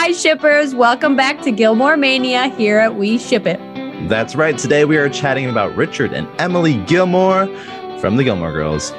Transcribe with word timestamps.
Hi, 0.00 0.12
shippers. 0.12 0.76
Welcome 0.76 1.16
back 1.16 1.42
to 1.42 1.50
Gilmore 1.50 1.96
Mania 1.96 2.50
here 2.50 2.78
at 2.78 2.94
We 2.94 3.18
Ship 3.18 3.44
It. 3.44 3.58
That's 4.08 4.36
right. 4.36 4.56
Today 4.56 4.84
we 4.84 4.96
are 4.96 5.08
chatting 5.08 5.50
about 5.50 5.74
Richard 5.74 6.12
and 6.12 6.28
Emily 6.40 6.76
Gilmore 6.84 7.48
from 7.98 8.16
the 8.16 8.22
Gilmore 8.22 8.52
Girls. 8.52 8.92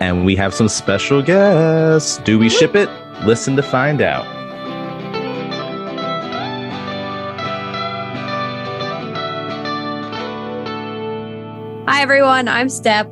And 0.00 0.26
we 0.26 0.36
have 0.36 0.52
some 0.52 0.68
special 0.68 1.22
guests. 1.22 2.18
Do 2.18 2.38
we 2.38 2.50
ship 2.50 2.74
it? 2.74 2.90
Listen 3.24 3.56
to 3.56 3.62
find 3.62 4.02
out. 4.02 4.26
Hi, 11.88 12.02
everyone. 12.02 12.48
I'm 12.48 12.68
Step. 12.68 13.10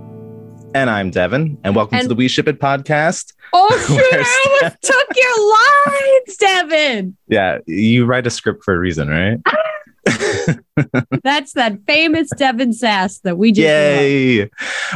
And 0.75 0.89
I'm 0.89 1.11
Devin. 1.11 1.59
And 1.64 1.77
welcome 1.77 1.96
And- 1.98 2.05
to 2.05 2.09
the 2.09 2.14
We 2.14 2.29
Ship 2.29 2.48
It 2.48 2.59
podcast. 2.59 3.34
Oh, 3.52 3.68
shoot. 3.86 4.00
I 4.00 4.59
almost 4.62 4.82
took 4.82 5.06
your 5.16 6.23
lines, 6.27 6.37
Devin. 6.38 7.16
Yeah, 7.29 7.59
you 7.66 8.06
write 8.06 8.27
a 8.27 8.30
script 8.30 8.64
for 8.64 8.74
a 8.74 8.78
reason, 8.78 9.09
right? 9.09 9.38
Ah. 9.47 9.59
That's 11.23 11.52
that 11.52 11.78
famous 11.87 12.28
Devin 12.37 12.73
Sass 12.73 13.19
that 13.20 13.37
we 13.38 13.52
just. 13.52 13.61
Yay! 13.66 14.50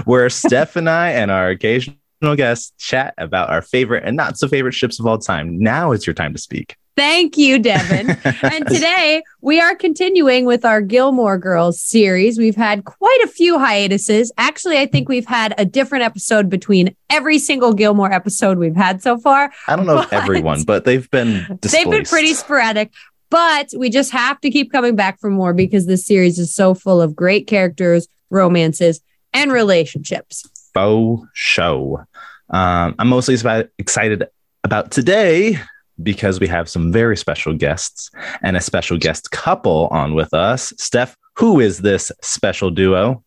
Where 0.05 0.29
Steph 0.31 0.77
and 0.77 0.89
I 0.89 1.11
and 1.11 1.31
our 1.31 1.51
occasional 1.51 1.97
guests 2.37 2.73
chat 2.79 3.15
about 3.19 3.51
our 3.51 3.61
favorite 3.63 4.05
and 4.05 4.17
not 4.17 4.39
so 4.39 4.49
favorite 4.49 4.73
ships 4.73 4.99
of 4.99 5.07
all 5.07 5.19
time. 5.19 5.59
Now 5.59 5.93
is 5.93 6.07
your 6.07 6.15
time 6.15 6.33
to 6.33 6.41
speak. 6.41 6.77
Thank 6.97 7.37
you, 7.37 7.59
Devin. 7.59 8.11
and 8.43 8.67
today 8.67 9.23
we 9.43 9.61
are 9.61 9.75
continuing 9.75 10.47
with 10.47 10.65
our 10.65 10.81
Gilmore 10.81 11.37
Girls 11.37 11.79
series. 11.81 12.39
We've 12.39 12.57
had 12.57 12.87
quite 12.87 13.21
a 13.23 13.29
few 13.29 13.59
hiatuses. 13.59 14.33
Actually, 14.39 14.79
I 14.79 14.87
think 14.87 15.07
we've 15.07 15.27
had 15.27 15.55
a 15.59 15.67
different 15.67 16.05
episode 16.05 16.49
between 16.49 16.97
every 17.11 17.39
single 17.39 17.75
Gilmore 17.75 18.11
episode 18.11 18.57
we've 18.57 18.75
had 18.77 19.03
so 19.03 19.19
far. 19.19 19.53
I 19.69 19.77
don't 19.77 19.85
know 19.85 19.99
if 20.01 20.11
But- 20.11 20.23
everyone, 20.23 20.63
but 20.63 20.85
they've 20.87 21.09
been 21.11 21.59
displaced. 21.61 21.73
They've 21.85 21.91
been 21.91 22.05
pretty 22.07 22.33
sporadic, 22.33 22.93
but 23.29 23.69
we 23.77 23.91
just 23.91 24.11
have 24.13 24.41
to 24.41 24.51
keep 24.51 24.73
coming 24.73 24.97
back 24.97 25.21
for 25.21 25.29
more 25.29 25.53
because 25.53 25.85
this 25.87 26.07
series 26.07 26.39
is 26.39 26.55
so 26.55 26.73
full 26.73 27.03
of 27.03 27.15
great 27.15 27.47
characters, 27.47 28.09
romances, 28.31 29.03
and 29.35 29.53
relationships. 29.53 30.49
faux 30.73 31.29
show. 31.35 32.05
Um, 32.49 32.95
I'm 32.99 33.09
mostly 33.09 33.37
excited 33.79 34.25
about 34.65 34.91
today 34.93 35.59
because 36.03 36.41
we 36.41 36.47
have 36.49 36.69
some 36.69 36.93
very 36.93 37.17
special 37.17 37.55
guests 37.55 38.11
and 38.43 38.57
a 38.57 38.61
special 38.61 38.99
guest 38.99 39.31
couple 39.31 39.89
on 39.91 40.15
with 40.15 40.33
us. 40.35 40.73
Steph, 40.79 41.17
who 41.37 41.61
is 41.61 41.79
this 41.79 42.13
special 42.23 42.71
duo? 42.71 43.23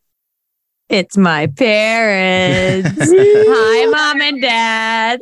It's 0.89 1.17
my 1.17 1.45
parents. 1.45 2.89
Hi, 2.99 3.85
mom 3.91 4.21
and 4.21 4.41
dad. 4.41 5.19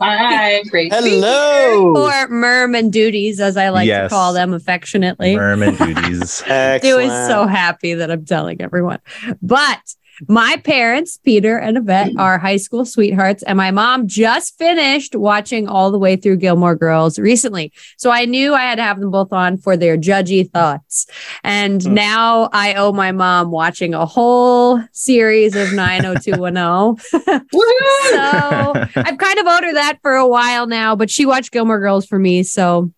Hi, 0.00 0.62
great. 0.64 0.90
to 0.90 1.00
be 1.00 1.10
here. 1.10 1.20
Hello. 1.20 1.96
Or 1.96 2.28
Merman 2.28 2.90
duties, 2.90 3.40
as 3.40 3.56
I 3.56 3.68
like 3.68 3.86
Yes. 3.86 4.10
to 4.10 4.14
call 4.16 4.32
them 4.32 4.52
affectionately. 4.52 5.36
Merman 5.36 5.76
duties. 5.76 6.32
Stu 6.34 6.98
is 6.98 7.28
so 7.28 7.46
happy 7.46 7.94
that 7.94 8.10
I'm 8.10 8.24
telling 8.24 8.60
everyone. 8.60 8.98
But 9.40 9.78
my 10.28 10.56
parents, 10.64 11.18
Peter 11.18 11.58
and 11.58 11.76
Yvette, 11.76 12.12
are 12.18 12.38
high 12.38 12.56
school 12.56 12.84
sweethearts, 12.84 13.42
and 13.42 13.56
my 13.56 13.70
mom 13.70 14.06
just 14.08 14.56
finished 14.58 15.14
watching 15.14 15.68
all 15.68 15.90
the 15.90 15.98
way 15.98 16.16
through 16.16 16.36
Gilmore 16.38 16.74
Girls 16.76 17.18
recently. 17.18 17.72
So 17.98 18.10
I 18.10 18.24
knew 18.24 18.54
I 18.54 18.62
had 18.62 18.76
to 18.76 18.82
have 18.82 18.98
them 18.98 19.10
both 19.10 19.32
on 19.32 19.56
for 19.58 19.76
their 19.76 19.96
judgy 19.96 20.50
thoughts. 20.50 21.06
And 21.44 21.82
Hmm. 21.82 21.94
now 21.94 22.48
I 22.52 22.74
owe 22.74 22.92
my 22.92 23.12
mom 23.12 23.50
watching 23.50 23.94
a 23.94 24.06
whole 24.06 24.80
series 24.92 25.54
of 25.54 25.72
90210. 25.72 27.42
Woo! 27.52 27.62
so 28.10 28.74
I've 28.96 29.18
kind 29.18 29.38
of 29.38 29.46
owed 29.46 29.64
her 29.64 29.74
that 29.74 29.98
for 30.02 30.12
a 30.14 30.26
while 30.26 30.66
now, 30.66 30.96
but 30.96 31.10
she 31.10 31.26
watched 31.26 31.52
Gilmore 31.52 31.78
Girls 31.80 32.06
for 32.06 32.18
me. 32.18 32.42
So 32.42 32.90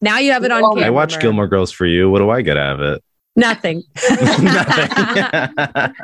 now 0.00 0.18
you 0.18 0.32
have 0.32 0.44
it 0.44 0.50
on 0.52 0.62
Well, 0.62 0.74
camera. 0.74 0.86
I 0.86 0.90
watched 0.90 1.20
Gilmore 1.20 1.48
Girls 1.48 1.72
for 1.72 1.86
you. 1.86 2.10
What 2.10 2.18
do 2.20 2.30
I 2.30 2.42
get 2.42 2.56
out 2.56 2.80
of 2.80 2.80
it? 2.80 3.02
Nothing. 3.38 3.84
Nothing. 4.42 5.94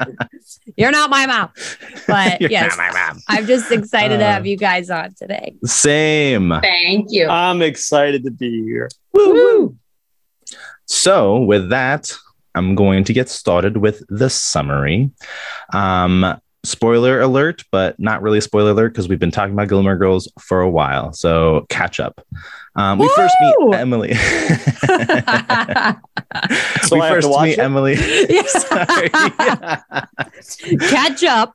You're 0.76 0.92
not 0.92 1.10
my 1.10 1.26
mom. 1.26 1.50
But 2.06 2.40
You're 2.40 2.50
yes, 2.50 2.76
not 2.76 2.92
my 2.92 2.92
mom. 2.92 3.20
I'm 3.28 3.46
just 3.46 3.70
excited 3.72 4.18
to 4.18 4.24
Uh, 4.24 4.32
have 4.32 4.46
you 4.46 4.56
guys 4.56 4.88
on 4.88 5.14
today. 5.14 5.54
Same. 5.64 6.52
Thank 6.62 7.10
you. 7.10 7.26
I'm 7.28 7.60
excited 7.60 8.22
to 8.24 8.30
be 8.30 8.62
here. 8.62 8.88
Woo! 9.12 9.76
So, 10.86 11.38
with 11.38 11.70
that, 11.70 12.12
I'm 12.54 12.74
going 12.76 13.02
to 13.04 13.12
get 13.12 13.28
started 13.28 13.78
with 13.78 14.04
the 14.08 14.30
summary. 14.30 15.10
Um, 15.72 16.40
spoiler 16.62 17.20
alert, 17.20 17.64
but 17.72 17.98
not 17.98 18.22
really 18.22 18.38
a 18.38 18.42
spoiler 18.42 18.70
alert 18.70 18.90
because 18.90 19.08
we've 19.08 19.18
been 19.18 19.30
talking 19.32 19.54
about 19.54 19.68
Gilmore 19.68 19.96
Girls 19.96 20.30
for 20.40 20.60
a 20.60 20.70
while. 20.70 21.12
So, 21.12 21.66
catch 21.68 21.98
up. 21.98 22.24
Um, 22.76 22.98
we 22.98 23.08
first 23.14 23.34
meet 23.40 23.74
Emily. 23.74 24.14
So 26.82 26.96
we 26.96 27.02
I 27.02 27.06
have 27.06 27.14
first 27.16 27.26
to 27.26 27.30
watch 27.30 27.44
meet 27.44 27.52
it? 27.52 27.58
Emily. 27.60 27.94
Yes. 28.28 28.66
Sorry. 28.68 29.08
Catch 30.88 31.24
up. 31.24 31.54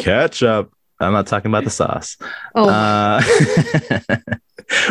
catch 0.00 0.42
up. 0.42 0.70
I'm 1.00 1.12
not 1.12 1.26
talking 1.26 1.50
about 1.50 1.64
the 1.64 1.70
sauce. 1.70 2.16
Oh, 2.54 2.68
Uh, 2.68 3.22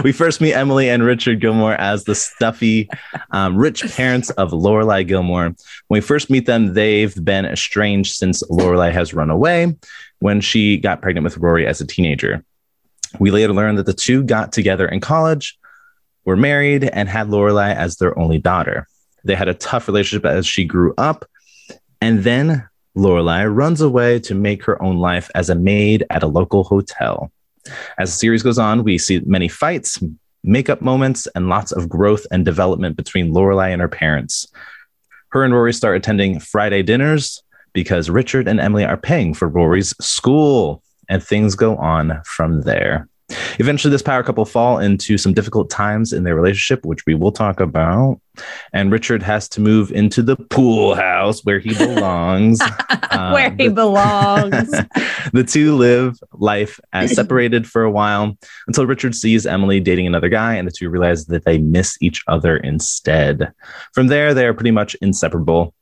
we 0.04 0.12
first 0.12 0.42
meet 0.42 0.54
Emily 0.54 0.90
and 0.90 1.04
Richard 1.04 1.40
Gilmore 1.40 1.76
as 1.76 2.06
the 2.06 2.16
stuffy, 2.16 2.90
um, 3.32 3.56
rich 3.58 3.84
parents 3.96 4.30
of 4.32 4.52
Lorelai 4.52 5.06
Gilmore. 5.08 5.54
When 5.88 5.98
we 5.98 6.02
first 6.02 6.30
meet 6.32 6.46
them, 6.48 6.74
they've 6.74 7.14
been 7.24 7.46
estranged 7.46 8.16
since 8.16 8.42
Lorelai 8.50 8.92
has 8.92 9.14
run 9.14 9.30
away 9.30 9.76
when 10.20 10.42
she 10.42 10.78
got 10.78 11.02
pregnant 11.02 11.26
with 11.26 11.38
Rory 11.38 11.68
as 11.68 11.80
a 11.82 11.86
teenager. 11.86 12.44
We 13.20 13.30
later 13.32 13.54
learn 13.54 13.76
that 13.76 13.86
the 13.86 13.94
two 13.94 14.24
got 14.24 14.52
together 14.52 14.88
in 14.88 15.00
college, 15.00 15.58
were 16.28 16.36
married, 16.36 16.84
and 16.84 17.08
had 17.08 17.30
Lorelai 17.30 17.74
as 17.74 17.96
their 17.96 18.18
only 18.20 18.38
daughter. 18.38 18.86
They 19.24 19.34
had 19.34 19.48
a 19.48 19.54
tough 19.54 19.88
relationship 19.88 20.26
as 20.26 20.46
she 20.46 20.66
grew 20.66 20.94
up, 20.98 21.26
and 22.02 22.26
then 22.26 22.68
Lorelai 22.98 23.46
runs 23.46 23.80
away 23.80 24.20
to 24.20 24.36
make 24.36 24.62
her 24.66 24.80
own 24.84 24.98
life 24.98 25.32
as 25.36 25.50
a 25.50 25.56
maid 25.56 26.06
at 26.10 26.24
a 26.24 26.28
local 26.28 26.66
hotel. 26.66 27.32
As 27.98 28.12
the 28.12 28.18
series 28.18 28.44
goes 28.44 28.60
on, 28.60 28.84
we 28.84 28.98
see 28.98 29.22
many 29.22 29.48
fights, 29.48 30.04
makeup 30.44 30.82
moments, 30.82 31.28
and 31.28 31.48
lots 31.48 31.72
of 31.72 31.88
growth 31.88 32.28
and 32.30 32.44
development 32.44 32.98
between 32.98 33.34
Lorelai 33.34 33.72
and 33.72 33.82
her 33.82 33.88
parents. 33.88 34.48
Her 35.30 35.46
and 35.46 35.54
Rory 35.54 35.74
start 35.74 35.96
attending 35.96 36.42
Friday 36.42 36.84
dinners 36.84 37.42
because 37.72 38.10
Richard 38.10 38.50
and 38.50 38.60
Emily 38.60 38.84
are 38.84 38.98
paying 38.98 39.34
for 39.34 39.48
Rory's 39.48 39.94
school, 40.02 40.84
and 41.08 41.24
things 41.24 41.56
go 41.56 41.78
on 41.78 42.22
from 42.26 42.64
there. 42.64 43.08
Eventually, 43.60 43.92
this 43.92 44.02
power 44.02 44.24
couple 44.24 44.46
fall 44.46 44.80
into 44.80 45.18
some 45.18 45.34
difficult 45.34 45.70
times 45.70 46.14
in 46.14 46.24
their 46.24 46.36
relationship, 46.36 46.86
which 46.86 47.06
we 47.06 47.14
will 47.14 47.32
talk 47.32 47.60
about. 47.60 48.22
And 48.72 48.92
Richard 48.92 49.22
has 49.24 49.50
to 49.50 49.62
move 49.62 49.92
into 49.92 50.22
the 50.22 50.36
pool 50.36 50.96
house 50.96 51.44
where 51.44 51.60
he 51.60 51.74
belongs. 51.74 52.60
Uh, 53.10 53.32
where 53.32 53.56
he 53.58 53.70
belongs. 53.70 54.70
the 55.34 55.44
two 55.48 55.76
live 55.76 56.20
life 56.34 56.80
as 56.94 57.16
separated 57.16 57.66
for 57.66 57.84
a 57.84 57.90
while 57.90 58.38
until 58.68 58.86
Richard 58.86 59.16
sees 59.16 59.48
Emily 59.48 59.80
dating 59.80 60.06
another 60.06 60.30
guy, 60.30 60.56
and 60.56 60.68
the 60.68 60.72
two 60.72 60.90
realize 60.90 61.26
that 61.28 61.46
they 61.46 61.58
miss 61.58 61.98
each 62.02 62.22
other 62.28 62.58
instead. 62.58 63.54
From 63.94 64.08
there, 64.08 64.34
they 64.34 64.46
are 64.46 64.54
pretty 64.54 64.72
much 64.72 64.94
inseparable, 64.96 65.74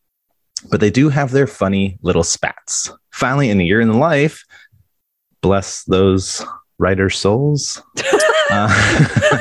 but 0.70 0.80
they 0.80 0.92
do 0.92 1.10
have 1.10 1.32
their 1.32 1.48
funny 1.48 1.98
little 2.04 2.24
spats. 2.24 2.92
Finally, 3.12 3.50
in 3.50 3.60
a 3.60 3.64
year 3.64 3.82
in 3.82 4.00
life, 4.00 4.46
bless 5.42 5.84
those 5.86 6.46
writers' 6.78 7.18
souls. 7.18 7.82
uh, 8.52 9.40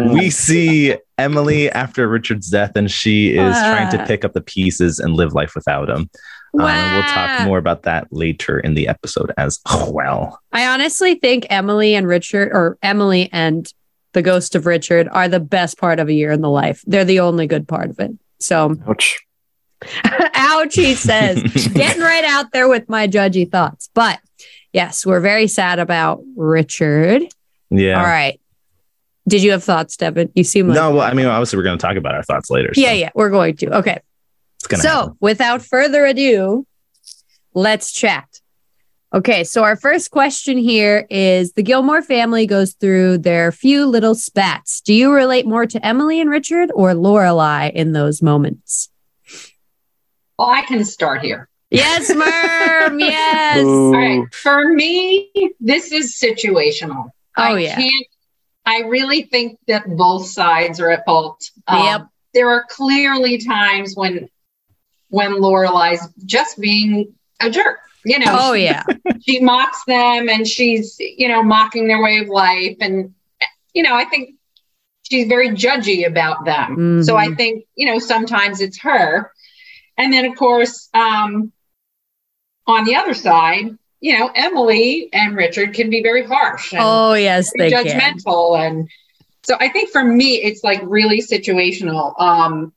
we 0.12 0.30
see 0.30 0.96
Emily 1.18 1.70
after 1.70 2.08
Richard's 2.08 2.48
death, 2.48 2.72
and 2.76 2.90
she 2.90 3.30
is 3.36 3.56
trying 3.56 3.90
to 3.90 4.04
pick 4.06 4.24
up 4.24 4.32
the 4.32 4.40
pieces 4.40 4.98
and 4.98 5.14
live 5.14 5.34
life 5.34 5.54
without 5.54 5.88
him. 5.88 6.10
Um, 6.58 6.66
and 6.66 6.94
we'll 6.94 7.12
talk 7.14 7.46
more 7.46 7.58
about 7.58 7.82
that 7.82 8.08
later 8.10 8.58
in 8.58 8.74
the 8.74 8.88
episode 8.88 9.32
as 9.36 9.60
well. 9.88 10.40
I 10.52 10.66
honestly 10.66 11.14
think 11.14 11.46
Emily 11.48 11.94
and 11.94 12.06
Richard, 12.08 12.50
or 12.52 12.76
Emily 12.82 13.28
and 13.32 13.72
the 14.12 14.22
ghost 14.22 14.56
of 14.56 14.66
Richard, 14.66 15.08
are 15.12 15.28
the 15.28 15.38
best 15.38 15.78
part 15.78 16.00
of 16.00 16.08
a 16.08 16.12
year 16.12 16.32
in 16.32 16.40
the 16.40 16.50
life. 16.50 16.82
They're 16.86 17.04
the 17.04 17.20
only 17.20 17.46
good 17.46 17.68
part 17.68 17.90
of 17.90 18.00
it. 18.00 18.10
So, 18.40 18.74
Ouch. 18.88 19.20
ouch, 20.34 20.74
he 20.74 20.94
says. 20.94 21.42
Getting 21.72 22.02
right 22.02 22.24
out 22.24 22.52
there 22.52 22.68
with 22.68 22.88
my 22.88 23.06
judgy 23.06 23.50
thoughts. 23.50 23.88
But 23.94 24.18
yes, 24.72 25.04
we're 25.06 25.20
very 25.20 25.46
sad 25.46 25.78
about 25.78 26.22
Richard. 26.36 27.22
Yeah. 27.70 27.98
All 27.98 28.04
right. 28.06 28.40
Did 29.28 29.42
you 29.42 29.52
have 29.52 29.62
thoughts, 29.62 29.96
Devin? 29.96 30.30
You 30.34 30.44
seem 30.44 30.66
like 30.68 30.74
No, 30.74 30.90
well, 30.92 31.02
I 31.02 31.12
mean, 31.14 31.26
obviously, 31.26 31.56
we're 31.58 31.62
going 31.64 31.78
to 31.78 31.82
talk 31.86 31.96
about 31.96 32.14
our 32.14 32.22
thoughts 32.22 32.50
later. 32.50 32.72
so 32.74 32.80
yeah, 32.80 32.92
yeah, 32.92 33.10
we're 33.14 33.30
going 33.30 33.56
to. 33.58 33.76
Okay. 33.78 33.98
It's 34.56 34.66
going 34.66 34.80
to 34.80 34.86
So, 34.86 34.94
happen. 34.94 35.16
without 35.20 35.62
further 35.62 36.04
ado, 36.06 36.66
let's 37.54 37.92
chat. 37.92 38.26
Okay, 39.12 39.42
so 39.44 39.64
our 39.64 39.74
first 39.76 40.10
question 40.12 40.56
here 40.56 41.04
is 41.10 41.52
the 41.52 41.62
Gilmore 41.64 42.00
family 42.00 42.46
goes 42.46 42.74
through 42.74 43.18
their 43.18 43.50
few 43.50 43.84
little 43.86 44.14
spats. 44.14 44.80
Do 44.80 44.94
you 44.94 45.12
relate 45.12 45.46
more 45.46 45.66
to 45.66 45.84
Emily 45.84 46.20
and 46.20 46.30
Richard 46.30 46.70
or 46.74 46.92
Lorelai 46.92 47.72
in 47.72 47.92
those 47.92 48.22
moments? 48.22 48.88
Well, 50.38 50.48
I 50.48 50.62
can 50.62 50.84
start 50.84 51.22
here. 51.22 51.48
Yes, 51.70 52.10
Merm. 52.10 53.00
yes. 53.00 53.64
All 53.64 53.92
right. 53.92 54.34
For 54.34 54.72
me, 54.72 55.30
this 55.60 55.92
is 55.92 56.18
situational. 56.18 57.10
Oh, 57.36 57.42
I 57.42 57.58
yeah. 57.58 57.76
can't 57.76 58.06
I 58.66 58.80
really 58.80 59.22
think 59.22 59.58
that 59.68 59.84
both 59.96 60.26
sides 60.26 60.80
are 60.80 60.90
at 60.90 61.04
fault. 61.04 61.50
Um, 61.66 61.84
Yep. 61.84 62.06
There 62.34 62.50
are 62.50 62.64
clearly 62.68 63.38
times 63.38 63.94
when 63.96 64.28
when 65.08 65.32
Lorelai's 65.32 66.06
just 66.24 66.60
being 66.60 67.14
a 67.40 67.50
jerk. 67.50 67.78
You 68.04 68.18
know, 68.18 68.26
Oh 68.38 68.52
yeah. 68.52 68.84
she 69.26 69.40
mocks 69.40 69.82
them 69.86 70.28
and 70.28 70.46
she's 70.46 70.96
you 70.98 71.28
know 71.28 71.42
mocking 71.42 71.88
their 71.88 72.02
way 72.02 72.18
of 72.18 72.28
life 72.28 72.76
and 72.80 73.14
you 73.74 73.82
know 73.82 73.94
i 73.94 74.04
think 74.04 74.34
she's 75.02 75.28
very 75.28 75.50
judgy 75.50 76.06
about 76.06 76.44
them 76.44 77.02
so 77.02 77.16
i 77.16 77.34
think 77.34 77.64
you 77.74 77.86
know 77.86 77.98
sometimes 77.98 78.60
it's 78.60 78.80
her 78.80 79.30
and 79.98 80.12
then 80.12 80.24
of 80.24 80.36
course 80.36 80.88
um 80.94 81.52
on 82.66 82.84
the 82.84 82.94
other 82.94 83.14
side 83.14 83.76
you 84.00 84.18
know 84.18 84.30
emily 84.34 85.08
and 85.12 85.36
richard 85.36 85.74
can 85.74 85.90
be 85.90 86.02
very 86.02 86.24
harsh 86.24 86.72
and 86.72 86.82
Oh 86.82 87.14
yes, 87.14 87.52
they 87.56 87.70
very 87.70 87.84
can. 87.84 88.00
judgmental 88.00 88.58
and 88.58 88.88
so 89.42 89.56
i 89.60 89.68
think 89.68 89.90
for 89.90 90.02
me 90.04 90.36
it's 90.42 90.62
like 90.64 90.80
really 90.84 91.20
situational 91.20 92.18
um 92.20 92.72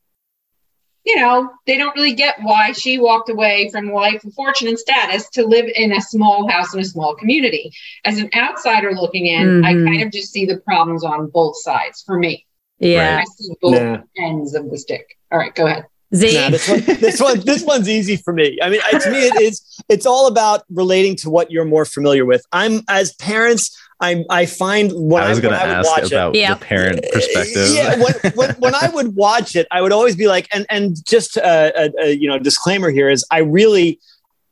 you 1.06 1.16
know 1.18 1.50
they 1.68 1.78
don't 1.78 1.96
really 1.96 2.14
get 2.14 2.42
why 2.42 2.72
she 2.72 2.98
walked 2.98 3.30
away 3.30 3.70
from 3.72 3.92
life 3.92 4.24
and 4.24 4.34
fortune 4.34 4.68
and 4.70 4.80
status 4.80 5.30
to 5.30 5.46
live 5.46 5.66
in 5.76 5.92
a 5.92 6.02
small 6.02 6.50
house 6.50 6.74
in 6.74 6.80
a 6.80 6.86
small 6.86 7.14
community 7.16 7.72
as 8.06 8.18
an 8.20 8.30
outsider 8.36 8.92
looking 8.94 9.26
in 9.28 9.64
i 9.66 9.74
Mhm. 9.74 9.86
kind 9.86 10.02
of 10.04 10.12
just 10.12 10.32
see 10.32 10.46
the 10.46 10.58
problems 10.58 11.04
on 11.04 11.30
both 11.30 11.58
sides 11.62 12.02
for 12.06 12.18
me 12.18 12.46
Yeah. 12.80 13.20
i 13.22 13.24
see 13.26 13.54
both 13.62 13.82
Nah. 13.82 14.02
ends 14.18 14.54
of 14.56 14.70
the 14.70 14.78
stick 14.78 15.18
all 15.32 15.38
right 15.40 15.54
go 15.54 15.68
ahead 15.68 15.86
Z. 16.16 16.34
Nah, 16.36 16.50
this 16.52 16.68
one, 16.70 16.80
this 16.86 17.22
one, 17.22 17.40
this 17.42 17.64
one's 17.72 17.90
easy 17.90 18.18
for 18.18 18.34
me. 18.34 18.58
I 18.62 18.70
mean, 18.70 18.82
I- 18.86 19.00
to 19.00 19.10
me, 19.12 19.20
it 19.28 19.42
is. 19.42 19.82
It's 19.90 20.06
all 20.06 20.28
about 20.28 20.64
relating 20.70 21.16
to 21.18 21.30
what 21.30 21.52
you're 21.52 21.66
more 21.66 21.86
familiar 21.86 22.26
with. 22.26 22.46
I'm 22.52 22.82
as 22.90 23.14
parents. 23.16 23.78
I'm. 24.00 24.26
I 24.30 24.46
find 24.46 24.92
when 24.94 25.24
I 25.24 25.30
was 25.30 25.40
going 25.40 25.54
to 25.54 25.62
ask 25.62 25.90
watch 25.90 26.04
it- 26.04 26.12
about 26.12 26.36
Yep. 26.36 26.60
the 26.60 26.66
parent 26.66 27.06
perspective. 27.14 27.70
Yeah, 27.74 27.96
when, 28.04 28.34
when, 28.36 28.50
when 28.56 28.76
I 28.76 28.90
would 28.90 29.16
watch 29.16 29.56
it, 29.56 29.66
I 29.72 29.82
would 29.82 29.92
always 29.92 30.16
be 30.16 30.28
like, 30.28 30.48
and 30.54 30.66
and 30.70 30.98
just 31.06 31.38
a, 31.38 31.72
a, 31.86 31.92
a 32.06 32.12
you 32.12 32.28
know 32.28 32.38
disclaimer 32.38 32.90
here 32.92 33.10
is 33.10 33.26
I 33.32 33.40
really 33.40 34.00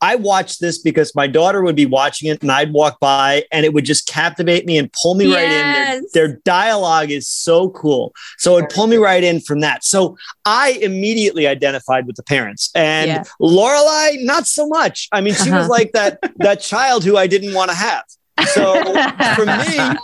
I 0.01 0.15
watched 0.15 0.59
this 0.62 0.80
because 0.80 1.13
my 1.15 1.27
daughter 1.27 1.62
would 1.62 1.75
be 1.75 1.86
watching 1.86 2.30
it 2.30 2.42
and 2.42 2.51
I'd 2.51 2.74
walk 2.74 3.00
by 3.00 3.44
and 3.51 3.65
it 3.65 3.74
would 3.74 3.86
just 3.86 4.07
captivate 4.07 4.65
me 4.65 4.77
and 4.77 4.92
pull 4.94 5.13
me 5.15 5.31
right 5.31 5.51
in. 5.51 5.71
Their, 5.71 6.01
their 6.13 6.38
dialogue 6.44 7.12
is 7.12 7.27
so 7.27 7.69
cool, 7.69 8.13
so 8.38 8.57
it'd 8.57 8.69
pull 8.71 8.88
me 8.88 8.98
right 8.98 9.24
in 9.24 9.39
from 9.42 9.59
that. 9.62 9.83
So 9.83 10.18
I 10.45 10.71
immediately 10.81 11.45
identified 11.48 12.07
with 12.07 12.15
the 12.15 12.24
parents 12.24 12.71
and 12.75 13.07
Yeah. 13.07 13.24
Lorelai, 13.39 14.24
not 14.24 14.48
so 14.48 14.68
much. 14.68 15.07
I 15.12 15.21
mean, 15.21 15.33
she 15.36 15.50
was 15.51 15.62
Uh-huh. 15.65 15.68
like 15.69 15.92
that 15.94 16.19
that 16.38 16.62
child 16.62 17.03
who 17.03 17.15
I 17.18 17.27
didn't 17.27 17.53
want 17.53 17.69
to 17.69 17.77
have. 17.77 18.03
So 18.48 18.81
for 19.36 19.45
me, 19.45 19.95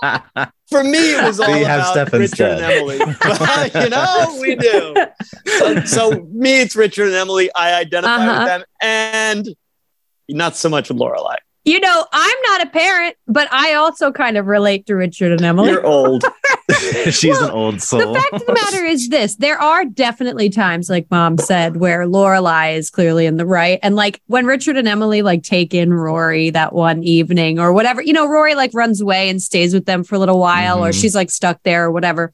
for 0.70 0.84
me, 0.84 1.14
it 1.14 1.24
was 1.26 1.40
all 1.40 1.48
So 1.48 1.56
you 1.56 1.66
have 1.66 1.80
about 1.80 1.92
Steph 1.94 2.14
Richard 2.14 2.22
instead. 2.22 2.62
and 2.62 2.72
Emily. 2.74 3.00
But, 3.24 3.74
you 3.84 3.90
know, 3.90 4.38
we 4.40 4.56
do. 4.56 4.96
So, 5.58 5.86
so 5.86 6.28
me, 6.32 6.62
it's 6.62 6.76
Richard 6.76 7.08
and 7.08 7.16
Emily. 7.16 7.50
I 7.56 7.80
identify 7.80 8.16
Uh-huh. 8.28 8.40
with 8.40 8.48
them, 8.48 8.64
and 8.82 9.48
not 10.30 10.56
so 10.56 10.70
much 10.70 10.90
with 10.90 10.98
Lorelai. 10.98 11.36
You 11.66 11.82
know, 11.82 12.06
I'm 12.14 12.38
not 12.44 12.64
a 12.64 12.70
parent, 12.70 13.18
but 13.28 13.52
I 13.52 13.74
also 13.74 14.12
kind 14.14 14.38
of 14.38 14.46
relate 14.48 14.86
to 14.86 14.96
Richard 14.96 15.34
and 15.34 15.42
Emily. 15.42 15.72
You're 15.72 15.86
old. 15.86 16.24
She's 17.10 17.26
Well, 17.32 17.46
an 17.46 17.52
old 17.52 17.82
soul. 17.82 18.00
the 18.00 18.06
soul. 18.06 18.16
fact 18.16 18.34
of 18.34 18.46
the 18.46 18.54
matter 18.54 18.86
is 18.86 19.08
this 19.10 19.36
there 19.36 19.58
are 19.60 19.86
definitely 19.86 20.50
times 20.50 20.90
like 20.90 21.08
mom 21.10 21.38
said 21.38 21.78
where 21.78 22.02
lorelai 22.06 22.76
is 22.76 22.90
clearly 22.90 23.26
in 23.26 23.38
the 23.38 23.46
right 23.46 23.80
and 23.82 23.96
like 23.96 24.22
when 24.28 24.46
richard 24.46 24.76
and 24.76 24.86
emily 24.88 25.22
like 25.22 25.44
take 25.44 25.74
in 25.74 25.94
rory 25.94 26.50
that 26.50 26.74
one 26.74 27.04
evening 27.04 27.58
or 27.58 27.72
whatever 27.72 28.02
you 28.02 28.12
know 28.12 28.28
rory 28.28 28.54
like 28.54 28.72
runs 28.74 29.00
away 29.00 29.30
and 29.30 29.42
stays 29.42 29.74
with 29.74 29.86
them 29.86 30.04
for 30.04 30.16
a 30.16 30.20
little 30.20 30.40
while 30.40 30.84
or 30.86 30.90
Mhm. 30.90 31.02
she's 31.02 31.16
like 31.16 31.32
stuck 31.32 31.64
there 31.64 31.86
or 31.86 31.92
whatever 31.92 32.34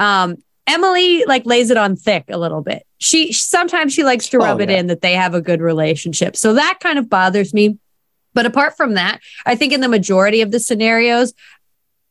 um 0.00 0.36
emily 0.66 1.24
like 1.24 1.46
lays 1.46 1.70
it 1.70 1.76
on 1.76 1.96
thick 1.96 2.24
a 2.28 2.38
little 2.38 2.62
bit. 2.62 2.84
She 2.98 3.32
sometimes 3.32 3.92
she 3.92 4.04
likes 4.04 4.28
to 4.30 4.38
Oh, 4.38 4.44
rub 4.44 4.60
it 4.60 4.70
in 4.70 4.86
that 4.88 5.00
they 5.00 5.14
have 5.14 5.34
a 5.34 5.40
good 5.40 5.60
relationship. 5.60 6.36
So 6.36 6.54
that 6.54 6.78
kind 6.80 6.98
of 6.98 7.08
bothers 7.10 7.52
me. 7.54 7.78
But 8.32 8.46
apart 8.46 8.76
from 8.76 8.94
that 8.94 9.18
i 9.44 9.56
think 9.56 9.72
in 9.72 9.80
the 9.80 9.88
majority 9.88 10.40
of 10.40 10.52
the 10.52 10.60
scenarios 10.60 11.34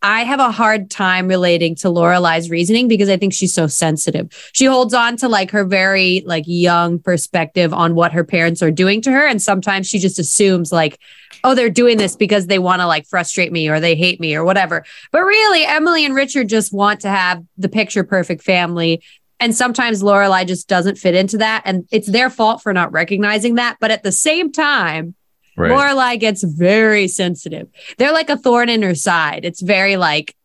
I 0.02 0.24
have 0.24 0.40
a 0.40 0.52
hard 0.52 0.90
time 0.90 1.28
relating 1.28 1.76
to 1.76 1.88
Lorelai's 1.88 2.50
reasoning 2.50 2.88
because 2.88 3.10
I 3.10 3.18
think 3.18 3.34
she's 3.34 3.54
so 3.54 3.68
sensitive. 3.68 4.32
She 4.54 4.66
holds 4.66 4.94
on 4.94 5.18
to 5.18 5.28
like 5.28 5.52
her 5.52 5.66
very 5.66 6.24
like 6.26 6.46
young 6.48 7.00
perspective 7.00 7.74
on 7.74 7.96
what 7.96 8.14
her 8.14 8.24
parents 8.24 8.62
are 8.62 8.72
doing 8.72 9.02
to 9.02 9.12
her. 9.12 9.26
And 9.26 9.42
sometimes 9.42 9.88
she 9.88 10.00
just 10.00 10.18
assumes 10.18 10.72
like, 10.72 11.00
oh, 11.44 11.54
they're 11.54 11.70
doing 11.70 11.98
this 11.98 12.16
because 12.16 12.48
they 12.48 12.60
want 12.60 12.82
to 12.82 12.88
like 12.88 13.08
frustrate 13.08 13.52
me 13.52 13.68
or 13.68 13.80
they 13.80 13.96
hate 13.96 14.22
me 14.22 14.36
or 14.36 14.46
whatever. 14.46 14.86
But 15.12 15.22
really, 15.22 15.66
Emily 15.66 16.06
and 16.06 16.16
Richard 16.16 16.48
just 16.48 16.74
want 16.74 17.02
to 17.02 17.10
have 17.10 17.44
the 17.58 17.70
picture 17.70 18.04
perfect 18.06 18.42
family. 18.44 19.04
And 19.42 19.56
sometimes 19.56 20.04
Lorelai 20.04 20.46
just 20.46 20.68
doesn't 20.68 20.98
fit 20.98 21.16
into 21.16 21.38
that. 21.40 21.62
And 21.66 21.88
it's 21.92 22.10
their 22.10 22.30
fault 22.30 22.62
for 22.62 22.74
not 22.74 22.92
recognizing 22.92 23.56
that. 23.56 23.78
But 23.80 23.92
at 23.92 24.04
the 24.04 24.12
same 24.12 24.52
time, 24.52 25.16
Right. 25.60 25.72
Lorelai 25.72 26.20
gets 26.20 26.42
very 26.44 27.08
sensitive. 27.08 27.68
They're 27.98 28.14
like 28.14 28.30
a 28.30 28.38
thorn 28.38 28.70
in 28.70 28.82
her 28.82 28.96
side. 28.96 29.44
It's 29.46 29.62
very 29.62 29.98
like, 29.98 30.36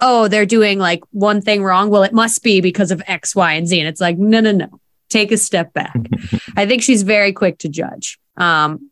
oh, 0.00 0.28
they're 0.28 0.46
doing 0.46 0.78
like 0.78 1.00
one 1.10 1.40
thing 1.40 1.64
wrong. 1.64 1.88
Well, 1.90 2.02
it 2.02 2.12
must 2.12 2.42
be 2.42 2.60
because 2.60 2.90
of 2.90 3.02
X, 3.06 3.34
Y, 3.34 3.52
and 3.54 3.66
Z. 3.66 3.78
And 3.80 3.88
it's 3.88 4.00
like, 4.00 4.18
no, 4.18 4.40
no, 4.40 4.52
no. 4.52 4.68
Take 5.08 5.32
a 5.32 5.36
step 5.36 5.72
back. 5.72 5.96
I 6.56 6.66
think 6.66 6.82
she's 6.82 7.02
very 7.02 7.32
quick 7.32 7.58
to 7.58 7.68
judge. 7.68 8.18
Um, 8.36 8.90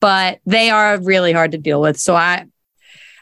but 0.00 0.40
they 0.46 0.68
are 0.70 0.98
really 1.00 1.32
hard 1.32 1.52
to 1.52 1.58
deal 1.58 1.80
with. 1.80 1.98
So 1.98 2.14
I 2.14 2.44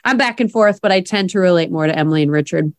I'm 0.04 0.16
back 0.16 0.40
and 0.40 0.50
forth, 0.50 0.80
but 0.80 0.90
I 0.92 1.00
tend 1.02 1.30
to 1.30 1.38
relate 1.38 1.70
more 1.70 1.86
to 1.86 1.94
Emily 1.96 2.22
and 2.22 2.32
Richard. 2.32 2.72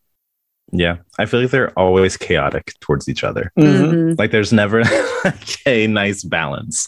yeah. 0.72 0.98
I 1.20 1.26
feel 1.26 1.42
like 1.42 1.52
they're 1.52 1.78
always 1.78 2.18
chaotic 2.18 2.74
towards 2.80 3.08
each 3.08 3.24
other. 3.24 3.52
Mhm. 3.60 3.92
Mhm. 3.92 4.20
Like 4.20 4.32
there's 4.32 4.52
never 4.52 4.84
like 5.26 5.68
a 5.68 5.86
nice 5.88 6.24
balance. 6.24 6.88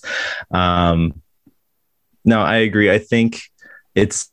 Um, 0.51 1.21
no, 2.25 2.41
I 2.41 2.57
agree. 2.57 2.91
I 2.91 2.99
think 2.99 3.41
it's, 3.95 4.29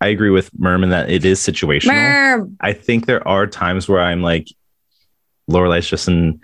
I 0.00 0.08
agree 0.08 0.30
with 0.30 0.50
Merman 0.58 0.90
that 0.90 1.10
it 1.10 1.24
is 1.24 1.40
situational. 1.40 1.94
Mer- 1.94 2.48
I 2.60 2.72
think 2.72 3.06
there 3.06 3.26
are 3.26 3.46
times 3.46 3.88
where 3.88 4.00
I'm 4.00 4.22
like, 4.22 4.48
Lorelai's 5.48 5.88
just 5.88 6.08
in 6.08 6.40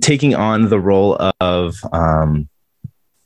taking 0.00 0.34
on 0.34 0.68
the 0.68 0.80
role 0.80 1.16
of 1.40 1.74
um, 1.92 2.48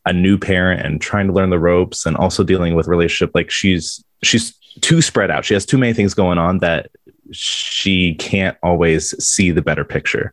a 0.05 0.13
new 0.13 0.39
parent 0.39 0.85
and 0.85 1.01
trying 1.01 1.27
to 1.27 1.33
learn 1.33 1.51
the 1.51 1.59
ropes 1.59 2.07
and 2.07 2.17
also 2.17 2.43
dealing 2.43 2.75
with 2.75 2.89
relationship. 2.89 3.33
Like 3.35 3.51
she's 3.51 4.05
she's 4.23 4.55
too 4.81 5.03
spread 5.03 5.31
out. 5.31 5.45
She 5.45 5.55
has 5.55 5.67
too 5.67 5.79
many 5.79 5.93
things 5.93 6.15
going 6.15 6.39
on 6.39 6.59
that 6.59 6.91
she 7.33 8.15
can't 8.15 8.57
always 8.63 9.11
see 9.25 9.51
the 9.51 9.63
better 9.63 9.85
picture. 9.85 10.33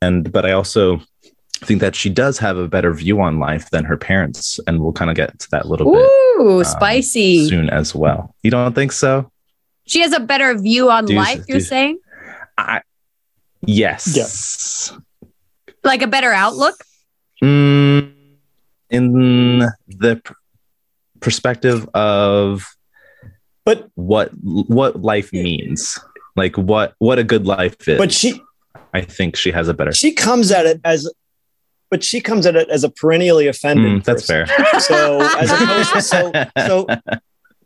And 0.00 0.30
but 0.32 0.44
I 0.44 0.52
also 0.52 1.00
think 1.66 1.80
that 1.80 1.94
she 1.94 2.08
does 2.10 2.38
have 2.38 2.56
a 2.56 2.68
better 2.68 2.92
view 2.92 3.20
on 3.20 3.38
life 3.38 3.70
than 3.70 3.84
her 3.84 3.96
parents, 3.96 4.58
and 4.66 4.80
we'll 4.80 4.92
kind 4.92 5.10
of 5.10 5.16
get 5.16 5.38
to 5.38 5.48
that 5.50 5.64
a 5.64 5.68
little 5.68 5.92
bit 5.92 6.00
Ooh, 6.40 6.58
um, 6.58 6.64
spicy. 6.64 7.48
soon 7.48 7.68
as 7.70 7.94
well. 7.94 8.34
You 8.42 8.50
don't 8.50 8.74
think 8.74 8.92
so? 8.92 9.30
She 9.86 10.00
has 10.00 10.12
a 10.12 10.20
better 10.20 10.56
view 10.58 10.90
on 10.90 11.06
Do 11.06 11.14
life, 11.14 11.38
do 11.38 11.44
you're 11.48 11.58
you- 11.58 11.64
saying? 11.64 11.98
I 12.58 12.80
yes. 13.62 14.92
Like 15.84 16.02
a 16.02 16.06
better 16.06 16.32
outlook? 16.32 16.74
Mm, 17.42 18.12
in 18.90 19.58
the 19.86 20.16
pr- 20.22 20.32
perspective 21.20 21.88
of 21.94 22.66
But 23.64 23.88
what 23.94 24.30
what 24.42 25.00
life 25.02 25.32
means, 25.32 25.98
like 26.36 26.56
what 26.56 26.94
what 26.98 27.18
a 27.18 27.24
good 27.24 27.46
life 27.46 27.88
is. 27.88 27.98
but 27.98 28.12
she 28.12 28.40
I 28.94 29.02
think 29.02 29.36
she 29.36 29.50
has 29.52 29.68
a 29.68 29.74
better. 29.74 29.92
she 29.92 30.12
comes 30.12 30.50
at 30.50 30.64
it 30.66 30.80
as, 30.84 31.08
but 31.90 32.04
she 32.04 32.20
comes 32.20 32.46
at 32.46 32.54
it 32.56 32.68
as 32.68 32.84
a 32.84 32.88
perennially 32.90 33.46
offended. 33.48 34.02
Mm, 34.02 34.04
that's 34.04 34.26
person. 34.26 34.46
fair. 34.46 34.80
So 34.80 35.20
as 35.38 35.50
opposed 35.50 35.92
to 35.94 36.02
so 36.02 36.32
so 36.66 36.86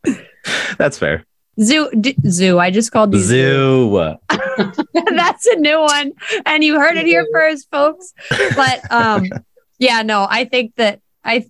That's 0.79 0.99
fair. 0.99 1.25
Zoo, 1.61 1.91
d- 2.01 2.17
zoo. 2.29 2.59
I 2.59 2.71
just 2.71 2.93
called 2.93 3.13
you 3.13 3.21
zoo. 3.21 3.91
Zoo. 3.91 4.17
That's 5.15 5.47
a 5.47 5.57
new 5.57 5.81
one, 5.81 6.13
and 6.47 6.65
you 6.65 6.81
heard 6.81 6.97
it 6.97 7.05
here 7.07 7.27
first, 7.33 7.69
folks. 7.71 8.13
But 8.57 8.91
um, 8.91 9.27
yeah, 9.79 10.01
no, 10.03 10.27
I 10.29 10.47
think 10.47 10.75
that 10.77 11.01
I, 11.25 11.45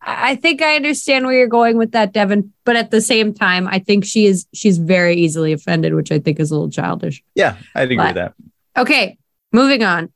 I 0.00 0.36
think 0.36 0.62
I 0.62 0.76
understand 0.76 1.26
where 1.26 1.34
you're 1.36 1.48
going 1.48 1.76
with 1.76 1.90
that, 1.92 2.12
Devin. 2.12 2.52
But 2.64 2.76
at 2.76 2.90
the 2.92 3.00
same 3.00 3.34
time, 3.34 3.66
I 3.66 3.80
think 3.80 4.04
she 4.04 4.26
is 4.26 4.46
she's 4.54 4.78
very 4.78 5.16
easily 5.16 5.52
offended, 5.52 5.92
which 5.94 6.12
I 6.12 6.20
think 6.20 6.38
is 6.38 6.50
a 6.52 6.54
little 6.54 6.70
childish. 6.70 7.22
Yeah, 7.34 7.56
I'd 7.74 7.82
agree 7.90 7.96
But- 7.96 8.06
with 8.06 8.14
that. 8.14 8.34
Okay, 8.76 9.18
moving 9.52 9.82
on. 9.82 10.12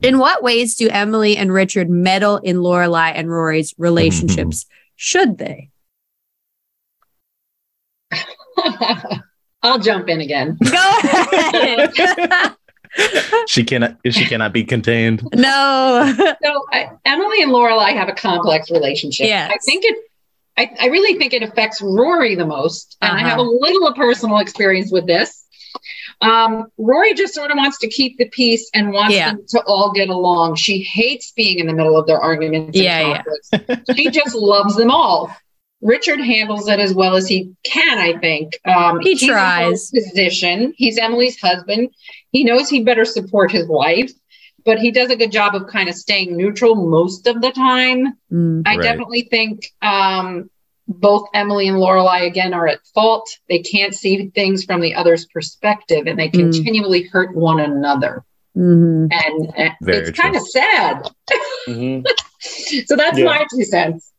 In 0.00 0.18
what 0.18 0.42
ways 0.42 0.76
do 0.76 0.88
Emily 0.88 1.36
and 1.36 1.52
Richard 1.52 1.90
meddle 1.90 2.36
in 2.38 2.58
Lorelai 2.58 3.12
and 3.14 3.28
Rory's 3.28 3.74
relationships? 3.78 4.66
Should 4.96 5.38
they? 5.38 5.70
I'll 9.62 9.78
jump 9.80 10.08
in 10.08 10.20
again. 10.20 10.56
Go 10.64 10.98
ahead. 11.02 11.92
She 13.46 13.64
cannot. 13.64 13.96
She 14.10 14.24
cannot 14.24 14.52
be 14.54 14.64
contained. 14.64 15.22
no. 15.34 16.12
So 16.42 16.64
I, 16.72 16.88
Emily 17.04 17.42
and 17.42 17.52
Lorelai 17.52 17.92
have 17.92 18.08
a 18.08 18.12
complex 18.14 18.70
relationship. 18.70 19.26
Yes. 19.26 19.52
I 19.54 19.58
think 19.58 19.84
it. 19.84 19.96
I, 20.56 20.70
I 20.80 20.86
really 20.86 21.16
think 21.18 21.32
it 21.34 21.42
affects 21.42 21.80
Rory 21.82 22.34
the 22.34 22.46
most. 22.46 22.96
And 23.02 23.10
Uh-huh. 23.12 23.24
I 23.24 23.28
have 23.28 23.38
a 23.38 23.42
little 23.42 23.86
of 23.86 23.94
personal 23.94 24.38
experience 24.38 24.90
with 24.90 25.06
this. 25.06 25.44
Um, 26.20 26.66
Rory 26.78 27.14
just 27.14 27.34
sort 27.34 27.50
of 27.50 27.56
wants 27.56 27.78
to 27.78 27.88
keep 27.88 28.18
the 28.18 28.28
peace 28.30 28.68
and 28.74 28.92
wants 28.92 29.14
Yeah. 29.14 29.30
them 29.30 29.44
to 29.50 29.62
all 29.66 29.92
get 29.92 30.08
along. 30.08 30.56
She 30.56 30.80
hates 30.80 31.30
being 31.32 31.58
in 31.60 31.66
the 31.66 31.72
middle 31.72 31.96
of 31.96 32.06
their 32.06 32.20
arguments. 32.20 32.76
and 32.76 32.84
Yeah, 32.84 33.22
yeah. 33.52 33.76
she 33.94 34.10
just 34.10 34.34
loves 34.34 34.74
them 34.76 34.90
all. 34.90 35.30
Richard 35.80 36.18
handles 36.20 36.66
it 36.68 36.80
as 36.80 36.92
well 36.92 37.14
as 37.14 37.28
he 37.28 37.52
can, 37.62 37.98
I 37.98 38.18
think. 38.18 38.58
Um, 38.64 38.98
He 39.00 39.10
he's 39.14 39.28
tries. 39.28 39.92
her 39.94 40.00
Position. 40.00 40.74
He's 40.76 40.98
Emily's 40.98 41.40
husband. 41.40 41.90
He 42.32 42.42
knows 42.42 42.68
he 42.68 42.82
better 42.82 43.04
support 43.04 43.52
his 43.52 43.68
wife, 43.68 44.10
but 44.64 44.80
he 44.80 44.90
does 44.90 45.10
a 45.10 45.16
good 45.16 45.30
job 45.30 45.54
of 45.54 45.68
kind 45.68 45.88
of 45.88 45.94
staying 45.94 46.36
neutral 46.36 46.74
most 46.74 47.28
of 47.28 47.40
the 47.40 47.52
time. 47.52 48.14
Mm. 48.32 48.62
I 48.66 48.74
Right. 48.74 48.82
definitely 48.82 49.22
think 49.30 49.70
um, 49.80 50.50
both 50.88 51.28
Emily 51.34 51.68
and 51.68 51.76
Lorelai 51.76 52.26
again 52.26 52.54
are 52.54 52.66
at 52.66 52.80
fault. 52.94 53.28
They 53.48 53.58
can't 53.60 53.94
see 53.94 54.30
things 54.34 54.64
from 54.64 54.80
the 54.80 54.94
other's 54.94 55.26
perspective, 55.26 56.06
and 56.06 56.18
they 56.18 56.28
Mm. 56.28 56.32
continually 56.40 57.02
hurt 57.04 57.36
one 57.36 57.60
another. 57.60 58.24
Mhm. 58.56 59.08
And 59.12 59.48
uh, 59.56 59.70
Very 59.82 60.08
it's 60.08 60.18
kind 60.18 60.34
of 60.34 60.42
sad. 60.42 61.02
Mhm. 61.68 62.04
So 62.40 62.94
that's 62.96 63.18
Yeah. 63.18 63.24
my 63.24 63.44
two 63.52 63.64
cents. 63.64 64.12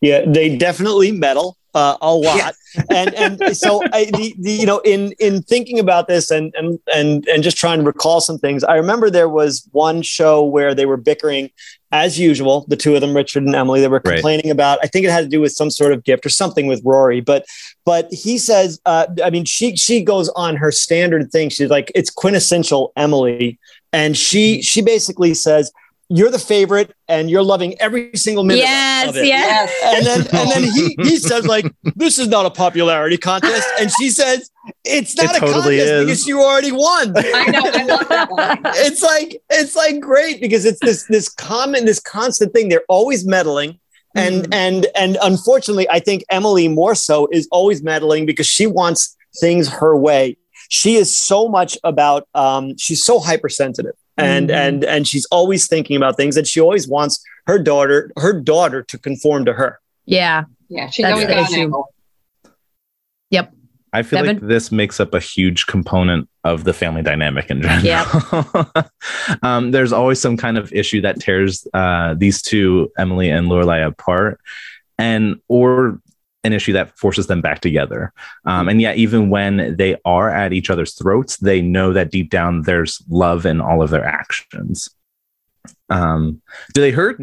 Yeah, 0.00 0.24
they 0.26 0.56
definitely 0.56 1.12
meddle 1.12 1.56
uh, 1.74 1.96
a 2.00 2.14
lot, 2.14 2.54
and 2.90 3.14
and 3.14 3.56
so 3.56 3.80
I, 3.92 4.06
the, 4.06 4.34
the 4.38 4.52
you 4.52 4.66
know 4.66 4.78
in 4.80 5.12
in 5.18 5.42
thinking 5.42 5.78
about 5.78 6.08
this 6.08 6.30
and 6.30 6.52
and 6.56 6.78
and 6.94 7.26
and 7.28 7.42
just 7.42 7.56
trying 7.56 7.78
to 7.78 7.84
recall 7.84 8.20
some 8.20 8.38
things, 8.38 8.64
I 8.64 8.74
remember 8.76 9.10
there 9.10 9.28
was 9.28 9.68
one 9.72 10.02
show 10.02 10.42
where 10.44 10.74
they 10.74 10.86
were 10.86 10.96
bickering 10.96 11.50
as 11.92 12.20
usual, 12.20 12.66
the 12.68 12.76
two 12.76 12.94
of 12.94 13.00
them, 13.00 13.16
Richard 13.16 13.42
and 13.42 13.54
Emily. 13.54 13.80
They 13.80 13.88
were 13.88 14.00
Right. 14.04 14.14
complaining 14.14 14.50
about. 14.50 14.78
I 14.82 14.86
think 14.86 15.04
it 15.04 15.10
had 15.10 15.22
to 15.24 15.28
do 15.28 15.40
with 15.40 15.52
some 15.52 15.70
sort 15.70 15.92
of 15.92 16.04
gift 16.04 16.24
or 16.24 16.28
something 16.28 16.66
with 16.66 16.80
Rory, 16.84 17.20
but 17.20 17.44
but 17.84 18.08
he 18.12 18.38
says, 18.38 18.80
uh, 18.86 19.06
I 19.24 19.30
mean, 19.30 19.44
she 19.44 19.76
she 19.76 20.02
goes 20.02 20.28
on 20.30 20.56
her 20.56 20.70
standard 20.72 21.30
thing. 21.32 21.50
She's 21.50 21.70
like, 21.70 21.90
it's 21.94 22.10
quintessential 22.10 22.92
Emily, 22.96 23.58
and 23.92 24.16
she 24.16 24.60
she 24.62 24.82
basically 24.82 25.34
says. 25.34 25.70
You're 26.12 26.30
the 26.30 26.40
favorite, 26.40 26.92
and 27.06 27.30
you're 27.30 27.44
loving 27.44 27.80
every 27.80 28.10
single 28.16 28.42
minute 28.42 28.62
Yes, 28.62 29.08
of 29.10 29.16
it 29.16 29.26
yes. 29.26 29.70
and 29.84 30.04
then 30.04 30.20
and 30.40 30.50
then 30.50 30.62
he 30.64 30.96
he 31.08 31.16
says 31.28 31.46
like 31.46 31.72
this 31.94 32.18
is 32.18 32.26
not 32.26 32.46
a 32.46 32.50
popularity 32.50 33.16
contest 33.16 33.66
and 33.80 33.90
she 33.98 34.10
says 34.10 34.50
it's 34.84 35.16
not 35.16 35.36
It 35.36 35.36
a 35.36 35.40
totally 35.40 35.78
contest 35.78 35.92
is. 35.92 36.04
because 36.04 36.26
you 36.26 36.42
already 36.42 36.72
won 36.72 37.12
I 37.16 37.50
know. 37.50 37.62
I 37.64 37.82
love 37.84 38.08
that 38.08 38.30
line. 38.32 38.58
it's 38.86 39.02
like 39.02 39.40
it's 39.50 39.76
like 39.76 40.00
great 40.00 40.40
because 40.40 40.64
it's 40.64 40.80
this 40.80 41.04
this 41.08 41.28
common 41.28 41.84
this 41.84 42.00
constant 42.00 42.52
thing 42.52 42.68
they're 42.70 42.84
always 42.88 43.24
meddling 43.24 43.78
and 44.16 44.46
Mhm. 44.46 44.54
and 44.54 44.86
and 44.96 45.16
unfortunately 45.22 45.88
i 45.90 46.00
think 46.00 46.24
emily 46.30 46.66
more 46.66 46.96
so 46.96 47.28
is 47.30 47.46
always 47.52 47.80
meddling 47.84 48.26
because 48.26 48.48
she 48.48 48.66
wants 48.66 49.16
things 49.40 49.68
her 49.68 49.96
way 49.96 50.36
she 50.68 50.96
is 50.96 51.16
so 51.16 51.48
much 51.48 51.78
about 51.84 52.26
um 52.34 52.76
she's 52.76 53.04
so 53.04 53.20
hypersensitive 53.20 53.94
and 54.24 54.48
Mhm. 54.50 54.54
and 54.54 54.84
and 54.84 55.08
she's 55.08 55.26
always 55.26 55.66
thinking 55.66 55.96
about 55.96 56.16
things 56.16 56.36
and 56.36 56.46
she 56.46 56.60
always 56.60 56.86
wants 56.88 57.22
her 57.46 57.58
daughter 57.58 58.10
her 58.16 58.32
daughter 58.40 58.82
to 58.84 58.98
conform 58.98 59.44
to 59.46 59.52
her 59.54 59.80
Yeah. 60.06 60.44
Yeah, 60.68 60.88
she's 60.88 61.02
That's 61.04 61.12
always 61.14 61.26
the 61.28 61.34
got 61.34 61.40
an 61.48 61.52
issue. 61.52 61.60
angle. 61.62 61.88
I 63.92 64.02
feel 64.04 64.20
Devin? 64.20 64.36
like 64.36 64.46
this 64.46 64.70
makes 64.70 65.00
up 65.00 65.14
a 65.14 65.18
huge 65.18 65.66
component 65.66 66.28
of 66.44 66.62
the 66.62 66.72
family 66.72 67.02
dynamic 67.02 67.50
in 67.50 67.60
general. 67.60 68.46
um, 69.42 69.72
there's 69.72 69.92
always 69.92 70.20
some 70.20 70.36
kind 70.36 70.56
of 70.56 70.72
issue 70.72 71.00
that 71.00 71.18
tears 71.20 71.66
uh, 71.74 72.14
these 72.16 72.40
two, 72.40 72.92
Emily 72.96 73.30
and 73.30 73.48
Lorelai, 73.48 73.84
apart, 73.84 74.40
and 74.96 75.40
or 75.48 75.98
an 76.44 76.52
issue 76.52 76.72
that 76.72 76.96
forces 76.98 77.26
them 77.26 77.40
back 77.40 77.60
together. 77.60 78.12
Um, 78.44 78.68
and 78.68 78.80
yet, 78.80 78.96
even 78.96 79.28
when 79.30 79.76
they 79.76 79.96
are 80.04 80.30
at 80.30 80.52
each 80.52 80.70
other's 80.70 80.94
throats, 80.94 81.36
they 81.36 81.60
know 81.60 81.92
that 81.92 82.10
deep 82.10 82.30
down 82.30 82.62
there's 82.62 83.02
love 83.08 83.44
in 83.46 83.60
all 83.60 83.82
of 83.82 83.90
their 83.90 84.04
actions. 84.04 84.88
Um, 85.90 86.40
do 86.72 86.80
they 86.80 86.92
hurt? 86.92 87.20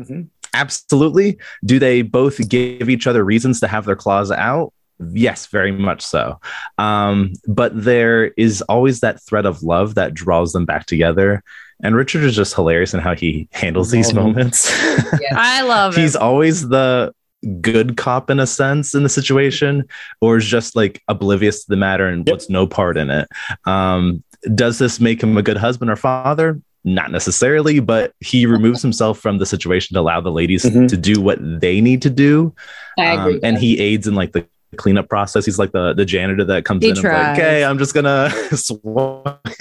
Absolutely. 0.53 1.37
Do 1.65 1.79
they 1.79 2.01
both 2.01 2.47
give 2.47 2.89
each 2.89 3.07
other 3.07 3.23
reasons 3.23 3.59
to 3.61 3.67
have 3.67 3.85
their 3.85 3.95
claws 3.95 4.31
out? 4.31 4.73
Yes, 4.99 5.45
very 5.47 5.71
much 5.71 6.01
so. 6.01 6.39
Um, 6.77 7.33
but 7.47 7.71
there 7.73 8.25
is 8.37 8.61
always 8.63 8.99
that 9.01 9.21
thread 9.21 9.45
of 9.45 9.61
love 9.61 9.95
that 9.95 10.13
draws 10.13 10.53
them 10.53 10.65
back 10.65 10.85
together. 10.85 11.43
And 11.83 11.95
Richard 11.95 12.23
is 12.23 12.35
just 12.35 12.55
hilarious 12.55 12.95
in 12.95 12.99
how 12.99 13.13
he 13.13 13.47
handles 13.51 13.91
these 13.91 14.07
Love 14.13 14.17
him. 14.17 14.33
moments. 14.33 14.71
I 15.31 15.61
love 15.61 15.95
it. 15.95 16.01
He's 16.01 16.15
always 16.15 16.67
the 16.67 17.13
good 17.61 17.97
cop 17.97 18.29
in 18.29 18.39
a 18.39 18.47
sense 18.47 18.93
in 18.93 19.03
the 19.03 19.09
situation, 19.09 19.83
or 20.21 20.37
is 20.37 20.45
just 20.45 20.75
like 20.75 21.01
oblivious 21.07 21.63
to 21.63 21.69
the 21.69 21.77
matter 21.77 22.07
and 22.07 22.27
Yep. 22.27 22.33
puts 22.35 22.49
no 22.49 22.67
part 22.67 22.97
in 22.97 23.09
it. 23.09 23.27
Um, 23.65 24.23
does 24.55 24.77
this 24.79 24.99
make 24.99 25.21
him 25.23 25.37
a 25.37 25.41
good 25.41 25.57
husband 25.57 25.89
or 25.91 25.95
father? 25.95 26.61
Not 26.83 27.11
necessarily, 27.11 27.79
but 27.79 28.13
he 28.19 28.45
removes 28.45 28.81
himself 28.81 29.19
from 29.19 29.39
the 29.39 29.45
situation 29.45 29.95
to 29.95 29.99
allow 29.99 30.21
the 30.21 30.31
ladies 30.31 30.63
Mhm. 30.63 30.87
to 30.89 30.95
do 30.97 31.19
what 31.19 31.39
they 31.41 31.81
need 31.81 32.01
to 32.03 32.09
do. 32.09 32.53
Um, 32.99 33.39
and 33.43 33.57
he 33.57 33.79
aids 33.79 34.07
in 34.07 34.15
like 34.15 34.31
the 34.31 34.45
cleanup 34.75 35.09
process. 35.09 35.45
He's 35.45 35.57
like 35.59 35.71
the 35.71 35.93
the 35.93 36.05
janitor 36.05 36.43
that 36.45 36.65
comes 36.65 36.83
He 36.83 36.89
in 36.91 36.97
and 36.97 37.03
like, 37.05 37.37
okay, 37.37 37.63
I'm 37.63 37.77
just 37.77 37.93
gonna 37.93 38.29
sw- 38.55 38.77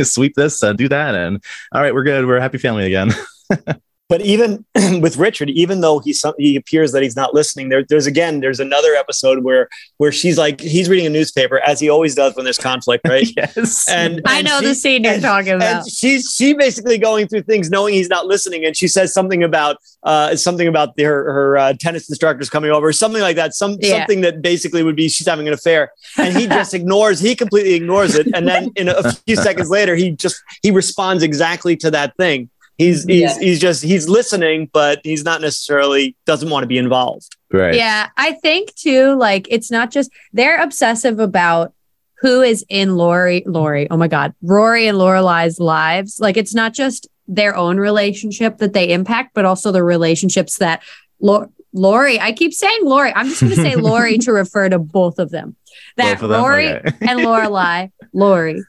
sweep 0.02 0.34
this 0.34 0.62
and 0.62 0.76
do 0.76 0.88
that, 0.88 1.14
and 1.14 1.42
all 1.72 1.80
right, 1.80 1.94
we're 1.94 2.02
good. 2.04 2.26
We're 2.26 2.36
a 2.36 2.40
happy 2.42 2.58
family 2.58 2.86
again. 2.86 3.12
but 4.08 4.20
even 4.20 4.64
with 5.00 5.16
Richard, 5.16 5.50
even 5.50 5.80
though 5.80 5.98
he's 5.98 6.20
some- 6.20 6.34
he 6.38 6.54
appears 6.56 6.92
that 6.92 7.02
he's 7.02 7.16
not 7.16 7.34
listening, 7.34 7.68
there, 7.70 7.84
there's 7.88 8.06
again 8.06 8.40
there's 8.40 8.60
another 8.60 8.94
episode 8.94 9.42
where 9.42 9.68
where 9.98 10.12
she's 10.12 10.38
like 10.38 10.60
he's 10.60 10.88
reading 10.88 11.06
a 11.06 11.10
newspaper 11.10 11.58
as 11.60 11.80
he 11.80 11.88
always 11.88 12.14
does 12.14 12.34
when 12.36 12.44
there's 12.44 12.58
conflict, 12.58 13.04
right? 13.08 13.26
yes. 13.36 13.88
And 13.88 14.22
I 14.26 14.42
know 14.42 14.60
she- 14.60 14.66
the 14.66 14.74
scene 14.74 15.04
you're 15.04 15.14
and- 15.14 15.22
talking 15.22 15.52
about. 15.54 15.82
And 15.82 15.90
she's 15.92 16.32
she 16.36 16.54
basically 16.54 16.98
going 16.98 17.26
through 17.28 17.42
things 17.42 17.70
knowing 17.70 17.94
he's 17.94 18.08
not 18.08 18.26
listening, 18.26 18.64
and 18.64 18.76
she 18.76 18.86
says 18.88 19.12
something 19.12 19.42
about 19.42 19.78
uh, 20.04 20.36
something 20.36 20.68
about 20.68 20.94
the, 20.96 21.02
her 21.04 21.32
her 21.32 21.58
uh, 21.58 21.72
tennis 21.80 22.08
instructors 22.08 22.48
coming 22.48 22.70
over, 22.70 22.92
something 22.92 23.22
like 23.22 23.36
that. 23.36 23.54
Some 23.54 23.76
Yeah. 23.80 23.98
something 23.98 24.20
that 24.20 24.40
basically 24.42 24.82
would 24.84 24.94
be 24.96 25.08
she's 25.08 25.26
having 25.26 25.48
an 25.48 25.54
affair, 25.54 25.90
and 26.16 26.36
he 26.36 26.46
just 26.46 26.74
ignores. 26.80 27.18
He 27.18 27.34
completely 27.34 27.74
ignores 27.74 28.14
it, 28.14 28.28
and 28.34 28.46
then 28.46 28.70
in 28.76 28.88
a 28.88 29.12
few 29.12 29.34
seconds 29.36 29.68
later, 29.68 29.96
he 29.96 30.12
just 30.12 30.40
he 30.62 30.70
responds 30.70 31.22
exactly 31.24 31.76
to 31.78 31.90
that 31.90 32.16
thing. 32.16 32.50
He's 32.78 33.04
he's 33.04 33.20
Yes. 33.20 33.38
he's 33.38 33.60
just 33.60 33.82
he's 33.82 34.08
listening, 34.08 34.68
but 34.72 35.00
he's 35.02 35.24
not 35.24 35.40
necessarily 35.40 36.14
doesn't 36.26 36.50
want 36.50 36.62
to 36.62 36.66
be 36.68 36.78
involved. 36.78 37.36
right. 37.52 37.74
Yeah, 37.74 38.08
I 38.16 38.32
think 38.32 38.74
too, 38.74 39.14
like 39.16 39.46
it's 39.50 39.70
not 39.70 39.90
just 39.90 40.10
they're 40.32 40.60
obsessive 40.62 41.18
about 41.18 41.72
who 42.20 42.42
is 42.42 42.64
in 42.68 42.96
Lori, 42.96 43.42
Lori, 43.46 43.88
oh 43.90 43.96
my 43.96 44.08
God, 44.08 44.34
Rory 44.42 44.86
and 44.88 44.98
Lorelai's 44.98 45.58
lives. 45.60 46.18
Like 46.20 46.36
it's 46.36 46.54
not 46.54 46.74
just 46.74 47.08
their 47.28 47.56
own 47.56 47.78
relationship 47.78 48.58
that 48.58 48.72
they 48.72 48.92
impact, 48.92 49.32
but 49.34 49.44
also 49.44 49.72
the 49.72 49.82
relationships 49.82 50.58
that 50.58 50.82
Lo- 51.20 51.50
Lori, 51.72 52.20
I 52.20 52.32
keep 52.32 52.52
saying 52.54 52.80
Lori, 52.84 53.12
I'm 53.14 53.28
just 53.28 53.40
gonna 53.42 53.54
say 53.56 53.74
Lori 53.76 54.18
to 54.18 54.32
refer 54.32 54.68
to 54.68 54.78
both 54.78 55.18
of 55.18 55.30
them. 55.30 55.56
That 55.96 56.14
Both 56.16 56.24
of 56.24 56.28
them? 56.30 56.42
Rory 56.42 56.68
Okay. 56.72 56.92
and 57.02 57.20
Lorelai, 57.20 57.90
Lori, 58.12 58.62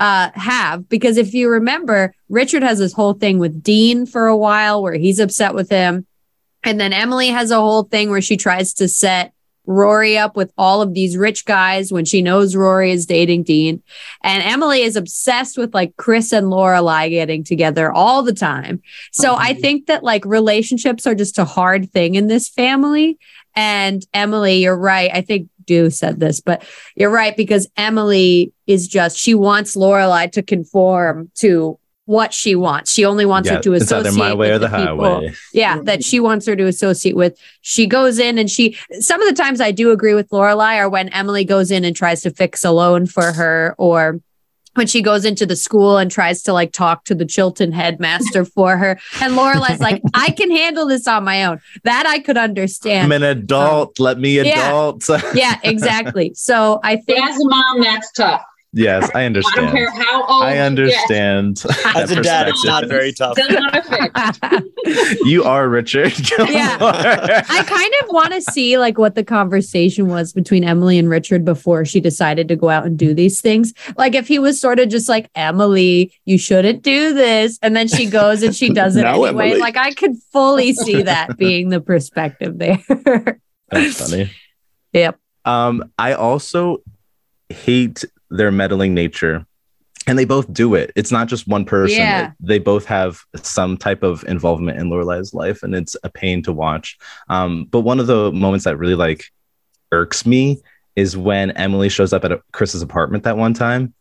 uh, 0.00 0.30
have 0.34 0.88
because 0.88 1.18
if 1.18 1.34
you 1.34 1.50
remember, 1.50 2.14
Richard 2.30 2.62
has 2.62 2.78
this 2.78 2.94
whole 2.94 3.12
thing 3.12 3.38
with 3.38 3.62
Dean 3.62 4.06
for 4.06 4.26
a 4.26 4.36
while 4.36 4.82
where 4.82 4.94
he's 4.94 5.20
upset 5.20 5.54
with 5.54 5.68
him, 5.68 6.06
and 6.64 6.80
then 6.80 6.92
Emily 6.92 7.28
has 7.28 7.50
a 7.50 7.60
whole 7.60 7.84
thing 7.84 8.10
where 8.10 8.22
she 8.22 8.36
tries 8.36 8.72
to 8.74 8.88
set 8.88 9.32
Rory 9.66 10.16
up 10.16 10.36
with 10.36 10.52
all 10.56 10.80
of 10.80 10.94
these 10.94 11.18
rich 11.18 11.44
guys 11.44 11.92
when 11.92 12.06
she 12.06 12.22
knows 12.22 12.56
Rory 12.56 12.90
is 12.92 13.04
dating 13.04 13.42
Dean, 13.42 13.82
and 14.24 14.42
Emily 14.42 14.80
is 14.82 14.96
obsessed 14.96 15.58
with 15.58 15.74
like 15.74 15.94
Chris 15.98 16.32
and 16.32 16.46
Lorelai 16.46 17.10
getting 17.10 17.44
together 17.44 17.92
all 17.92 18.22
the 18.22 18.32
time. 18.32 18.80
So 19.12 19.36
I 19.36 19.52
think 19.52 19.86
that 19.86 20.02
like 20.02 20.24
relationships 20.24 21.06
are 21.06 21.14
just 21.14 21.38
a 21.38 21.44
hard 21.44 21.92
thing 21.92 22.14
in 22.14 22.26
this 22.26 22.48
family. 22.48 23.18
And 23.54 24.06
Emily, 24.14 24.62
you're 24.62 24.78
right. 24.78 25.10
I 25.12 25.20
think 25.20 25.48
Do 25.66 25.90
said 25.90 26.20
this, 26.20 26.40
but 26.40 26.64
you're 26.94 27.10
right 27.10 27.36
because 27.36 27.68
Emily 27.76 28.52
is 28.70 28.86
just 28.88 29.18
she 29.18 29.34
wants 29.34 29.76
Lorelai 29.76 30.30
to 30.32 30.42
conform 30.42 31.30
to 31.36 31.78
what 32.06 32.34
she 32.34 32.56
wants. 32.56 32.90
She 32.92 33.04
only 33.04 33.24
wants 33.24 33.48
Yeah, 33.48 33.56
her 33.56 33.62
to 33.62 33.72
it's 33.74 33.84
associate 33.84 34.08
either 34.08 34.18
my 34.18 34.34
way 34.34 34.50
or 34.50 34.58
with 34.58 34.62
the 34.62 34.68
people- 34.68 35.28
Yeah, 35.52 35.80
that 35.82 36.02
she 36.02 36.18
wants 36.18 36.44
her 36.46 36.56
to 36.56 36.66
associate 36.66 37.14
with. 37.14 37.38
She 37.60 37.86
goes 37.86 38.18
in 38.18 38.36
and 38.38 38.50
she. 38.50 38.76
Some 38.98 39.22
of 39.22 39.28
the 39.28 39.34
times 39.40 39.60
I 39.60 39.70
do 39.70 39.92
agree 39.92 40.14
with 40.14 40.28
Lorelai, 40.30 40.76
are 40.78 40.88
when 40.88 41.08
Emily 41.10 41.44
goes 41.44 41.70
in 41.70 41.84
and 41.84 41.94
tries 41.94 42.22
to 42.22 42.30
fix 42.30 42.64
a 42.64 42.72
loan 42.72 43.06
for 43.06 43.32
her, 43.32 43.74
or 43.78 44.20
when 44.74 44.86
she 44.86 45.02
goes 45.02 45.24
into 45.24 45.46
the 45.46 45.56
school 45.56 45.98
and 45.98 46.10
tries 46.12 46.42
to 46.44 46.52
like 46.52 46.72
talk 46.72 47.04
to 47.04 47.14
the 47.14 47.24
Chilton 47.26 47.70
headmaster 47.72 48.44
for 48.56 48.76
her. 48.76 48.98
And 49.20 49.34
Lorelai's 49.34 49.80
like, 49.80 50.00
I 50.14 50.30
can 50.30 50.50
handle 50.50 50.86
this 50.86 51.06
on 51.08 51.24
my 51.24 51.44
own. 51.44 51.60
That 51.84 52.06
I 52.06 52.18
could 52.20 52.38
understand. 52.38 53.04
I'm 53.04 53.22
an 53.22 53.24
adult. 53.38 53.98
Let 54.00 54.18
me 54.18 54.36
Yeah. 54.40 54.68
adult. 54.68 55.08
yeah, 55.34 55.58
exactly. 55.64 56.32
So 56.34 56.80
I 56.82 56.96
think 56.96 57.18
as 57.20 57.36
a 57.36 57.44
mom, 57.48 57.80
that's 57.82 58.10
tough. 58.12 58.42
Yes, 58.72 59.10
I 59.16 59.24
understand. 59.24 59.68
I 59.68 59.72
don't 59.72 59.76
understand. 59.80 59.96
care 59.96 60.04
how 60.06 60.26
old. 60.26 60.44
I 60.44 60.58
understand. 60.58 61.56
that 61.56 61.96
As 61.96 62.10
a 62.12 62.22
dad, 62.22 62.48
it's 62.48 62.64
not 62.64 62.86
very 62.86 63.12
tough. 63.12 63.36
Still 63.36 63.60
not 63.60 63.76
a 63.76 63.82
fit. 63.82 64.64
You 65.24 65.44
are 65.44 65.68
Richard. 65.68 66.12
Yeah. 66.38 66.78
I 66.80 67.64
kind 67.64 67.92
of 68.02 68.08
want 68.12 68.32
to 68.32 68.40
see 68.40 68.78
like 68.78 68.96
what 68.96 69.14
the 69.14 69.24
conversation 69.24 70.08
was 70.08 70.32
between 70.32 70.64
Emily 70.64 70.98
and 70.98 71.08
Richard 71.08 71.44
before 71.44 71.84
she 71.84 72.00
decided 72.00 72.48
to 72.48 72.56
go 72.56 72.68
out 72.68 72.86
and 72.86 72.98
do 72.98 73.12
these 73.12 73.40
things. 73.40 73.74
Like 73.96 74.14
if 74.14 74.28
he 74.28 74.38
was 74.38 74.60
sort 74.60 74.78
of 74.78 74.88
just 74.88 75.08
like 75.08 75.30
Emily, 75.34 76.12
you 76.24 76.38
shouldn't 76.38 76.82
do 76.82 77.12
this, 77.12 77.58
and 77.62 77.76
then 77.76 77.88
she 77.88 78.06
goes 78.06 78.42
and 78.42 78.54
she 78.54 78.70
does 78.72 78.96
it 78.96 79.02
No, 79.04 79.24
anyway. 79.24 79.46
Emily. 79.46 79.60
Like 79.60 79.76
I 79.76 79.92
could 79.92 80.16
fully 80.32 80.72
see 80.74 81.02
that 81.02 81.36
being 81.36 81.68
the 81.68 81.80
perspective 81.80 82.58
there. 82.58 82.82
That's 83.70 84.10
funny. 84.10 84.30
Yep. 84.92 85.18
Um, 85.44 85.92
I 85.98 86.14
also 86.14 86.78
hate 87.48 88.04
their 88.30 88.50
meddling 88.50 88.94
nature. 88.94 89.46
And 90.06 90.18
they 90.18 90.24
both 90.24 90.50
do 90.52 90.74
it. 90.74 90.92
It's 90.96 91.12
not 91.12 91.28
just 91.28 91.46
one 91.46 91.64
person. 91.64 91.98
Yeah. 91.98 92.32
They 92.40 92.58
both 92.58 92.86
have 92.86 93.20
some 93.36 93.76
type 93.76 94.02
of 94.02 94.24
involvement 94.24 94.78
in 94.78 94.88
Lorelai's 94.88 95.34
life, 95.34 95.62
and 95.62 95.74
it's 95.74 95.94
a 96.02 96.08
pain 96.08 96.42
to 96.44 96.52
watch. 96.52 96.98
Um, 97.28 97.66
but 97.70 97.80
one 97.80 98.00
of 98.00 98.06
the 98.06 98.32
moments 98.32 98.64
that 98.64 98.78
really 98.78 98.94
like 98.94 99.24
irks 99.92 100.24
me 100.24 100.62
is 100.96 101.16
when 101.16 101.50
Emily 101.52 101.88
shows 101.88 102.12
up 102.12 102.24
at 102.24 102.32
a, 102.32 102.42
Chris's 102.52 102.82
apartment 102.82 103.24
that 103.24 103.36
one 103.36 103.54
time. 103.54 103.94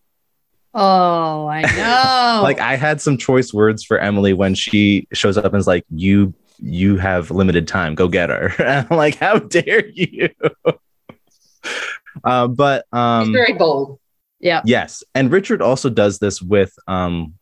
Oh, 0.74 1.48
I 1.48 1.62
know. 1.76 2.44
Like 2.44 2.60
I 2.60 2.76
had 2.76 3.02
some 3.02 3.18
choice 3.18 3.54
words 3.54 3.84
for 3.84 3.98
Emily 3.98 4.34
when 4.34 4.56
she 4.56 5.08
shows 5.14 5.38
up 5.38 5.46
and 5.46 5.56
is 5.56 5.68
like, 5.68 5.86
"You, 5.90 6.34
you 6.60 6.98
have 6.98 7.32
limited 7.32 7.68
time. 7.68 7.96
Go 7.96 8.08
get 8.08 8.30
her." 8.30 8.54
And 8.60 8.88
I'm 8.90 8.98
like, 8.98 9.16
"How 9.16 9.40
dare 9.40 9.88
you?" 9.88 10.30
uh, 12.24 12.48
but 12.48 12.86
He's 12.92 13.00
um, 13.00 13.34
very 13.34 13.54
bold. 13.54 14.00
Yeah. 14.40 14.62
Yes. 14.66 15.04
And 15.16 15.32
Richard 15.32 15.62
also 15.62 15.90
does 15.90 16.20
this 16.20 16.42
with 16.42 16.74
um 16.88 17.34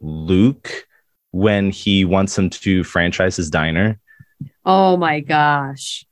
Luke 0.00 0.86
when 1.30 1.70
he 1.70 2.04
wants 2.04 2.36
him 2.36 2.50
to 2.50 2.84
franchise 2.84 3.36
his 3.36 3.50
diner. 3.50 3.98
Oh 4.64 4.96
my 4.96 5.20
gosh. 5.20 6.04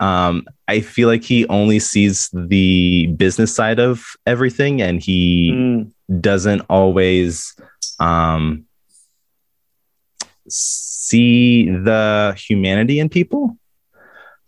Um 0.00 0.44
I 0.68 0.80
feel 0.80 1.08
like 1.08 1.22
he 1.24 1.46
only 1.48 1.78
sees 1.78 2.28
the 2.32 3.06
business 3.16 3.54
side 3.54 3.78
of 3.78 4.04
everything 4.26 4.82
and 4.82 5.00
he 5.02 5.52
Mm. 5.52 5.92
doesn't 6.20 6.62
always 6.68 7.54
um 7.98 8.64
see 10.48 11.68
the 11.70 12.34
humanity 12.36 12.98
in 13.00 13.08
people. 13.08 13.56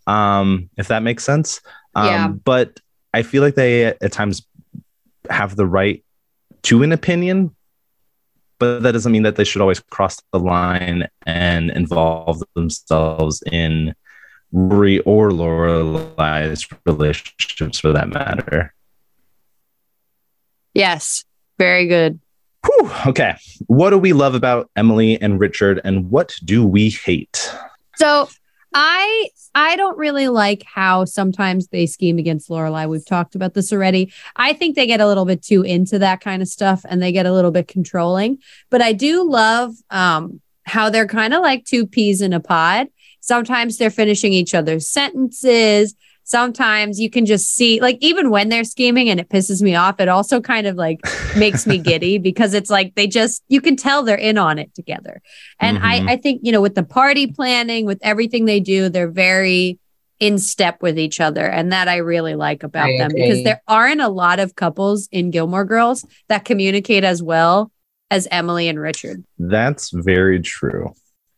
Um 0.07 0.69
if 0.77 0.87
that 0.87 1.03
makes 1.03 1.23
sense. 1.23 1.61
Um 1.95 2.05
Yeah. 2.05 2.27
but 2.27 2.79
I 3.13 3.23
feel 3.23 3.41
like 3.41 3.55
they 3.55 3.85
at 3.85 4.11
times 4.11 4.45
have 5.29 5.55
the 5.55 5.65
right 5.65 6.03
to 6.63 6.83
an 6.83 6.91
opinion, 6.91 7.55
but 8.57 8.83
that 8.83 8.91
doesn't 8.91 9.11
mean 9.11 9.23
that 9.23 9.35
they 9.35 9.43
should 9.43 9.61
always 9.61 9.79
cross 9.79 10.21
the 10.33 10.39
line 10.39 11.07
and 11.25 11.69
involve 11.71 12.43
themselves 12.55 13.41
in 13.51 13.93
Rory 14.51 14.99
or 15.01 15.31
Lorelai's 15.31 16.67
relationships 16.85 17.79
for 17.79 17.93
that 17.93 18.09
matter. 18.09 18.73
Yes. 20.73 21.23
Very 21.57 21.87
good. 21.87 22.19
Whew, 22.65 22.91
okay. 23.07 23.35
What 23.67 23.91
do 23.91 23.97
we 23.97 24.13
love 24.13 24.35
about 24.35 24.69
Emily 24.75 25.21
and 25.21 25.39
Richard, 25.39 25.79
and 25.83 26.09
what 26.09 26.35
do 26.43 26.65
we 26.65 26.89
hate? 26.89 27.53
So 27.97 28.29
I 28.73 29.29
I 29.55 29.75
don't 29.75 29.97
really 29.97 30.27
like 30.27 30.63
how 30.63 31.05
sometimes 31.05 31.67
they 31.67 31.85
scheme 31.85 32.19
against 32.19 32.49
Lorelai. 32.49 32.87
We've 32.87 33.05
talked 33.05 33.35
about 33.35 33.53
this 33.53 33.73
already. 33.73 34.13
I 34.35 34.53
think 34.53 34.75
they 34.75 34.85
get 34.85 35.01
a 35.01 35.07
little 35.07 35.25
bit 35.25 35.41
too 35.41 35.63
into 35.63 35.99
that 35.99 36.21
kind 36.21 36.41
of 36.41 36.47
stuff 36.47 36.85
and 36.87 37.01
they 37.01 37.11
get 37.11 37.25
a 37.25 37.33
little 37.33 37.51
bit 37.51 37.67
controlling. 37.67 38.39
But 38.69 38.81
I 38.81 38.93
do 38.93 39.29
love 39.29 39.73
um, 39.89 40.41
how 40.63 40.89
they're 40.89 41.07
kind 41.07 41.33
of 41.33 41.41
like 41.41 41.65
two 41.65 41.87
peas 41.87 42.21
in 42.21 42.31
a 42.31 42.39
pod. 42.39 42.87
Sometimes 43.21 43.77
they're 43.77 43.89
finishing 43.89 44.33
each 44.33 44.53
other's 44.53 44.87
sentences. 44.87 45.95
Sometimes 46.29 46.99
you 46.99 47.09
can 47.09 47.25
just 47.25 47.55
see, 47.55 47.81
like, 47.81 47.97
even 48.01 48.29
when 48.29 48.49
they're 48.49 48.63
scheming 48.63 49.09
and 49.09 49.19
it 49.19 49.29
pisses 49.29 49.63
me 49.63 49.73
off, 49.73 49.99
it 49.99 50.07
also 50.07 50.39
kind 50.39 50.67
of 50.67 50.75
like 50.75 50.99
makes 51.35 51.65
me 51.65 51.77
giddy 51.89 52.19
because 52.19 52.53
it's 52.53 52.69
like 52.69 52.93
they 52.93 53.07
just, 53.07 53.43
you 53.47 53.59
can 53.59 53.75
tell 53.75 54.03
they're 54.03 54.15
in 54.15 54.37
on 54.37 54.59
it 54.59 54.73
together. 54.75 55.23
And 55.59 55.79
Mhm. 55.79 55.83
I, 55.83 56.13
I 56.13 56.15
think, 56.17 56.41
you 56.43 56.51
know, 56.51 56.61
with 56.61 56.75
the 56.75 56.83
party 56.83 57.25
planning, 57.25 57.87
with 57.87 57.97
everything 58.03 58.45
they 58.45 58.59
do, 58.59 58.89
they're 58.89 59.09
very 59.09 59.79
in 60.19 60.37
step 60.37 60.83
with 60.83 60.99
each 60.99 61.19
other. 61.19 61.47
And 61.47 61.71
that 61.71 61.87
I 61.87 61.95
really 61.97 62.35
like 62.35 62.61
about 62.61 62.89
I 62.89 62.97
them 62.99 63.09
agree. 63.09 63.21
because 63.23 63.43
there 63.43 63.63
aren't 63.67 64.01
a 64.01 64.09
lot 64.09 64.39
of 64.39 64.53
couples 64.53 65.09
in 65.11 65.31
Gilmore 65.31 65.65
Girls 65.65 66.05
that 66.27 66.45
communicate 66.45 67.03
as 67.03 67.23
well 67.23 67.71
as 68.11 68.27
Emily 68.29 68.67
and 68.67 68.79
Richard. 68.79 69.23
That's 69.39 69.89
very 69.89 70.41
true. 70.41 70.93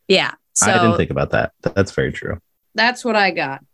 Yeah. 0.06 0.32
So 0.52 0.70
I 0.70 0.74
didn't 0.74 0.98
think 0.98 1.10
about 1.10 1.30
that. 1.30 1.52
That's 1.62 1.92
very 1.92 2.12
true. 2.12 2.38
that's 2.74 3.04
what 3.06 3.16
I 3.16 3.30
got. 3.30 3.64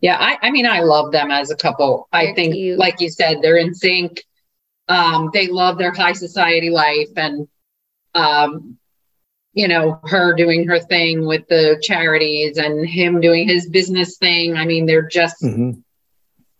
Yeah, 0.00 0.16
I, 0.18 0.38
I 0.46 0.50
mean, 0.50 0.66
I 0.66 0.80
love 0.80 1.12
them 1.12 1.30
as 1.30 1.50
a 1.50 1.56
couple. 1.56 2.08
I 2.12 2.26
They're 2.26 2.34
think, 2.34 2.54
cute. 2.54 2.78
like 2.78 3.00
you 3.00 3.10
said, 3.10 3.42
they're 3.42 3.58
in 3.58 3.74
sync. 3.74 4.22
Um, 4.88 5.30
they 5.32 5.46
love 5.48 5.78
their 5.78 5.92
high 5.92 6.14
society 6.14 6.70
life 6.70 7.10
and, 7.16 7.46
um, 8.14 8.78
you 9.52 9.68
know, 9.68 10.00
her 10.04 10.34
doing 10.34 10.66
her 10.68 10.80
thing 10.80 11.26
with 11.26 11.46
the 11.48 11.78
charities 11.82 12.56
and 12.56 12.88
him 12.88 13.20
doing 13.20 13.46
his 13.46 13.68
business 13.68 14.16
thing. 14.16 14.56
I 14.56 14.64
mean, 14.64 14.86
they're 14.86 15.06
just 15.08 15.42
Mhm. 15.42 15.82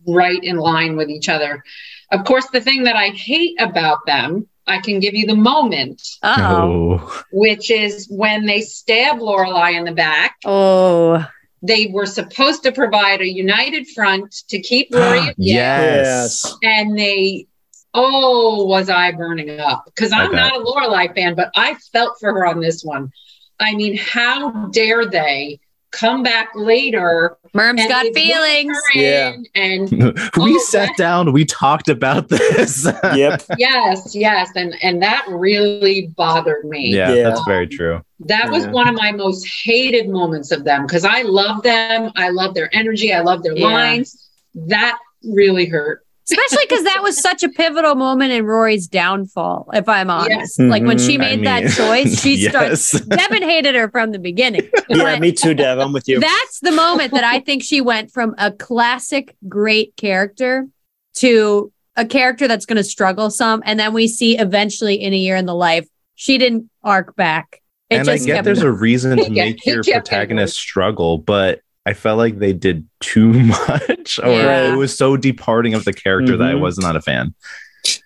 right 0.07 0.43
in 0.43 0.57
line 0.59 0.97
with 0.97 1.09
each 1.09 1.29
other. 1.29 1.65
Of 2.13 2.25
course, 2.25 2.47
the 2.51 2.61
thing 2.61 2.85
that 2.85 2.97
I 2.97 3.09
hate 3.09 3.61
about 3.61 4.05
them, 4.07 4.49
I 4.67 4.79
can 4.79 5.01
give 5.01 5.15
you 5.15 5.27
the 5.27 5.35
moment. 5.37 6.03
Oh, 6.23 7.23
which 7.33 7.71
is 7.71 8.07
when 8.11 8.47
they 8.47 8.61
stab 8.61 9.19
Lorelai 9.19 9.77
in 9.77 9.85
the 9.85 9.93
back. 9.93 10.37
Oh. 10.45 11.25
They 11.63 11.87
were 11.87 12.07
supposed 12.07 12.63
to 12.63 12.73
provide 12.73 13.21
a 13.21 13.29
united 13.29 13.87
front 13.89 14.33
to 14.49 14.61
keep 14.61 14.89
ah, 14.95 14.99
Rory 14.99 15.35
yes. 15.37 16.55
and 16.63 16.99
they 16.99 17.47
oh 17.93 18.65
was 18.65 18.89
i 18.89 19.11
burning 19.11 19.59
up 19.59 19.85
because 19.87 20.13
I 20.13 20.21
i'm 20.21 20.31
bet. 20.31 20.37
not 20.37 20.61
a 20.61 20.65
lorelai 20.65 21.13
fan 21.15 21.35
but 21.35 21.51
i 21.57 21.75
felt 21.93 22.19
for 22.21 22.33
her 22.33 22.47
on 22.47 22.61
this 22.61 22.85
one 22.85 23.11
i 23.59 23.75
mean 23.75 23.97
how 23.97 24.69
dare 24.69 25.07
they 25.07 25.59
come 25.91 26.23
back 26.23 26.51
later 26.55 27.37
Merm's 27.53 27.81
and 27.81 27.91
got 27.91 28.07
feelings. 28.15 28.79
Yeah. 28.95 29.35
and 29.55 29.91
we 29.91 30.55
Oh, 30.55 30.59
sat 30.69 30.89
that- 30.89 30.97
down, 30.97 31.33
we 31.33 31.45
talked 31.45 31.89
about 31.89 32.29
this. 32.29 32.85
Yep. 33.15 33.43
yes 33.59 34.15
yes 34.15 34.51
and 34.55 34.75
and 34.83 35.03
that 35.03 35.25
really 35.29 36.07
bothered 36.17 36.65
me 36.65 36.95
yeah, 36.95 37.13
Yeah. 37.13 37.23
that's 37.31 37.43
very 37.47 37.67
true. 37.67 38.03
that 38.21 38.51
was 38.51 38.67
one 38.69 38.89
of 38.89 38.95
my 38.95 39.11
most 39.13 39.47
hated 39.65 40.09
moments 40.09 40.51
of 40.53 40.65
them 40.65 40.87
because 40.87 41.05
i 41.05 41.23
love 41.23 41.63
them 41.63 42.13
i 42.17 42.29
love 42.29 42.55
their 42.55 42.69
energy 42.75 43.13
i 43.13 43.21
love 43.21 43.43
their 43.43 43.57
Yeah. 43.57 43.67
lines 43.67 44.29
that 44.55 44.99
really 45.25 45.67
hurt 45.67 46.05
Especially 46.33 46.65
because 46.69 46.85
that 46.85 47.03
was 47.03 47.21
such 47.21 47.43
a 47.43 47.49
pivotal 47.49 47.95
moment 47.95 48.33
in 48.33 48.45
Rory's 48.45 48.87
downfall, 48.89 49.69
if 49.73 49.89
I'm 49.89 50.11
honest. 50.11 50.59
Yes. 50.59 50.59
Like 50.59 50.83
when 50.83 50.99
she 50.99 51.17
Mhm. 51.19 51.25
I 51.25 51.37
made 51.37 51.47
that 51.47 51.63
mean, 51.65 51.73
choice, 51.73 52.21
she 52.21 52.37
starts 52.49 52.95
yes. 52.95 53.03
Devin 53.07 53.43
hated 53.43 53.75
her 53.75 53.91
from 53.91 54.13
the 54.13 54.19
beginning. 54.19 54.69
Yeah, 54.89 55.19
me 55.19 55.33
too, 55.33 55.55
Dev. 55.55 55.79
I'm 55.79 55.93
with 55.93 56.09
you. 56.09 56.19
That's 56.21 56.61
the 56.61 56.73
moment 56.73 57.13
that 57.13 57.23
I 57.25 57.41
think 57.41 57.63
she 57.63 57.81
went 57.81 58.11
from 58.11 58.35
a 58.39 58.51
classic 58.51 59.37
great 59.49 59.97
character 59.97 60.67
to 61.15 61.73
a 61.97 62.05
character 62.05 62.49
that's 62.49 62.67
going 62.67 62.77
to 62.77 62.85
struggle 62.85 63.31
some. 63.31 63.63
And 63.65 63.79
then 63.79 63.93
we 63.93 64.09
see 64.09 64.37
eventually 64.39 64.97
in 64.97 65.13
a 65.13 65.17
year 65.17 65.37
in 65.37 65.47
the 65.47 65.55
life, 65.55 65.87
she 66.17 66.39
didn't 66.39 66.69
arc 66.83 67.15
back. 67.17 67.63
It 67.89 67.97
and 68.01 68.09
I 68.09 68.19
get 68.19 68.27
kept 68.27 68.45
there's 68.45 68.63
a 68.63 68.71
reason 68.71 69.17
to 69.17 69.31
make 69.31 69.61
he 69.63 69.71
your 69.73 69.83
protagonist 69.83 70.57
struggle, 70.57 71.19
but 71.19 71.61
I 71.87 71.95
felt 71.95 72.19
like 72.19 72.39
they 72.39 72.53
did 72.53 72.87
too 73.01 73.33
much, 73.33 74.19
or 74.23 74.29
Yeah. 74.31 74.73
it 74.73 74.77
was 74.77 74.97
so 74.97 75.17
departing 75.17 75.75
of 75.75 75.85
the 75.85 75.93
character 75.93 76.37
that 76.37 76.49
I 76.49 76.53
Mhm. 76.55 76.61
was 76.61 76.79
not 76.79 76.97
a 76.97 77.01
fan. 77.01 77.35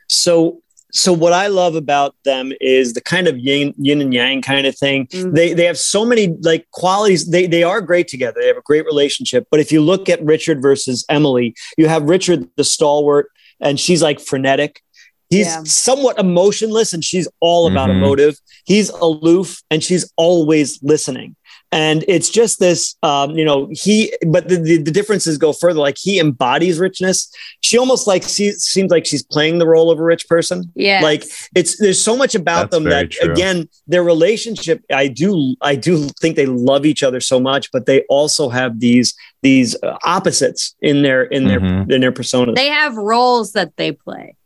So 0.08 0.60
so 0.96 1.12
what 1.12 1.32
I 1.32 1.48
love 1.48 1.74
about 1.74 2.14
them 2.24 2.52
is 2.60 2.92
the 2.92 3.00
kind 3.00 3.26
of 3.26 3.36
yin, 3.36 3.74
yin 3.78 4.00
and 4.00 4.14
yang 4.14 4.40
kind 4.40 4.64
of 4.64 4.78
thing. 4.78 5.08
Mhm. 5.08 5.34
They 5.34 5.52
they 5.52 5.64
have 5.64 5.76
so 5.78 6.04
many 6.04 6.28
like 6.42 6.70
qualities. 6.70 7.26
They 7.26 7.46
they 7.48 7.64
are 7.64 7.80
great 7.80 8.06
together. 8.06 8.40
They 8.40 8.46
have 8.46 8.56
a 8.56 8.62
great 8.62 8.84
relationship. 8.86 9.48
But 9.50 9.58
if 9.58 9.72
you 9.72 9.80
look 9.80 10.08
at 10.08 10.22
Richard 10.24 10.62
versus 10.62 11.04
Emily, 11.08 11.54
you 11.76 11.88
have 11.88 12.04
Richard 12.04 12.46
the 12.56 12.62
stalwart, 12.62 13.26
and 13.60 13.80
she's 13.80 14.02
like 14.02 14.20
frenetic. 14.20 14.82
He's 15.30 15.46
Yeah. 15.46 15.62
somewhat 15.64 16.16
emotionless, 16.20 16.92
and 16.92 17.02
she's 17.02 17.26
all 17.40 17.66
about 17.66 17.88
Mhm. 17.88 17.96
emotive. 17.96 18.38
He's 18.64 18.88
aloof, 18.90 19.62
and 19.70 19.82
she's 19.82 20.08
always 20.16 20.78
listening. 20.80 21.34
And 21.74 22.04
it's 22.06 22.30
just 22.30 22.60
this 22.60 22.94
um, 23.02 23.30
you 23.38 23.44
know 23.44 23.68
he 23.72 24.12
but 24.28 24.48
the, 24.48 24.56
the, 24.56 24.76
the 24.78 24.90
differences 24.92 25.36
go 25.36 25.52
further 25.52 25.80
like 25.80 25.96
he 25.98 26.18
embodies 26.20 26.78
richness 26.78 27.30
she 27.62 27.76
almost 27.76 28.06
like 28.06 28.22
sees, 28.22 28.62
seems 28.62 28.90
like 28.92 29.04
she's 29.04 29.24
playing 29.24 29.58
the 29.58 29.66
role 29.66 29.90
of 29.90 29.98
a 29.98 30.02
rich 30.02 30.28
person 30.28 30.70
Yeah. 30.76 31.00
like 31.02 31.24
it's 31.54 31.76
there's 31.78 32.00
so 32.00 32.16
much 32.16 32.34
about 32.36 32.70
That's 32.70 32.76
them 32.76 32.84
that 32.84 33.10
true. 33.10 33.32
again 33.32 33.68
their 33.88 34.04
relationship 34.04 34.82
i 34.92 35.08
do 35.08 35.56
i 35.60 35.74
do 35.74 36.08
think 36.20 36.36
they 36.36 36.46
love 36.46 36.86
each 36.86 37.02
other 37.02 37.20
so 37.20 37.40
much 37.40 37.70
but 37.72 37.86
they 37.86 38.02
also 38.08 38.48
have 38.48 38.78
these 38.80 39.14
these 39.42 39.74
uh, 39.82 39.98
opposites 40.04 40.74
in 40.80 41.02
their 41.02 41.24
in 41.24 41.42
their 41.48 41.60
Mhm. 41.60 41.90
in 41.92 42.00
their 42.00 42.12
personas 42.12 42.54
they 42.54 42.68
have 42.68 42.94
roles 42.96 43.52
that 43.52 43.76
they 43.76 43.90
play 43.92 44.36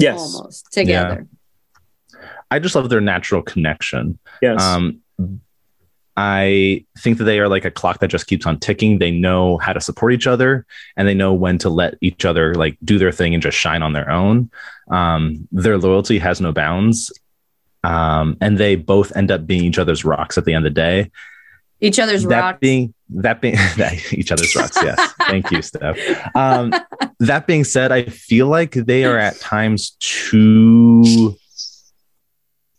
yes 0.00 0.18
almost 0.20 0.66
together. 0.72 1.26
I 2.50 2.58
just 2.60 2.74
love 2.76 2.88
their 2.88 3.00
natural 3.00 3.42
connection. 3.42 4.18
yes 4.42 4.60
Um, 4.62 5.00
I 6.16 6.84
think 6.98 7.18
that 7.18 7.24
they 7.24 7.40
are 7.40 7.48
like 7.48 7.64
a 7.64 7.70
clock 7.70 8.00
that 8.00 8.08
just 8.08 8.26
keeps 8.26 8.46
on 8.46 8.58
ticking. 8.58 8.98
They 8.98 9.10
know 9.10 9.58
how 9.58 9.72
to 9.74 9.80
support 9.80 10.14
each 10.14 10.26
other 10.26 10.64
and 10.96 11.06
they 11.06 11.14
know 11.14 11.34
when 11.34 11.58
to 11.58 11.68
let 11.68 11.96
each 12.00 12.24
other 12.24 12.54
like 12.54 12.78
do 12.84 12.98
their 12.98 13.12
thing 13.12 13.34
and 13.34 13.42
just 13.42 13.58
shine 13.58 13.82
on 13.82 13.92
their 13.92 14.10
own. 14.10 14.50
Um, 14.88 15.46
their 15.52 15.76
loyalty 15.76 16.18
has 16.18 16.40
no 16.40 16.52
bounds. 16.52 17.12
Um, 17.84 18.36
and 18.40 18.58
they 18.58 18.76
both 18.76 19.14
end 19.14 19.30
up 19.30 19.46
being 19.46 19.64
each 19.64 19.78
other's 19.78 20.04
rocks 20.04 20.38
at 20.38 20.44
the 20.44 20.54
end 20.54 20.66
of 20.66 20.74
the 20.74 20.80
day. 20.80 21.10
Each 21.80 21.98
other's 21.98 22.24
that 22.24 22.40
rock. 22.40 22.60
being 22.60 22.94
that 23.10 23.40
being 23.40 23.54
that, 23.76 24.12
each 24.12 24.32
other's 24.32 24.56
rocks, 24.56 24.78
yes. 24.82 25.12
Thank 25.26 25.50
you, 25.50 25.60
Steph. 25.60 25.98
Um, 26.34 26.72
that 27.20 27.46
being 27.46 27.64
said, 27.64 27.92
I 27.92 28.04
feel 28.06 28.46
like 28.46 28.72
they 28.72 29.04
are 29.04 29.18
at 29.18 29.38
times 29.38 29.90
too 30.00 31.36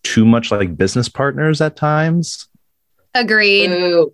too 0.03 0.25
much 0.25 0.51
like 0.51 0.75
business 0.75 1.09
partners 1.09 1.61
at 1.61 1.75
times. 1.75 2.47
Agreed. 3.19 3.67
Boo. 3.69 4.13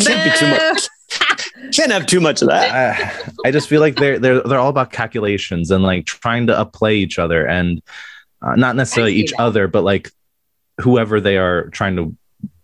Can't 0.00 0.24
be 0.32 0.38
too 0.38 0.48
much. 0.48 0.88
can't 1.72 1.92
have 1.92 2.06
too 2.06 2.20
much 2.20 2.42
of 2.42 2.48
that 2.48 3.30
I, 3.44 3.48
I 3.48 3.50
just 3.52 3.68
feel 3.68 3.80
like 3.80 3.96
they're 3.96 4.18
they're 4.18 4.40
they're 4.42 4.58
all 4.58 4.68
about 4.68 4.90
calculations 4.92 5.70
and 5.70 5.82
like 5.84 6.06
trying 6.06 6.46
to 6.48 6.52
upplay 6.52 6.94
each 6.94 7.18
other 7.18 7.46
and 7.46 7.80
uh, 8.42 8.56
not 8.56 8.74
necessarily 8.76 9.14
each 9.14 9.30
that. 9.30 9.40
other, 9.40 9.68
but 9.68 9.84
like 9.84 10.10
whoever 10.80 11.20
they 11.20 11.36
are 11.38 11.68
trying 11.70 11.96
to 11.96 12.14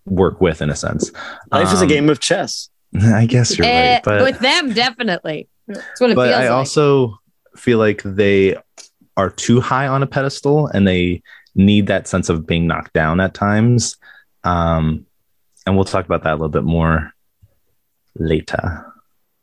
work 0.06 0.40
with 0.40 0.60
in 0.62 0.68
a 0.70 0.76
sense. 0.76 1.12
life 1.52 1.72
is 1.72 1.80
a 1.80 1.84
Um, 1.84 1.88
game 1.88 2.08
of 2.10 2.18
chess 2.20 2.68
I 3.02 3.26
guess 3.26 3.56
you're 3.56 3.66
Eh, 3.66 3.94
right, 3.94 4.02
but 4.04 4.22
with 4.22 4.38
them, 4.40 4.72
definitely. 4.72 5.48
That's 5.68 6.00
what 6.00 6.10
it 6.10 6.16
but 6.16 6.28
feels 6.28 6.36
I 6.40 6.42
like. 6.48 6.50
also 6.50 7.18
feel 7.56 7.78
like 7.78 8.02
they 8.04 8.56
are 9.16 9.30
too 9.30 9.60
high 9.60 9.86
on 9.86 10.02
a 10.02 10.06
pedestal 10.06 10.66
and 10.66 10.86
they 10.88 11.22
need 11.54 11.86
that 11.86 12.08
sense 12.08 12.28
of 12.28 12.46
being 12.46 12.66
knocked 12.66 12.92
down 12.94 13.20
at 13.20 13.32
times. 13.34 13.96
Um, 14.44 15.06
and 15.70 15.76
we'll 15.76 15.84
talk 15.84 16.04
about 16.04 16.24
that 16.24 16.32
a 16.32 16.34
little 16.34 16.48
bit 16.48 16.64
more 16.64 17.12
later. 18.16 18.92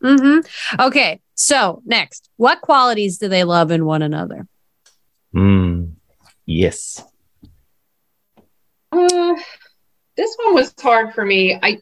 hmm 0.02 0.40
Okay. 0.78 1.22
So 1.36 1.82
next, 1.86 2.30
what 2.36 2.60
qualities 2.60 3.18
do 3.18 3.30
they 3.30 3.46
love 3.46 3.72
in 3.72 3.86
one 3.86 4.02
another? 4.02 4.46
Mm, 5.34 5.94
yes. 6.46 7.02
Uh, 8.92 9.36
this 10.18 10.36
one 10.44 10.54
was 10.54 10.74
hard 10.82 11.14
for 11.14 11.24
me. 11.24 11.56
I, 11.56 11.80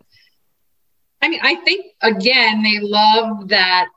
I 1.23 1.29
mean, 1.29 1.39
I 1.41 1.55
think 1.55 1.87
again 2.01 2.61
they 2.61 2.79
love 2.81 3.49
that 3.49 3.87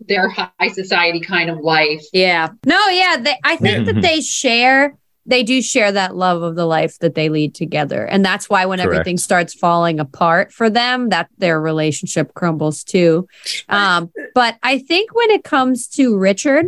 their 0.00 0.28
high 0.28 0.68
society 0.72 1.20
kind 1.20 1.48
of 1.48 1.60
life. 1.60 2.04
Yeah. 2.12 2.48
No, 2.66 2.88
yeah. 2.88 3.16
They, 3.16 3.38
I 3.42 3.56
think 3.56 3.86
that 3.86 3.94
they 4.02 4.20
share, 4.20 4.98
they 5.26 5.42
do 5.42 5.62
share 5.62 5.90
that 5.92 6.14
love 6.14 6.42
of 6.42 6.54
the 6.54 6.66
life 6.66 6.98
that 6.98 7.14
they 7.14 7.28
lead 7.28 7.54
together. 7.54 8.04
And 8.04 8.24
that's 8.24 8.48
why 8.50 8.66
when 8.66 8.78
Correct. 8.78 8.92
everything 8.92 9.16
starts 9.16 9.54
falling 9.54 10.00
apart 10.00 10.52
for 10.52 10.68
them, 10.68 11.08
that 11.10 11.28
their 11.38 11.60
relationship 11.60 12.34
crumbles 12.34 12.84
too. 12.84 13.26
Um, 13.68 14.10
but 14.34 14.56
I 14.62 14.78
think 14.78 15.14
when 15.14 15.30
it 15.30 15.44
comes 15.44 15.88
to 15.88 16.16
Richard, 16.18 16.66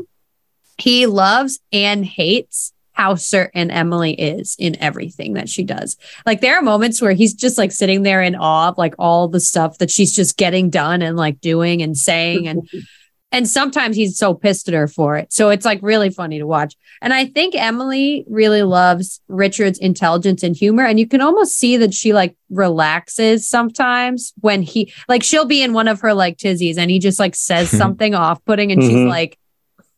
he 0.79 1.07
loves 1.07 1.61
and 1.73 2.05
hates 2.05 2.73
how 2.93 3.15
certain 3.15 3.71
Emily 3.71 4.15
is 4.15 4.57
in 4.59 4.75
everything 4.81 5.35
that 5.35 5.51
she 5.51 5.63
does. 5.63 5.99
Like 6.25 6.41
there 6.41 6.57
are 6.57 6.63
moments 6.63 7.03
where 7.03 7.13
he's 7.13 7.35
just 7.35 7.59
like 7.59 7.71
sitting 7.71 8.03
there 8.03 8.23
in 8.23 8.35
awe 8.35 8.69
of 8.69 8.79
like 8.79 8.95
all 8.99 9.29
the 9.29 9.41
stuff 9.41 9.77
that 9.79 9.91
she's 9.91 10.15
just 10.15 10.39
getting 10.39 10.71
done 10.71 11.03
and 11.03 11.15
like 11.15 11.41
doing 11.43 11.83
and 11.83 11.97
saying 11.97 12.49
and 12.49 12.67
and 13.33 13.49
sometimes 13.49 13.97
he's 13.97 14.17
so 14.17 14.33
pissed 14.35 14.69
at 14.69 14.75
her 14.75 14.87
for 14.87 15.17
it. 15.17 15.33
So 15.33 15.51
it's 15.51 15.65
like 15.67 15.81
really 15.83 16.11
funny 16.11 16.39
to 16.39 16.47
watch. 16.47 16.75
And 17.03 17.13
I 17.13 17.27
think 17.27 17.55
Emily 17.55 18.25
really 18.29 18.63
loves 18.63 19.21
Richard's 19.29 19.79
intelligence 19.79 20.43
and 20.43 20.57
humor. 20.57 20.85
And 20.85 20.99
you 21.01 21.07
can 21.09 21.21
almost 21.21 21.57
see 21.57 21.77
that 21.79 21.93
she 21.93 22.13
like 22.15 22.37
relaxes 22.51 23.47
sometimes 23.49 24.33
when 24.41 24.63
he 24.63 24.93
like 25.09 25.23
she'll 25.23 25.45
be 25.45 25.63
in 25.63 25.73
one 25.73 25.89
of 25.89 26.01
her 26.01 26.15
like 26.15 26.37
tizzies 26.39 26.79
and 26.79 26.91
he 26.91 26.99
just 26.99 27.19
like 27.19 27.35
says 27.35 27.69
something 27.77 28.15
off 28.15 28.43
putting 28.45 28.71
and 28.73 28.83
she's 28.83 28.93
Mhm. 28.93 29.09
like, 29.09 29.39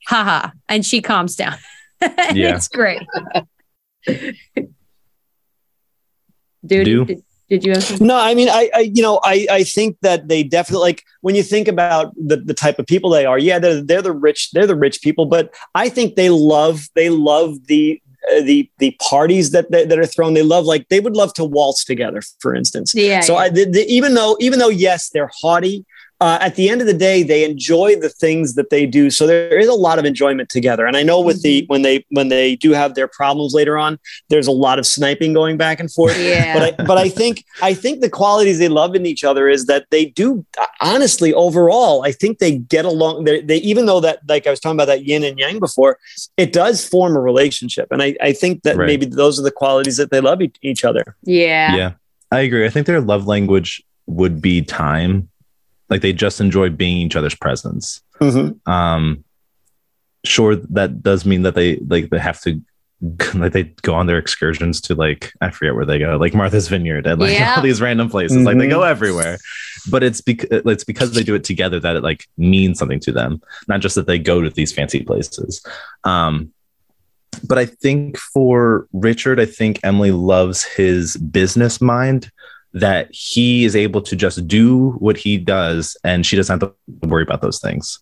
haha. 0.06 0.50
And 0.68 0.84
she 0.84 1.00
calms 1.02 1.36
down. 1.36 1.56
Yeah. 2.32 2.54
It's 2.56 2.68
great. 2.68 3.02
Dude, 6.66 6.84
Do. 7.06 7.22
Did, 7.48 7.64
you 7.64 7.72
have 7.72 7.82
something? 7.82 8.06
No, 8.06 8.16
I 8.16 8.34
mean, 8.34 8.48
I, 8.48 8.70
I, 8.74 8.80
you 8.80 9.02
know, 9.02 9.20
I, 9.24 9.46
I 9.50 9.64
think 9.64 9.96
that 10.02 10.28
they 10.28 10.42
definitely 10.42 10.84
like 10.84 11.04
when 11.22 11.34
you 11.34 11.42
think 11.42 11.66
about 11.66 12.14
the, 12.16 12.36
the 12.36 12.54
type 12.54 12.78
of 12.78 12.86
people 12.86 13.10
they 13.10 13.24
are. 13.24 13.38
Yeah, 13.38 13.58
they're 13.58 13.82
they're 13.82 14.02
the 14.02 14.12
rich, 14.12 14.50
they're 14.52 14.66
the 14.66 14.76
rich 14.76 15.00
people, 15.00 15.26
but 15.26 15.54
I 15.74 15.88
think 15.88 16.16
they 16.16 16.30
love 16.30 16.88
they 16.94 17.08
love 17.08 17.66
the 17.66 18.00
uh, 18.30 18.42
the 18.42 18.70
the 18.78 18.96
parties 19.00 19.52
that, 19.52 19.70
that 19.70 19.88
that 19.88 19.98
are 19.98 20.06
thrown. 20.06 20.34
They 20.34 20.42
love 20.42 20.66
like 20.66 20.88
they 20.88 21.00
would 21.00 21.16
love 21.16 21.32
to 21.34 21.44
waltz 21.44 21.84
together, 21.84 22.20
for 22.40 22.54
instance. 22.54 22.94
Yeah. 22.94 23.20
so 23.20 23.34
yeah. 23.34 23.40
I, 23.40 23.48
the, 23.48 23.64
the, 23.64 23.86
even 23.86 24.14
though 24.14 24.36
even 24.40 24.58
though 24.58 24.68
yes, 24.68 25.10
they're 25.10 25.30
haughty. 25.40 25.84
Uh, 26.20 26.38
at 26.40 26.56
the 26.56 26.68
end 26.68 26.80
of 26.80 26.86
the 26.86 26.94
day, 26.94 27.22
they 27.22 27.44
enjoy 27.44 27.94
the 27.96 28.08
things 28.08 28.54
that 28.54 28.70
they 28.70 28.86
do. 28.86 29.10
So 29.10 29.26
there 29.26 29.58
is 29.58 29.68
a 29.68 29.74
lot 29.74 29.98
of 29.98 30.04
enjoyment 30.04 30.48
together. 30.48 30.86
And 30.86 30.96
I 30.96 31.02
know 31.02 31.20
with 31.20 31.42
the 31.42 31.64
when 31.68 31.82
they 31.82 32.04
when 32.10 32.28
they 32.28 32.56
do 32.56 32.72
have 32.72 32.94
their 32.94 33.08
problems 33.08 33.54
later 33.54 33.78
on, 33.78 33.98
there's 34.28 34.46
a 34.46 34.52
lot 34.52 34.78
of 34.78 34.86
sniping 34.86 35.32
going 35.32 35.56
back 35.56 35.80
and 35.80 35.90
forth 35.90 36.18
yeah. 36.18 36.54
but 36.54 36.80
I, 36.80 36.84
but 36.84 36.98
I 36.98 37.08
think 37.08 37.44
I 37.62 37.74
think 37.74 38.00
the 38.00 38.10
qualities 38.10 38.58
they 38.58 38.68
love 38.68 38.94
in 38.94 39.06
each 39.06 39.24
other 39.24 39.48
is 39.48 39.66
that 39.66 39.86
they 39.90 40.06
do 40.06 40.44
honestly 40.80 41.32
overall 41.34 42.04
I 42.04 42.12
think 42.12 42.38
they 42.38 42.58
get 42.58 42.84
along 42.84 43.24
they, 43.24 43.40
they 43.40 43.56
even 43.58 43.86
though 43.86 44.00
that 44.00 44.20
like 44.28 44.46
I 44.46 44.50
was 44.50 44.60
talking 44.60 44.76
about 44.76 44.86
that 44.86 45.04
yin 45.04 45.22
and 45.24 45.38
yang 45.38 45.58
before 45.58 45.98
it 46.36 46.52
does 46.52 46.86
form 46.86 47.16
a 47.16 47.20
relationship 47.20 47.88
and 47.90 48.02
I, 48.02 48.16
I 48.20 48.32
think 48.32 48.62
that 48.62 48.76
Right. 48.76 48.86
maybe 48.86 49.06
those 49.06 49.38
are 49.38 49.42
the 49.42 49.50
qualities 49.50 49.96
that 49.96 50.10
they 50.10 50.20
love 50.20 50.42
e- 50.42 50.52
each 50.62 50.84
other 50.84 51.16
yeah. 51.22 51.76
Yeah, 51.76 51.92
I 52.30 52.40
agree. 52.40 52.64
I 52.64 52.70
think 52.70 52.86
their 52.86 53.00
love 53.00 53.26
language 53.26 53.82
would 54.06 54.40
be 54.40 54.62
time. 54.62 55.28
Like 55.90 56.02
they 56.02 56.12
just 56.12 56.40
enjoy 56.40 56.70
being 56.70 56.98
each 56.98 57.16
other's 57.16 57.34
presence. 57.34 58.02
Um, 58.66 59.24
sure, 60.24 60.56
that 60.56 61.02
does 61.02 61.24
mean 61.24 61.42
that 61.42 61.54
they 61.54 61.76
like 61.76 62.10
they 62.10 62.18
have 62.18 62.40
to 62.42 62.60
like 63.34 63.52
they 63.52 63.62
go 63.82 63.94
on 63.94 64.06
their 64.06 64.18
excursions 64.18 64.80
to 64.82 64.94
like 64.94 65.32
I 65.40 65.50
forget 65.50 65.74
where 65.74 65.86
they 65.86 65.98
go, 65.98 66.16
like 66.16 66.34
Martha's 66.34 66.68
Vineyard 66.68 67.06
and 67.06 67.20
like 67.20 67.30
Yeah. 67.38 67.54
all 67.56 67.62
these 67.62 67.80
random 67.80 68.10
places. 68.10 68.44
Like 68.44 68.58
they 68.58 68.66
go 68.68 68.82
everywhere, 68.82 69.38
but 69.90 70.02
it's 70.02 70.20
because 70.20 70.48
it's 70.50 70.84
because 70.84 71.12
they 71.12 71.22
do 71.22 71.34
it 71.34 71.44
together 71.44 71.78
that 71.80 71.96
it 71.96 72.02
like 72.02 72.26
means 72.36 72.78
something 72.78 73.00
to 73.00 73.12
them, 73.12 73.40
not 73.68 73.80
just 73.80 73.94
that 73.94 74.06
they 74.06 74.18
go 74.18 74.40
to 74.42 74.50
these 74.50 74.72
fancy 74.72 75.02
places. 75.04 75.64
Um, 76.04 76.52
but 77.46 77.56
I 77.56 77.66
think 77.66 78.16
for 78.16 78.88
Richard, 78.92 79.38
I 79.38 79.46
think 79.46 79.78
Emily 79.84 80.10
loves 80.10 80.64
his 80.64 81.16
business 81.18 81.80
mind 81.80 82.32
that 82.74 83.08
he 83.14 83.64
is 83.64 83.74
able 83.74 84.02
to 84.02 84.14
just 84.16 84.46
do 84.46 84.90
what 84.92 85.16
he 85.16 85.38
does 85.38 85.96
and 86.04 86.24
she 86.24 86.36
doesn't 86.36 86.60
have 86.60 86.70
to 86.70 87.08
worry 87.08 87.22
about 87.22 87.40
those 87.40 87.60
things. 87.60 88.00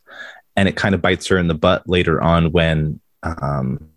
And 0.56 0.68
it 0.68 0.76
kind 0.76 0.94
of 0.94 1.02
bites 1.02 1.26
her 1.28 1.38
in 1.38 1.48
the 1.48 1.54
butt 1.54 1.88
later 1.88 2.20
on 2.20 2.50
when 2.52 3.00
um, 3.22 3.88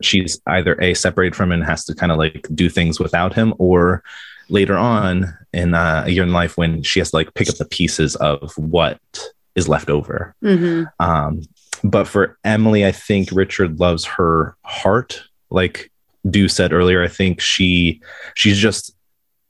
she's 0.00 0.40
either 0.46 0.80
a 0.80 0.94
separated 0.94 1.34
from 1.34 1.50
him 1.50 1.60
and 1.60 1.68
has 1.68 1.84
to 1.86 1.94
kind 1.94 2.12
of 2.12 2.18
like 2.18 2.46
do 2.54 2.68
things 2.68 3.00
without 3.00 3.34
him 3.34 3.54
or 3.58 4.02
later 4.48 4.76
on 4.76 5.36
in 5.52 5.74
uh, 5.74 6.04
a 6.06 6.10
year 6.10 6.22
in 6.22 6.32
life 6.32 6.56
when 6.56 6.82
she 6.82 6.98
has 7.00 7.10
to 7.10 7.16
like 7.16 7.34
pick 7.34 7.48
up 7.48 7.56
the 7.56 7.64
pieces 7.64 8.16
of 8.16 8.52
what 8.56 9.00
is 9.54 9.68
left 9.68 9.90
over. 9.90 10.34
hmm 10.40 10.84
Um, 10.98 11.42
but 11.84 12.06
for 12.06 12.38
Emily, 12.44 12.86
I 12.86 12.92
think 12.92 13.30
Richard 13.32 13.80
loves 13.80 14.04
her 14.04 14.56
heart. 14.64 15.22
Like 15.50 15.90
Du 16.28 16.48
said 16.48 16.72
earlier, 16.72 17.02
I 17.02 17.08
think 17.08 17.40
she 17.40 18.00
she's 18.34 18.58
just 18.58 18.94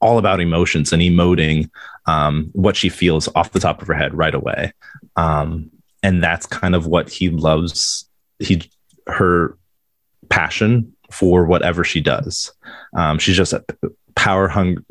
all 0.03 0.17
about 0.17 0.41
emotions 0.41 0.91
and 0.91 1.01
emoting 1.01 1.69
um, 2.05 2.49
what 2.53 2.75
she 2.75 2.89
feels 2.89 3.29
off 3.35 3.51
the 3.51 3.59
top 3.59 3.81
of 3.81 3.87
her 3.87 3.93
head 3.93 4.13
right 4.13 4.35
away. 4.35 4.73
Um, 5.15 5.71
and 6.03 6.21
that's 6.21 6.45
kind 6.45 6.75
of 6.75 6.85
what 6.85 7.09
he 7.09 7.29
loves. 7.29 8.07
He 8.39 8.69
her 9.07 9.57
passion 10.29 10.93
for 11.11 11.45
whatever 11.45 11.83
she 11.83 12.01
does. 12.01 12.51
Um, 12.95 13.19
she's 13.19 13.37
just 13.37 13.53
a 13.53 13.63
power 14.15 14.47
hungry. 14.47 14.83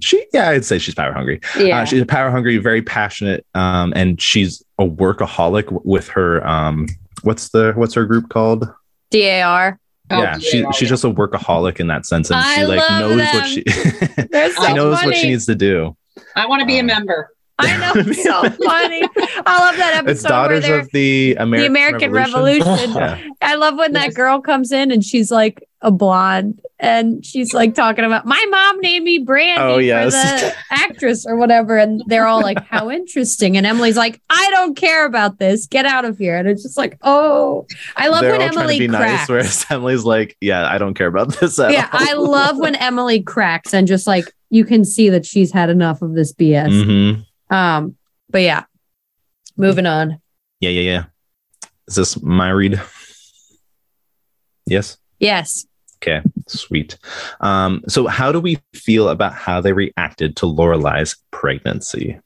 She, 0.00 0.26
yeah, 0.32 0.50
I'd 0.50 0.64
say 0.64 0.78
she's 0.78 0.94
power 0.94 1.12
hungry. 1.12 1.40
Yeah. 1.58 1.80
Uh, 1.80 1.84
she's 1.84 2.02
a 2.02 2.06
power 2.06 2.30
hungry, 2.30 2.58
very 2.58 2.82
passionate, 2.82 3.46
um, 3.54 3.92
and 3.96 4.20
she's 4.20 4.62
a 4.78 4.84
workaholic 4.84 5.64
w- 5.64 5.80
with 5.84 6.08
her. 6.08 6.46
Um, 6.46 6.88
what's 7.22 7.50
the 7.50 7.72
what's 7.74 7.94
her 7.94 8.04
group 8.04 8.28
called? 8.28 8.68
DAR. 9.10 9.78
Oh, 10.10 10.22
yeah, 10.22 10.38
she 10.38 10.60
yeah, 10.60 10.70
she's 10.70 10.88
just 10.88 11.04
a 11.04 11.10
workaholic 11.10 11.80
in 11.80 11.86
that 11.88 12.06
sense, 12.06 12.30
and 12.30 12.40
I 12.40 12.54
she 12.54 12.64
like 12.64 12.90
knows 13.00 13.16
them. 13.18 13.34
what 13.34 13.46
she 13.46 13.62
so 13.68 14.66
she 14.66 14.72
knows 14.74 14.96
funny. 14.96 15.06
what 15.08 15.16
she 15.16 15.28
needs 15.28 15.46
to 15.46 15.54
do. 15.54 15.96
I 16.34 16.46
want 16.46 16.60
to 16.60 16.66
be 16.66 16.76
a 16.78 16.80
Um, 16.80 16.86
member. 16.86 17.30
I 17.60 17.76
know, 17.76 17.92
it's 17.96 18.22
so 18.22 18.42
funny. 18.64 19.02
I 19.46 19.58
love 19.66 19.76
that 19.78 19.94
episode 19.96 20.10
It's 20.10 20.22
daughters 20.22 20.68
of 20.68 20.88
the 20.92 21.34
American, 21.38 21.72
the 21.72 21.78
American 21.80 22.12
Revolution. 22.12 22.92
Yeah. 22.98 23.18
I 23.42 23.54
love 23.56 23.76
when 23.76 23.92
that 23.94 24.14
girl 24.14 24.40
comes 24.40 24.70
in 24.72 24.90
and 24.90 25.04
she's 25.04 25.30
like 25.30 25.62
a 25.80 25.90
blonde 25.92 26.60
and 26.80 27.24
she's 27.24 27.54
like 27.54 27.74
talking 27.74 28.04
about 28.04 28.26
my 28.26 28.44
mom 28.50 28.80
named 28.80 29.04
me 29.04 29.18
Brandy 29.18 29.60
Oh, 29.62 29.76
for 29.76 29.80
yes. 29.80 30.12
the 30.12 30.54
actress 30.70 31.24
or 31.26 31.36
whatever. 31.36 31.76
And 31.76 32.02
they're 32.06 32.26
all 32.26 32.40
like, 32.42 32.64
How 32.64 32.90
interesting. 32.90 33.56
And 33.56 33.64
Emily's 33.66 33.96
like, 33.96 34.20
I 34.30 34.50
don't 34.50 34.76
care 34.76 35.04
about 35.06 35.38
this. 35.38 35.66
Get 35.66 35.86
out 35.86 36.04
of 36.04 36.18
here. 36.18 36.36
And 36.36 36.48
it's 36.48 36.62
just 36.62 36.76
like, 36.76 36.98
oh, 37.02 37.66
I 37.96 38.08
love 38.08 38.22
They're 38.22 38.32
when 38.32 38.42
Emily 38.42 38.86
cracks. 38.88 39.20
nice, 39.20 39.28
whereas 39.28 39.66
Emily's 39.70 40.04
like, 40.04 40.36
"Yeah, 40.40 40.66
I 40.68 40.78
don't 40.78 40.94
care 40.94 41.06
about 41.08 41.32
this 41.34 41.58
yeah, 41.58 41.88
all." 41.92 42.00
I 42.08 42.12
love 42.14 42.58
when 42.58 42.74
Emily 42.76 43.20
cracks 43.22 43.72
and 43.74 43.86
just 43.88 44.06
like 44.06 44.24
you 44.50 44.64
can 44.64 44.84
see 44.84 45.10
that 45.10 45.26
she's 45.26 45.52
had 45.52 45.70
enough 45.70 46.02
of 46.02 46.14
this 46.14 46.32
BS. 46.32 46.68
Mhm. 46.70 47.24
Um, 47.50 47.96
but 48.30 48.42
yeah, 48.42 48.64
moving 49.56 49.86
on. 49.86 50.20
Yeah, 50.60 50.70
yeah, 50.70 50.80
yeah. 50.92 51.04
Is 51.86 51.94
this 51.96 52.20
my 52.22 52.50
read? 52.50 52.80
Yes. 54.66 54.98
Yes. 55.18 55.66
Okay, 56.02 56.22
sweet. 56.46 56.96
Um, 57.40 57.82
so 57.88 58.06
how 58.06 58.30
do 58.30 58.38
we 58.40 58.58
feel 58.74 59.08
about 59.08 59.32
how 59.32 59.60
they 59.60 59.72
reacted 59.72 60.36
to 60.36 60.46
Lorelai's 60.46 61.16
pregnancy? 61.32 62.18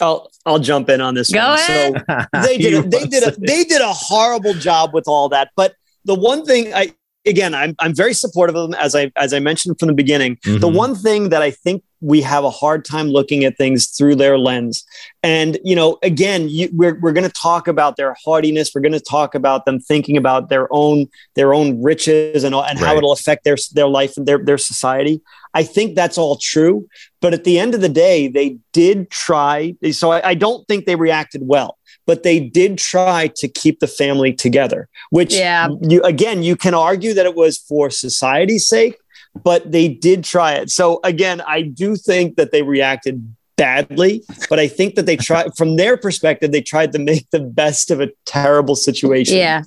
I'll 0.00 0.30
I'll 0.46 0.58
jump 0.60 0.88
in 0.88 1.00
on 1.00 1.14
this 1.14 1.30
Go 1.30 1.40
one. 1.40 1.58
ahead. 1.58 2.04
So 2.08 2.24
they 2.46 2.56
did 2.58 2.74
a, 2.74 2.88
they 2.88 3.04
did 3.06 3.22
a, 3.26 3.32
they 3.38 3.64
did 3.64 3.82
a 3.82 3.92
horrible 3.92 4.54
job 4.54 4.94
with 4.94 5.08
all 5.08 5.28
that. 5.30 5.50
But 5.56 5.74
the 6.04 6.14
one 6.14 6.44
thing 6.46 6.72
I 6.72 6.94
again 7.26 7.54
I'm 7.54 7.74
I'm 7.80 7.94
very 7.94 8.14
supportive 8.14 8.56
of 8.56 8.70
them 8.70 8.80
as 8.80 8.94
I 8.94 9.12
as 9.16 9.34
I 9.34 9.40
mentioned 9.40 9.78
from 9.78 9.88
the 9.88 9.94
beginning. 9.94 10.38
The 10.44 10.60
Mhm. 10.68 10.74
one 10.74 10.94
thing 10.94 11.28
that 11.30 11.42
I 11.42 11.50
think 11.50 11.82
we 12.00 12.20
have 12.22 12.44
a 12.44 12.50
hard 12.50 12.84
time 12.84 13.08
looking 13.08 13.44
at 13.44 13.56
things 13.56 13.86
through 13.88 14.14
their 14.16 14.38
lens, 14.38 14.84
and 15.22 15.58
you 15.64 15.74
know, 15.74 15.98
again, 16.02 16.48
you, 16.48 16.68
we're 16.72 16.98
we're 17.00 17.12
going 17.12 17.26
to 17.26 17.32
talk 17.32 17.68
about 17.68 17.96
their 17.96 18.14
haughtiness. 18.24 18.72
We're 18.74 18.80
going 18.80 18.92
to 18.92 19.00
talk 19.00 19.34
about 19.34 19.64
them 19.64 19.80
thinking 19.80 20.16
about 20.16 20.48
their 20.48 20.68
own 20.70 21.06
their 21.34 21.52
own 21.54 21.82
riches 21.82 22.44
and 22.44 22.54
and 22.54 22.78
how 22.78 22.96
it'll 22.96 23.12
affect 23.12 23.44
their 23.44 23.56
their 23.74 23.88
life 23.88 24.16
and 24.16 24.26
their 24.26 24.38
their 24.38 24.58
society. 24.58 25.20
I 25.54 25.62
think 25.62 25.96
that's 25.96 26.18
all 26.18 26.36
true. 26.36 26.86
But 27.20 27.34
at 27.34 27.44
the 27.44 27.58
end 27.58 27.74
of 27.74 27.80
the 27.80 27.88
day, 27.88 28.28
they 28.28 28.58
did 28.72 29.10
try. 29.10 29.74
So 29.90 30.12
I, 30.12 30.28
I 30.30 30.34
don't 30.34 30.66
think 30.68 30.84
they 30.84 30.94
reacted 30.94 31.40
well, 31.44 31.78
but 32.06 32.22
they 32.22 32.38
did 32.38 32.78
try 32.78 33.30
to 33.36 33.48
keep 33.48 33.80
the 33.80 33.88
family 33.88 34.32
together, 34.32 34.88
which 35.10 35.34
Yeah. 35.34 35.68
you 35.82 36.00
again, 36.02 36.42
you 36.44 36.54
can 36.54 36.74
argue 36.74 37.12
that 37.14 37.26
it 37.26 37.34
was 37.34 37.58
for 37.58 37.90
society's 37.90 38.68
sake, 38.68 38.96
but 39.42 39.70
they 39.70 39.88
did 39.88 40.24
try 40.24 40.54
it. 40.54 40.70
So 40.70 41.00
again, 41.04 41.40
I 41.46 41.62
do 41.62 41.96
think 41.96 42.36
that 42.36 42.52
they 42.52 42.62
reacted 42.62 43.34
badly, 43.56 44.22
but 44.48 44.58
I 44.58 44.68
think 44.68 44.94
that 44.94 45.06
they 45.06 45.16
tried 45.16 45.56
from 45.56 45.76
their 45.76 45.96
perspective, 45.96 46.52
they 46.52 46.62
tried 46.62 46.92
to 46.92 46.98
make 46.98 47.28
the 47.30 47.40
best 47.40 47.90
of 47.90 48.00
a 48.00 48.10
terrible 48.24 48.76
situation. 48.76 49.36
Yeah. 49.36 49.62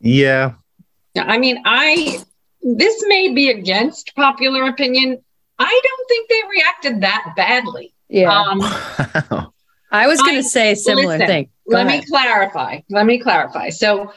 Yeah. 0.00 0.54
Yeah, 1.14 1.24
I 1.24 1.38
mean, 1.38 1.62
I 1.64 2.22
this 2.62 3.04
may 3.06 3.32
be 3.32 3.50
against 3.50 4.14
popular 4.14 4.68
opinion. 4.68 5.22
I 5.58 5.80
don't 5.84 6.08
think 6.08 6.28
they 6.28 6.42
reacted 6.50 7.00
that 7.02 7.32
badly. 7.36 7.94
Yeah. 8.08 8.32
Um, 8.32 8.60
I 9.92 10.06
was 10.06 10.20
going 10.22 10.36
to 10.36 10.42
say 10.42 10.72
a 10.72 10.76
similar 10.76 11.18
listen, 11.18 11.26
thing. 11.26 11.50
Go 11.68 11.76
let 11.76 11.86
ahead. 11.86 12.00
me 12.00 12.06
clarify. 12.06 12.80
Let 12.88 13.06
me 13.06 13.18
clarify. 13.18 13.68
So 13.68 14.12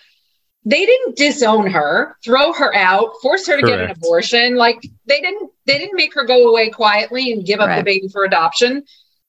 they 0.66 0.86
didn't 0.86 1.16
disown 1.16 1.68
her, 1.68 2.18
throw 2.24 2.52
her 2.52 2.74
out, 2.76 3.22
force 3.22 3.48
her 3.48 3.56
to 3.56 3.66
get 3.66 3.80
an 3.80 3.92
abortion. 3.92 4.56
Like 4.56 4.82
they 5.06 5.22
didn't 5.22 5.52
they 5.66 5.78
didn't 5.78 5.96
make 5.96 6.14
her 6.16 6.26
go 6.26 6.50
away 6.50 6.70
quietly 6.70 7.32
and 7.32 7.46
give 7.46 7.60
up 7.60 7.78
the 7.78 7.84
baby 7.84 8.08
for 8.08 8.24
adoption. 8.24 8.84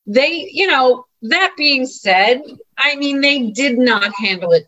They, 0.07 0.49
you 0.53 0.67
know, 0.67 1.05
that 1.23 1.55
being 1.57 1.87
said, 1.87 2.43
I 2.79 2.97
mean 2.97 3.21
they 3.21 3.51
did 3.51 3.79
not 3.79 4.13
handle 4.19 4.53
it 4.53 4.67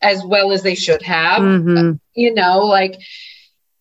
as 0.00 0.24
well 0.24 0.52
as 0.52 0.62
they 0.62 0.76
should 0.76 1.02
have. 1.02 1.42
Mhm. 1.42 1.98
You 2.14 2.34
know, 2.34 2.60
like 2.60 3.00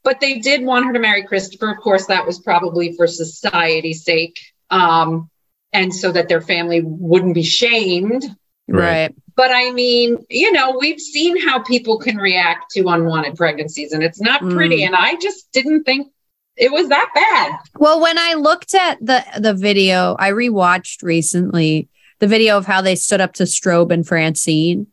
but 0.04 0.20
they 0.20 0.40
did 0.40 0.64
want 0.64 0.86
her 0.86 0.94
to 0.94 1.00
marry 1.00 1.24
Christopher. 1.24 1.72
Of 1.72 1.80
course, 1.80 2.08
that 2.08 2.26
was 2.26 2.40
probably 2.40 2.94
for 2.94 3.08
society's 3.08 4.04
sake. 4.04 4.40
Um, 4.70 5.30
and 5.74 5.94
so 5.94 6.12
that 6.14 6.30
their 6.30 6.42
family 6.42 6.82
wouldn't 6.82 7.36
be 7.36 7.44
shamed 7.44 8.24
Right. 8.68 9.14
Right. 9.38 9.48
but 9.50 9.52
I 9.56 9.72
mean, 9.72 10.18
you 10.30 10.52
know, 10.52 10.78
we've 10.80 11.00
seen 11.00 11.40
how 11.40 11.60
people 11.64 12.00
can 12.00 12.18
react 12.18 12.72
to 12.72 12.88
unwanted 12.88 13.36
pregnancies, 13.36 13.92
and 13.94 14.04
it's 14.04 14.20
not 14.20 14.42
pretty. 14.42 14.82
Mm. 14.82 14.88
And 14.88 14.96
I 14.96 15.16
just 15.16 15.52
didn't 15.52 15.84
think 15.84 16.12
it 16.56 16.72
was 16.72 16.90
that 16.90 17.10
bad. 17.14 17.60
Well, 17.80 18.02
when 18.02 18.18
I 18.18 18.34
looked 18.34 18.74
at 18.74 18.98
the 19.00 19.24
the 19.40 19.54
video, 19.54 20.16
I 20.20 20.32
rewatched 20.32 21.04
recently 21.04 21.88
the 22.20 22.28
video 22.28 22.58
of 22.58 22.66
how 22.66 22.82
they 22.82 22.96
stood 22.96 23.22
up 23.22 23.34
to 23.34 23.44
Straub 23.44 23.92
and 23.92 24.06
Francine 24.08 24.88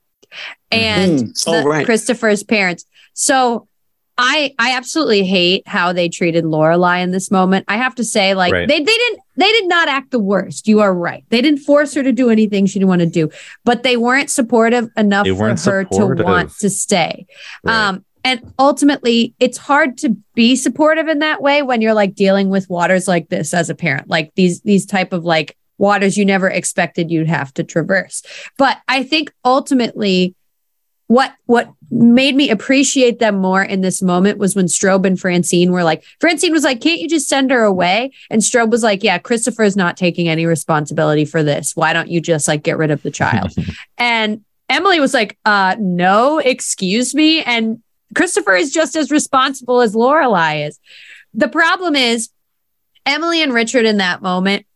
and 0.71 1.21
Mhm. 1.21 1.45
Oh, 1.47 1.63
the- 1.63 1.69
right. 1.69 1.87
Christopher's 1.87 2.43
parents. 2.43 2.85
So 3.15 3.67
I 4.17 4.55
I 4.59 4.77
absolutely 4.77 5.25
hate 5.25 5.67
how 5.67 5.93
they 5.93 6.09
treated 6.09 6.45
Lorelai 6.45 7.03
in 7.03 7.11
this 7.11 7.31
moment. 7.31 7.65
I 7.69 7.77
have 7.77 7.95
to 7.97 8.05
say, 8.05 8.35
like 8.35 8.53
Right. 8.53 8.69
they 8.69 8.79
they 8.79 8.85
didn't 8.85 9.21
they 9.37 9.51
did 9.51 9.69
not 9.69 9.89
act 9.89 10.13
the 10.13 10.21
worst. 10.21 10.69
You 10.69 10.81
are 10.81 10.95
right. 10.95 11.25
They 11.31 11.43
didn't 11.43 11.61
force 11.61 11.95
her 11.95 12.03
to 12.03 12.13
do 12.13 12.31
anything 12.31 12.67
she 12.67 12.79
didn't 12.79 12.89
want 12.89 13.01
to 13.01 13.07
do, 13.07 13.31
but 13.65 13.83
they 13.83 13.97
weren't 13.97 14.31
supportive 14.31 14.89
enough 14.97 15.27
for 15.27 15.49
her 15.71 15.85
to 15.85 16.07
want 16.23 16.57
to 16.59 16.71
stay. 16.71 17.27
Right. 17.65 17.89
Um, 17.89 18.05
and 18.23 18.53
ultimately, 18.59 19.35
it's 19.39 19.59
hard 19.59 19.99
to 19.99 20.17
be 20.35 20.57
supportive 20.57 21.09
in 21.09 21.19
that 21.19 21.43
way 21.43 21.63
when 21.63 21.83
you're 21.83 21.93
like 21.95 22.15
dealing 22.15 22.49
with 22.49 22.71
waters 22.71 23.07
like 23.07 23.29
this 23.29 23.53
as 23.53 23.69
a 23.69 23.75
parent, 23.75 24.09
like 24.09 24.33
these 24.35 24.61
these 24.63 24.87
type 24.87 25.13
of 25.13 25.25
like 25.25 25.57
waters 25.77 26.17
you 26.17 26.25
never 26.25 26.49
expected 26.49 27.11
you'd 27.11 27.27
have 27.29 27.53
to 27.55 27.65
traverse. 27.65 28.23
But 28.57 28.79
I 28.89 29.03
think 29.03 29.33
ultimately, 29.45 30.35
what 31.07 31.35
what 31.47 31.71
made 31.91 32.35
me 32.35 32.51
appreciate 32.51 33.19
them 33.19 33.37
more 33.37 33.63
in 33.63 33.83
this 33.83 34.01
moment 34.01 34.39
was 34.39 34.57
when 34.57 34.67
Straub 34.67 35.05
and 35.05 35.21
Francine 35.21 35.71
were 35.71 35.85
like, 35.85 36.03
Francine 36.19 36.53
was 36.53 36.65
like, 36.65 36.81
"Can't 36.81 37.01
you 37.01 37.09
just 37.09 37.29
send 37.29 37.51
her 37.51 37.63
away?" 37.63 38.11
And 38.31 38.41
Straub 38.41 38.71
was 38.71 38.83
like, 38.83 39.03
"Yeah, 39.03 39.19
Christopher 39.19 39.65
is 39.65 39.77
not 39.77 39.97
taking 39.97 40.29
any 40.29 40.47
responsibility 40.47 41.25
for 41.25 41.43
this. 41.43 41.77
Why 41.77 41.93
don't 41.93 42.09
you 42.09 42.21
just 42.21 42.49
like 42.49 42.63
get 42.63 42.79
rid 42.79 42.91
of 42.91 43.03
the 43.03 43.11
child?" 43.11 43.53
and 43.99 44.43
Emily 44.69 45.01
was 45.01 45.15
like, 45.15 45.39
uh, 45.45 45.77
no, 45.79 46.39
excuse 46.39 47.15
me. 47.15 47.43
And 47.43 47.83
Christopher 48.15 48.55
is 48.55 48.73
just 48.73 48.97
as 48.97 49.11
responsible 49.11 49.81
as 49.81 49.95
Lorelai 49.95 50.67
is. 50.67 50.79
The 51.33 51.49
problem 51.49 51.95
is 51.97 52.31
Emily 53.05 53.43
and 53.43 53.53
Richard 53.53 53.85
in 53.85 53.99
that 53.99 54.23
moment 54.23 54.67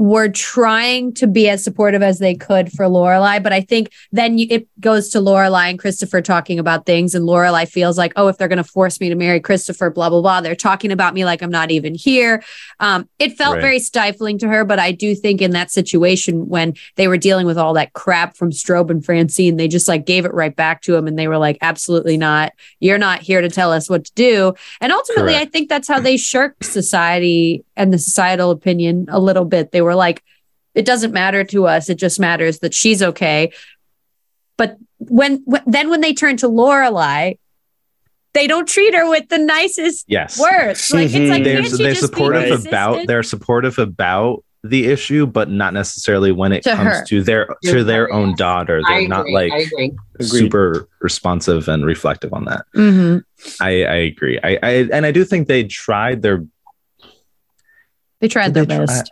were 0.00 0.30
trying 0.30 1.12
to 1.12 1.26
be 1.26 1.46
as 1.46 1.62
supportive 1.62 2.02
as 2.02 2.20
they 2.20 2.34
could 2.34 2.72
for 2.72 2.86
Lorelai, 2.86 3.42
but 3.42 3.52
I 3.52 3.60
think 3.60 3.92
then 4.12 4.38
you, 4.38 4.46
it 4.48 4.66
goes 4.80 5.10
to 5.10 5.18
Lorelai 5.18 5.68
and 5.68 5.78
Christopher 5.78 6.22
talking 6.22 6.58
about 6.58 6.86
things, 6.86 7.14
and 7.14 7.26
Lorelai 7.26 7.68
feels 7.68 7.98
like, 7.98 8.14
oh, 8.16 8.28
if 8.28 8.38
they're 8.38 8.48
going 8.48 8.56
to 8.56 8.64
force 8.64 8.98
me 8.98 9.10
to 9.10 9.14
marry 9.14 9.40
Christopher, 9.40 9.90
blah 9.90 10.08
blah 10.08 10.22
blah, 10.22 10.40
they're 10.40 10.56
talking 10.56 10.90
about 10.90 11.12
me 11.12 11.26
like 11.26 11.42
I'm 11.42 11.50
not 11.50 11.70
even 11.70 11.94
here. 11.94 12.42
Um, 12.80 13.10
it 13.18 13.36
felt 13.36 13.56
Right. 13.56 13.60
very 13.60 13.78
stifling 13.78 14.38
to 14.38 14.48
her, 14.48 14.64
but 14.64 14.78
I 14.78 14.90
do 14.90 15.14
think 15.14 15.42
in 15.42 15.50
that 15.50 15.70
situation 15.70 16.48
when 16.48 16.72
they 16.96 17.06
were 17.06 17.18
dealing 17.18 17.44
with 17.44 17.58
all 17.58 17.74
that 17.74 17.92
crap 17.92 18.38
from 18.38 18.52
Straub 18.52 18.88
and 18.88 19.04
Francine, 19.04 19.58
they 19.58 19.68
just 19.68 19.86
like 19.86 20.06
gave 20.06 20.24
it 20.24 20.32
right 20.32 20.56
back 20.56 20.80
to 20.82 20.96
him, 20.96 21.08
and 21.08 21.18
they 21.18 21.28
were 21.28 21.36
like, 21.36 21.58
absolutely 21.60 22.16
not. 22.16 22.52
You're 22.78 22.96
not 22.96 23.20
here 23.20 23.42
to 23.42 23.50
tell 23.50 23.70
us 23.70 23.90
what 23.90 24.06
to 24.06 24.12
do. 24.14 24.54
And 24.80 24.92
ultimately, 24.92 25.34
Correct. 25.34 25.48
I 25.48 25.50
think 25.50 25.68
that's 25.68 25.88
how 25.88 26.00
they 26.00 26.16
shirked 26.16 26.64
society 26.64 27.64
and 27.80 27.92
the 27.92 27.98
societal 27.98 28.50
opinion 28.50 29.06
a 29.08 29.18
little 29.18 29.46
bit. 29.46 29.72
They 29.72 29.80
were 29.80 29.94
like, 29.94 30.22
it 30.74 30.84
doesn't 30.84 31.12
matter 31.12 31.42
to 31.44 31.66
us. 31.66 31.88
It 31.88 31.96
just 31.96 32.20
matters 32.20 32.58
that 32.60 32.74
she's 32.74 33.02
okay. 33.02 33.52
But 34.58 34.76
when, 34.98 35.42
when 35.46 35.62
then 35.66 35.88
when 35.88 36.02
they 36.02 36.12
turn 36.12 36.36
to 36.38 36.48
Lorelai, 36.48 37.38
they 38.34 38.46
don't 38.46 38.68
treat 38.68 38.94
her 38.94 39.08
with 39.08 39.28
the 39.30 39.38
nicest 39.38 40.04
yes. 40.08 40.38
words. 40.38 40.90
Like 40.92 41.06
it's 41.12 41.30
like 41.30 41.42
They're, 41.42 41.62
can't 41.62 41.78
they're 41.78 41.94
just 41.94 42.02
supportive 42.02 42.42
consistent? 42.42 42.68
about 42.68 43.06
they're 43.06 43.22
supportive 43.22 43.78
about 43.78 44.44
the 44.62 44.88
issue, 44.88 45.24
but 45.26 45.48
not 45.48 45.72
necessarily 45.72 46.32
when 46.32 46.52
it 46.52 46.62
To 46.64 46.74
comes 46.76 46.98
her. 46.98 47.04
to 47.06 47.22
their 47.22 47.46
To 47.64 47.72
to 47.72 47.82
their 47.82 48.12
own 48.12 48.28
yes. 48.30 48.38
daughter. 48.38 48.82
They're 48.86 49.08
not 49.08 49.26
like 49.30 49.52
super 50.20 50.86
responsive 51.00 51.66
and 51.66 51.84
reflective 51.86 52.32
on 52.34 52.44
that. 52.44 52.66
Mhm. 52.76 53.22
I, 53.60 53.84
I 53.84 53.94
agree. 54.12 54.38
I, 54.44 54.58
I 54.62 54.70
and 54.92 55.06
I 55.06 55.12
do 55.12 55.24
think 55.24 55.48
they 55.48 55.64
tried 55.64 56.20
their 56.20 56.44
They 58.20 58.28
tried 58.28 58.54
their 58.54 58.64
They 58.64 58.76
try- 58.76 59.02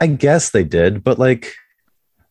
I 0.00 0.06
guess 0.08 0.50
they 0.50 0.64
did, 0.64 1.02
but 1.02 1.18
like 1.18 1.54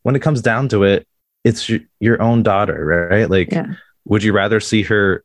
when 0.04 0.16
it 0.16 0.20
comes 0.22 0.42
down 0.42 0.70
to 0.70 0.84
it, 0.84 1.08
it's 1.44 1.68
your, 1.70 1.80
your 2.00 2.22
own 2.22 2.44
daughter, 2.44 3.08
right? 3.10 3.30
Like, 3.30 3.52
Yeah. 3.52 3.74
would 4.06 4.24
you 4.24 4.34
rather 4.34 4.60
see 4.60 4.84
her 4.84 5.24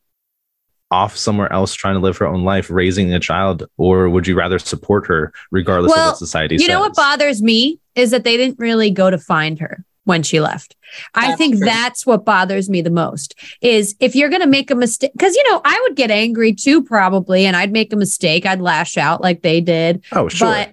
off 0.91 1.17
somewhere 1.17 1.53
else 1.53 1.73
trying 1.75 1.95
to 1.95 2.01
live 2.01 2.17
her 2.19 2.27
own 2.27 2.43
life, 2.45 2.69
raising 2.71 3.13
a 3.15 3.21
child, 3.21 3.65
or 3.77 4.09
would 4.09 4.27
you 4.27 4.35
rather 4.35 4.59
support 4.59 5.07
her 5.07 5.33
regardless 5.51 5.91
Well, 5.95 6.01
of 6.09 6.13
what 6.13 6.19
society 6.19 6.57
You 6.57 6.61
says? 6.61 6.69
know 6.69 6.81
what 6.81 6.95
bothers 6.95 7.41
me 7.43 7.79
is 7.95 8.11
that 8.11 8.25
they 8.25 8.37
didn't 8.37 8.59
really 8.59 8.91
go 8.91 9.09
to 9.11 9.19
find 9.19 9.59
her 9.61 9.85
when 10.05 10.23
she 10.25 10.41
left. 10.41 10.75
I 11.15 11.37
think 11.37 11.59
true. 11.59 11.67
that's 11.67 12.05
what 12.07 12.25
bothers 12.25 12.69
me 12.69 12.81
the 12.83 12.91
most 12.91 13.35
is 13.61 13.95
if 14.01 14.17
you're 14.17 14.31
going 14.31 14.41
to 14.41 14.49
make 14.49 14.71
a 14.71 14.75
mistake 14.75 15.13
cuz 15.21 15.37
you 15.37 15.45
know, 15.51 15.61
I 15.65 15.79
would 15.83 15.95
get 15.95 16.11
angry 16.11 16.53
too 16.55 16.83
probably 16.83 17.47
and 17.47 17.55
I'd 17.57 17.71
make 17.71 17.93
a 17.93 17.97
mistake, 17.97 18.45
I'd 18.45 18.61
lash 18.61 18.97
out 18.97 19.21
like 19.21 19.43
they 19.43 19.61
did. 19.61 20.03
Oh, 20.11 20.29
sure. 20.29 20.49
But 20.49 20.71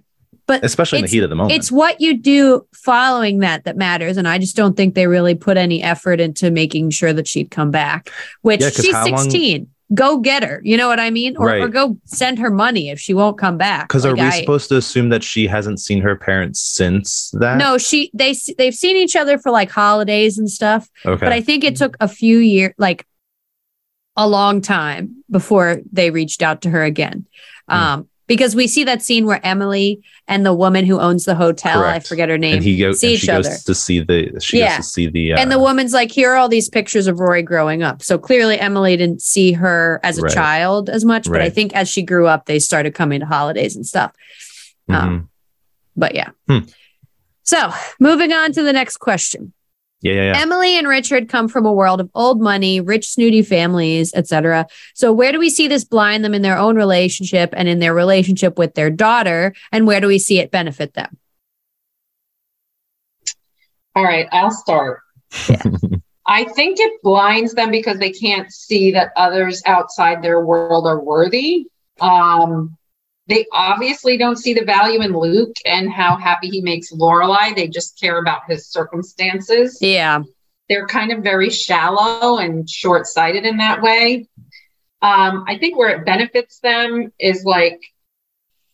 but 0.47 0.63
Especially 0.63 0.99
in 0.99 1.05
the 1.05 1.11
heat 1.11 1.23
of 1.23 1.29
the 1.29 1.35
moment. 1.35 1.55
it's 1.55 1.71
what 1.71 2.01
you 2.01 2.17
do 2.17 2.65
following 2.73 3.39
that 3.39 3.65
that 3.65 3.77
matters 3.77 4.17
and 4.17 4.27
I 4.27 4.37
just 4.39 4.55
don't 4.55 4.75
think 4.77 4.95
they 4.95 5.05
really 5.07 5.35
put 5.35 5.57
any 5.57 5.83
effort 5.83 6.19
into 6.19 6.49
making 6.49 6.89
sure 6.91 7.13
that 7.13 7.27
she'd 7.27 7.51
come 7.51 7.69
back, 7.69 8.09
which 8.41 8.61
Yeah, 8.61 8.69
she's 8.69 8.91
how 8.93 9.05
long- 9.07 9.17
16. 9.29 9.67
Go 9.93 10.17
get 10.17 10.43
her. 10.43 10.59
You 10.65 10.75
know 10.75 10.89
what 10.89 10.99
I 10.99 11.09
mean? 11.11 11.37
Or, 11.37 11.49
or 11.59 11.69
go 11.69 11.97
send 12.03 12.39
her 12.39 12.49
money 12.49 12.89
if 12.89 12.99
she 12.99 13.13
won't 13.13 13.37
come 13.37 13.57
back. 13.57 13.87
Because 13.87 14.05
are 14.05 14.13
we 14.13 14.19
I- 14.19 14.41
supposed 14.41 14.67
to 14.67 14.75
assume 14.75 15.07
that 15.09 15.23
she 15.23 15.47
hasn't 15.47 15.79
seen 15.79 16.01
her 16.01 16.15
parents 16.17 16.59
since 16.59 17.31
that? 17.39 17.57
No, 17.57 17.77
she 17.77 18.11
they 18.13 18.35
they've 18.57 18.73
seen 18.75 18.97
each 18.97 19.15
other 19.15 19.37
for 19.37 19.49
like 19.49 19.71
holidays 19.71 20.37
and 20.37 20.49
stuff, 20.51 20.89
Okay. 21.05 21.25
but 21.25 21.31
I 21.31 21.39
think 21.39 21.63
it 21.63 21.77
took 21.77 21.95
a 22.01 22.07
few 22.09 22.37
years, 22.39 22.73
like 22.77 23.05
a 24.17 24.27
long 24.27 24.59
time 24.59 25.23
before 25.29 25.77
they 25.93 26.09
reached 26.11 26.41
out 26.41 26.63
to 26.63 26.69
her 26.69 26.83
again. 26.83 27.25
Um, 27.69 28.09
because 28.27 28.55
we 28.55 28.67
see 28.67 28.83
that 28.83 29.01
scene 29.01 29.25
where 29.25 29.39
Emily 29.45 30.01
and 30.27 30.45
the 30.45 30.53
woman 30.53 30.85
who 30.85 30.99
owns 30.99 31.25
the 31.25 31.33
hotel, 31.35 31.83
I 31.83 31.99
forget 31.99 32.27
her 32.29 32.37
name, 32.37 32.55
and 32.55 32.63
he 32.63 32.77
goes. 32.77 32.99
see 32.99 33.07
And 33.07 33.13
each 33.15 33.21
she 33.21 33.27
goes 33.27 33.47
other. 33.47 33.55
to 33.65 33.73
see 33.75 33.99
the. 34.01 34.39
She 34.41 34.59
Yeah. 34.59 34.77
goes 34.77 34.85
to 34.85 34.91
see 34.91 35.07
the. 35.07 35.33
Uh, 35.33 35.39
and 35.39 35.51
the 35.51 35.59
woman's 35.59 35.93
like, 35.93 36.11
here 36.11 36.31
are 36.31 36.35
all 36.35 36.49
these 36.49 36.69
pictures 36.69 37.07
of 37.07 37.19
Rory 37.19 37.41
growing 37.41 37.83
up. 37.83 38.03
So 38.03 38.17
clearly 38.17 38.59
Emily 38.59 38.97
didn't 38.97 39.21
see 39.21 39.53
her 39.53 39.99
as 40.03 40.17
a 40.17 40.23
Right. 40.23 40.33
child 40.33 40.89
as 40.89 41.03
much, 41.05 41.29
but 41.29 41.41
I 41.41 41.49
think 41.49 41.73
as 41.73 41.87
she 41.89 42.01
grew 42.03 42.27
up, 42.27 42.45
they 42.45 42.59
started 42.59 42.93
coming 42.93 43.21
to 43.21 43.25
holidays 43.25 43.75
and 43.75 43.85
stuff. 43.85 44.11
mhm. 44.89 44.95
um, 44.95 45.29
But 45.95 46.13
yeah. 46.13 46.29
Hmm. 46.47 46.59
So 47.43 47.71
moving 47.99 48.33
on 48.33 48.51
to 48.51 48.61
the 48.61 48.73
next 48.73 48.97
question. 48.97 49.53
Yeah, 50.01 50.13
yeah, 50.13 50.23
yeah. 50.33 50.41
Emily 50.41 50.77
and 50.77 50.87
Richard 50.87 51.27
come 51.27 51.47
from 51.47 51.65
a 51.65 51.73
world 51.73 51.99
of 51.99 52.09
old 52.13 52.39
money, 52.39 52.79
rich, 52.79 53.09
snooty 53.09 53.41
families, 53.41 54.13
etc. 54.13 54.67
So 54.93 55.11
where 55.11 55.31
do 55.31 55.39
we 55.39 55.49
see 55.49 55.67
this 55.67 55.83
blind 55.83 56.23
them 56.23 56.33
in 56.33 56.43
their 56.43 56.57
own 56.57 56.75
relationship 56.75 57.53
and 57.57 57.67
in 57.67 57.79
their 57.79 57.93
relationship 57.93 58.57
with 58.57 58.75
their 58.75 58.89
daughter? 58.89 59.53
And 59.71 59.87
where 59.87 59.99
do 59.99 60.07
we 60.07 60.19
see 60.19 60.39
it 60.39 60.51
benefit 60.51 60.93
them? 60.93 61.17
All 63.95 64.03
right, 64.03 64.27
I'll 64.31 64.51
start. 64.51 65.01
Yeah. 65.49 65.63
I 66.27 66.43
think 66.43 66.77
it 66.79 67.01
blinds 67.01 67.53
them 67.53 67.71
because 67.71 67.97
they 67.97 68.11
can't 68.11 68.51
see 68.51 68.91
that 68.91 69.13
others 69.15 69.63
outside 69.65 70.21
their 70.21 70.45
world 70.45 70.85
are 70.85 70.99
worthy. 70.99 71.67
Um, 72.01 72.76
they 73.27 73.45
obviously 73.51 74.17
don't 74.17 74.37
see 74.37 74.53
the 74.53 74.63
value 74.63 75.01
in 75.01 75.11
Luke 75.11 75.55
and 75.65 75.91
how 75.91 76.15
happy 76.15 76.49
he 76.49 76.61
makes 76.61 76.91
Lorelai. 76.91 77.55
They 77.55 77.67
just 77.67 77.99
care 77.99 78.19
about 78.19 78.41
his 78.47 78.67
circumstances. 78.67 79.77
Yeah. 79.81 80.23
They're 80.69 80.87
kind 80.87 81.11
of 81.11 81.23
very 81.23 81.49
shallow 81.49 82.37
and 82.37 82.69
short-sighted 82.69 83.45
in 83.45 83.57
that 83.57 83.81
way. 83.81 84.27
Um, 85.01 85.45
I 85.47 85.57
think 85.57 85.77
where 85.77 85.89
it 85.89 86.05
benefits 86.05 86.59
them 86.59 87.11
is 87.19 87.43
like 87.43 87.79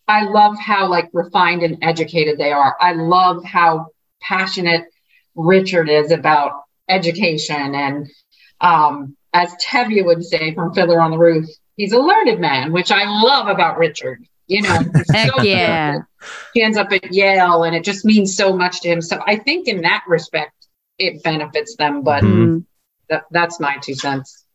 I 0.07 0.25
love 0.25 0.57
how 0.59 0.87
like 0.87 1.09
refined 1.13 1.63
and 1.63 1.77
educated 1.81 2.37
they 2.37 2.51
are. 2.51 2.75
I 2.79 2.93
love 2.93 3.43
how 3.43 3.87
passionate 4.21 4.85
Richard 5.35 5.89
is 5.89 6.11
about 6.11 6.63
education 6.89 7.73
and 7.75 8.07
um, 8.61 9.17
as 9.33 9.53
Tevye 9.55 10.05
would 10.05 10.23
say 10.23 10.53
from 10.53 10.73
Fiddler 10.73 11.01
on 11.01 11.11
the 11.11 11.17
Roof, 11.17 11.47
he's 11.75 11.91
a 11.91 11.99
learned 11.99 12.39
man, 12.39 12.71
which 12.71 12.91
I 12.91 13.03
love 13.05 13.47
about 13.47 13.77
Richard. 13.77 14.23
You 14.53 14.61
know, 14.61 14.79
Heck 15.11 15.31
so 15.33 15.41
yeah. 15.41 15.93
good. 15.93 16.27
He 16.53 16.61
ends 16.61 16.77
up 16.77 16.91
at 16.91 17.11
Yale 17.11 17.63
and 17.63 17.75
it 17.75 17.83
just 17.83 18.05
means 18.05 18.37
so 18.37 18.55
much 18.55 18.81
to 18.81 18.87
him. 18.89 19.01
So 19.01 19.19
I 19.25 19.35
think 19.37 19.67
in 19.67 19.81
that 19.81 20.03
respect, 20.07 20.53
it 20.99 21.23
benefits 21.23 21.75
them, 21.75 22.03
but 22.03 22.23
Mhm. 22.23 22.47
Mm. 22.47 22.65
that, 23.09 23.23
that's 23.31 23.59
my 23.59 23.77
two 23.81 23.95
cents. 23.95 24.45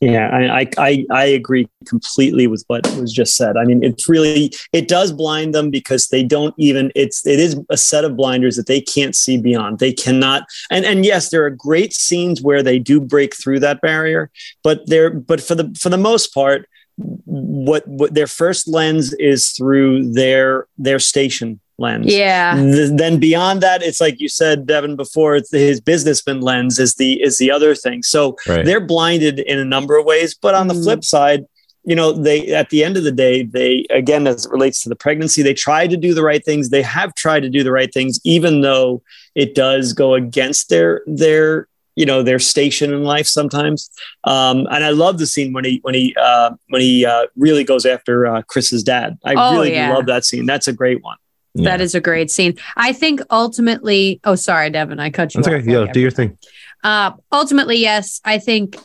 Yeah, 0.00 0.28
I, 0.32 0.60
I 0.62 0.68
I 0.78 1.06
I 1.12 1.24
agree 1.26 1.68
completely 1.86 2.48
with 2.48 2.64
what 2.66 2.84
was 3.00 3.12
just 3.12 3.36
said. 3.36 3.56
I 3.56 3.62
mean, 3.64 3.84
it's 3.84 4.08
really 4.08 4.52
it 4.72 4.88
does 4.88 5.12
blind 5.12 5.54
them 5.54 5.70
because 5.70 6.08
they 6.08 6.24
don't 6.24 6.52
even 6.58 6.90
it's 6.96 7.24
it 7.24 7.38
is 7.38 7.56
a 7.70 7.76
set 7.76 8.04
of 8.04 8.16
blinders 8.16 8.56
that 8.56 8.66
they 8.66 8.80
can't 8.80 9.14
see 9.14 9.38
beyond. 9.40 9.78
They 9.78 9.92
cannot 9.92 10.42
and 10.72 10.84
and 10.84 11.06
yes, 11.06 11.30
there 11.30 11.44
are 11.44 11.50
great 11.50 11.92
scenes 11.94 12.42
where 12.42 12.64
they 12.64 12.80
do 12.80 13.00
break 13.00 13.36
through 13.36 13.60
that 13.60 13.80
barrier, 13.80 14.28
but 14.64 14.88
they're 14.88 15.10
but 15.10 15.40
for 15.40 15.54
the 15.54 15.72
for 15.80 15.88
the 15.88 15.96
most 16.10 16.34
part, 16.34 16.66
what 16.96 17.86
what 17.88 18.14
their 18.14 18.26
first 18.26 18.68
lens 18.68 19.12
is 19.14 19.50
through 19.50 20.12
their 20.12 20.66
their 20.78 20.98
station 20.98 21.58
lens. 21.78 22.06
Yeah. 22.06 22.54
Th- 22.54 22.90
then 22.94 23.18
beyond 23.18 23.60
that, 23.62 23.82
it's 23.82 24.00
like 24.00 24.20
you 24.20 24.28
said, 24.28 24.66
Devin, 24.66 24.94
before. 24.96 25.36
It's 25.36 25.50
his 25.50 25.80
businessman 25.80 26.40
lens 26.40 26.78
is 26.78 26.94
the 26.96 27.20
is 27.22 27.38
the 27.38 27.50
other 27.50 27.74
thing. 27.74 28.02
So 28.02 28.36
Right. 28.46 28.64
they're 28.64 28.80
blinded 28.80 29.40
in 29.40 29.58
a 29.58 29.64
number 29.64 29.96
of 29.96 30.04
ways. 30.04 30.34
But 30.34 30.54
on 30.54 30.68
the 30.68 30.74
Mm. 30.74 30.82
flip 30.84 31.04
side, 31.04 31.46
you 31.84 31.96
know, 31.96 32.12
they 32.12 32.48
at 32.48 32.70
the 32.70 32.84
end 32.84 32.96
of 32.96 33.04
the 33.04 33.10
day, 33.10 33.42
they 33.42 33.86
again, 33.90 34.26
as 34.26 34.44
it 34.46 34.52
relates 34.52 34.82
to 34.82 34.88
the 34.88 34.94
pregnancy, 34.96 35.42
they 35.42 35.54
try 35.54 35.86
to 35.86 35.96
do 35.96 36.14
the 36.14 36.22
right 36.22 36.44
things. 36.44 36.68
They 36.68 36.82
have 36.82 37.14
tried 37.14 37.40
to 37.40 37.48
do 37.48 37.64
the 37.64 37.72
right 37.72 37.92
things, 37.92 38.20
even 38.24 38.60
though 38.60 39.02
it 39.34 39.54
does 39.54 39.92
go 39.94 40.14
against 40.14 40.68
their 40.68 41.00
their 41.06 41.66
you 41.96 42.06
know 42.06 42.22
their 42.22 42.38
station 42.38 42.92
in 42.92 43.04
life 43.04 43.26
sometimes. 43.26 43.90
Um, 44.24 44.66
and 44.70 44.84
I 44.84 44.90
love 44.90 45.18
the 45.18 45.26
scene 45.26 45.52
when 45.52 45.64
he 45.64 45.78
when 45.82 45.94
he 45.94 46.14
uh, 46.20 46.50
when 46.68 46.80
he 46.82 47.04
uh, 47.06 47.26
really 47.36 47.64
goes 47.64 47.84
after 47.86 48.26
uh, 48.26 48.42
Chris's 48.42 48.82
dad. 48.82 49.18
I 49.24 49.34
Oh, 49.36 49.52
really 49.54 49.72
yeah. 49.72 49.92
love 49.92 50.06
that 50.06 50.24
scene. 50.24 50.46
That's 50.46 50.68
a 50.68 50.72
great 50.72 51.02
one. 51.02 51.16
That 51.54 51.82
is 51.82 51.94
a 51.94 52.00
great 52.00 52.30
scene. 52.30 52.56
I 52.78 52.94
think 52.94 53.20
ultimately, 53.30 54.20
oh, 54.24 54.36
sorry, 54.36 54.70
Devin, 54.70 54.98
I 54.98 55.10
cut 55.10 55.34
you 55.34 55.42
That's 55.42 55.54
off. 55.54 55.60
okay. 55.62 55.70
Yo, 55.70 55.86
do 55.86 56.00
your 56.00 56.10
thing. 56.10 56.38
Uh, 56.82 57.12
ultimately, 57.30 57.76
yes, 57.76 58.22
I 58.24 58.38
think 58.38 58.76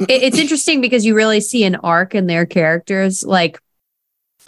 it, 0.00 0.10
it's 0.10 0.36
interesting 0.38 0.80
because 0.80 1.06
you 1.06 1.14
really 1.14 1.40
see 1.40 1.62
an 1.62 1.76
arc 1.76 2.16
in 2.16 2.26
their 2.26 2.44
characters. 2.44 3.22
Like 3.22 3.60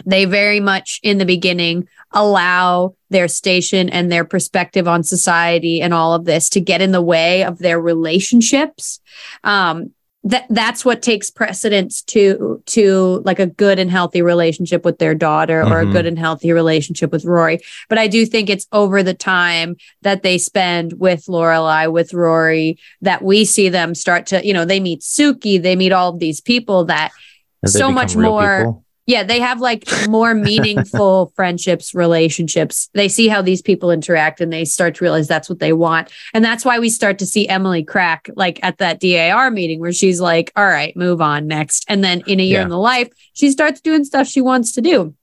they 0.07 0.25
very 0.25 0.61
much 0.61 1.01
in 1.03 1.19
the 1.19 1.25
beginning 1.25 1.89
allow 2.13 2.95
their 3.11 3.29
station 3.29 3.89
and 3.89 4.11
their 4.11 4.25
perspective 4.25 4.87
on 4.89 5.03
society 5.03 5.81
and 5.83 5.93
all 5.93 6.15
of 6.15 6.25
this 6.25 6.49
to 6.51 6.61
get 6.61 6.81
in 6.81 6.93
the 6.93 7.03
way 7.03 7.45
of 7.45 7.59
their 7.59 7.81
relationships. 7.81 9.01
Um, 9.45 9.91
that 10.25 10.47
that's 10.51 10.85
what 10.85 11.01
takes 11.01 11.31
precedence 11.31 12.03
to 12.03 12.61
to 12.67 13.23
like 13.25 13.39
a 13.39 13.47
good 13.47 13.79
and 13.79 13.89
healthy 13.91 14.21
relationship 14.21 14.85
with 14.85 14.99
their 14.99 15.15
daughter 15.15 15.63
or 15.63 15.81
a 15.81 15.87
Mhm. 15.87 15.93
good 15.93 16.07
and 16.07 16.19
healthy 16.19 16.51
relationship 16.51 17.13
with 17.13 17.25
Rory. 17.25 17.61
But 17.89 17.99
I 17.99 18.09
do 18.09 18.27
think 18.27 18.51
it's 18.51 18.67
over 18.73 19.03
the 19.05 19.15
time 19.15 19.77
that 20.03 20.25
they 20.25 20.37
spend 20.37 20.95
with 20.95 21.27
Lorelai, 21.29 21.91
with 21.91 22.13
Rory, 22.13 22.79
that 23.01 23.23
we 23.23 23.45
see 23.45 23.69
them 23.69 23.95
start 23.95 24.27
to, 24.27 24.45
you 24.45 24.53
know, 24.53 24.65
they 24.65 24.81
meet 24.81 25.03
Sookie, 25.03 25.63
they 25.63 25.77
meet 25.77 25.93
all 25.93 26.11
of 26.13 26.19
these 26.19 26.41
people 26.41 26.85
that 26.87 27.13
so 27.65 27.91
much 27.93 28.17
more- 28.17 28.59
people? 28.59 28.85
Yeah, 29.09 29.23
they 29.23 29.40
have 29.40 29.59
like 29.59 29.85
more 30.07 30.35
meaningful 30.35 31.33
friendships, 31.35 31.94
relationships. 31.94 32.90
They 32.92 33.09
see 33.09 33.27
how 33.27 33.40
these 33.40 33.62
people 33.62 33.90
interact 33.90 34.42
and 34.42 34.53
they 34.53 34.66
start 34.66 34.97
to 34.97 35.05
realize 35.05 35.27
that's 35.27 35.49
what 35.49 35.61
they 35.61 35.73
want. 35.73 36.12
And 36.35 36.44
that's 36.44 36.62
why 36.62 36.79
we 36.79 36.90
start 36.90 37.18
to 37.21 37.27
see 37.27 37.49
Emily 37.49 37.83
crack 37.83 38.29
like 38.37 38.61
at 38.62 38.77
that 38.79 39.01
DAR 39.01 39.51
meeting 39.51 39.81
where 39.81 39.94
she's 39.94 40.21
like, 40.21 40.53
all 40.57 40.66
right, 40.66 40.94
move 40.94 41.23
on 41.23 41.47
next. 41.47 41.87
And 41.88 42.05
then 42.05 42.23
in 42.27 42.38
a 42.38 42.42
year 42.44 42.59
Yeah. 42.59 42.64
in 42.64 42.68
the 42.68 42.79
life, 42.79 43.09
she 43.33 43.51
starts 43.51 43.81
doing 43.81 44.05
stuff 44.05 44.27
she 44.27 44.42
wants 44.42 44.73
to 44.73 44.83
do. 44.83 45.14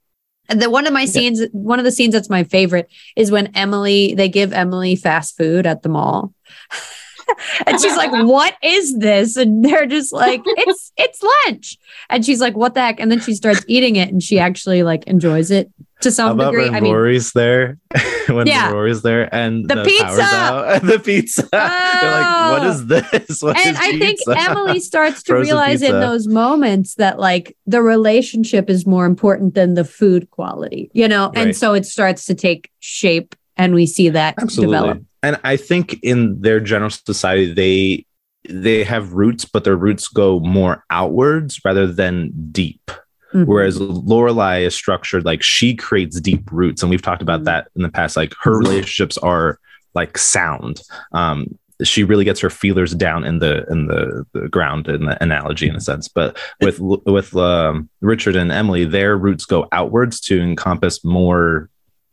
And 0.48 0.60
then 0.60 0.72
one 0.72 0.88
of 0.88 0.92
my 0.92 1.04
scenes, 1.04 1.42
one 1.52 1.78
of 1.78 1.84
the 1.84 1.92
scenes 1.92 2.12
that's 2.14 2.28
my 2.28 2.42
favorite 2.42 2.88
is 3.14 3.30
when 3.30 3.54
Emily, 3.56 4.14
they 4.14 4.28
give 4.28 4.52
Emily 4.52 4.96
fast 4.96 5.36
food 5.36 5.64
at 5.64 5.82
the 5.82 5.88
mall. 5.88 6.34
and 7.66 7.80
she's 7.80 7.96
like, 7.96 8.12
"What 8.12 8.54
is 8.62 8.98
this?" 8.98 9.36
And 9.36 9.64
they're 9.64 9.86
just 9.86 10.12
like, 10.12 10.42
"It's 10.44 10.92
it's 10.96 11.22
lunch." 11.46 11.78
And 12.10 12.24
she's 12.24 12.40
like, 12.40 12.56
"What 12.56 12.74
the 12.74 12.80
heck?" 12.80 13.00
And 13.00 13.10
then 13.10 13.20
she 13.20 13.34
starts 13.34 13.64
eating 13.68 13.96
it, 13.96 14.08
and 14.10 14.22
she 14.22 14.38
actually 14.38 14.82
like 14.82 15.04
enjoys 15.06 15.50
it 15.50 15.70
to 16.02 16.10
How 16.10 16.14
some 16.14 16.32
about 16.40 16.50
degree. 16.50 16.64
when 16.66 16.74
I 16.74 16.80
mean, 16.80 16.92
Rory's 16.92 17.32
there? 17.32 17.78
when 18.28 18.46
Yeah. 18.46 18.70
Rory's 18.70 19.00
there 19.02 19.34
and 19.34 19.66
The 19.66 19.76
the, 19.76 19.84
pizza! 19.84 20.22
out. 20.22 20.82
the 20.82 20.98
pizza. 20.98 21.48
They're 21.50 21.60
like, 21.60 22.50
what 22.52 22.62
Oh. 22.64 22.72
this? 22.82 23.42
What 23.42 23.56
and 23.56 23.70
is 23.70 23.80
I 23.80 23.98
think? 23.98 24.18
Emily 24.28 24.80
starts 24.80 25.22
to 25.22 25.32
Frozen 25.32 25.46
realize 25.46 25.80
in 25.82 25.92
those 25.92 26.26
moments 26.28 26.96
that 26.96 27.18
like 27.18 27.56
the 27.66 27.80
relationship 27.80 28.68
is 28.68 28.86
more 28.86 29.06
important 29.06 29.54
than 29.54 29.72
the 29.72 29.84
food 29.84 30.30
quality, 30.30 30.90
you 30.92 31.08
know? 31.08 31.32
And 31.34 31.56
so 31.56 31.72
it 31.72 31.86
starts 31.86 32.26
to 32.26 32.34
take 32.34 32.70
shape 32.80 33.34
and 33.56 33.74
we 33.74 33.86
see 33.86 34.10
that 34.10 34.34
Absolutely. 34.38 34.76
develop. 34.76 35.02
And 35.26 35.40
I 35.42 35.56
think 35.56 35.98
in 36.02 36.40
their 36.40 36.60
general 36.60 36.90
society, 36.90 37.52
they 37.52 38.06
they 38.48 38.84
have 38.84 39.12
roots, 39.12 39.44
but 39.44 39.64
their 39.64 39.76
roots 39.76 40.06
go 40.06 40.38
more 40.38 40.84
outwards 40.90 41.60
rather 41.64 41.84
than 41.86 42.30
deep. 42.52 42.92
Mhm. 43.34 43.44
Whereas 43.46 43.76
Lorelai 43.78 44.62
is 44.62 44.74
structured 44.74 45.24
like 45.24 45.42
she 45.42 45.74
creates 45.74 46.20
deep 46.20 46.44
roots, 46.52 46.80
and 46.80 46.88
we've 46.90 47.02
talked 47.02 47.22
about 47.22 47.40
Mhm. 47.40 47.46
that 47.46 47.68
in 47.74 47.82
the 47.82 47.88
past. 47.88 48.16
Like 48.16 48.34
her 48.42 48.56
relationships 48.56 49.18
are 49.18 49.58
like 49.94 50.16
sound. 50.16 50.80
Um, 51.12 51.58
she 51.82 52.04
really 52.04 52.24
gets 52.24 52.40
her 52.40 52.50
feelers 52.50 52.94
down 52.94 53.24
in 53.24 53.40
the 53.40 53.66
in 53.68 53.88
the, 53.88 54.24
the 54.32 54.48
ground 54.48 54.86
in 54.88 55.06
the 55.06 55.20
analogy 55.22 55.68
in 55.68 55.74
a 55.74 55.80
sense. 55.80 56.06
But 56.08 56.38
with 56.60 56.78
with 56.80 57.34
um, 57.36 57.88
Richard 58.00 58.36
and 58.36 58.52
Emily, 58.52 58.84
their 58.84 59.16
roots 59.18 59.44
go 59.44 59.66
outwards 59.72 60.20
to 60.20 60.40
encompass 60.40 61.04
more 61.04 61.68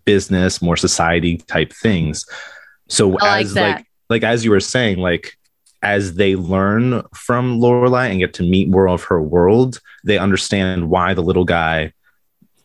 business, 0.06 0.62
more 0.62 0.76
society 0.78 1.38
type 1.56 1.72
things. 1.72 2.26
So 2.94 3.18
I 3.20 3.42
as 3.42 3.54
that. 3.54 3.78
like 3.78 3.86
like 4.10 4.24
as 4.24 4.46
you 4.46 4.52
were 4.52 4.60
saying, 4.60 5.00
like 5.00 5.38
as 5.82 6.16
they 6.16 6.36
learn 6.36 7.02
from 7.14 7.60
Lorelai 7.60 8.10
and 8.10 8.20
get 8.20 8.34
to 8.36 8.44
meet 8.44 8.70
more 8.70 8.88
of 8.88 9.04
her 9.06 9.22
world, 9.22 9.82
they 10.04 10.18
understand 10.18 10.90
why 10.90 11.14
the 11.14 11.22
little 11.24 11.46
guy 11.46 11.92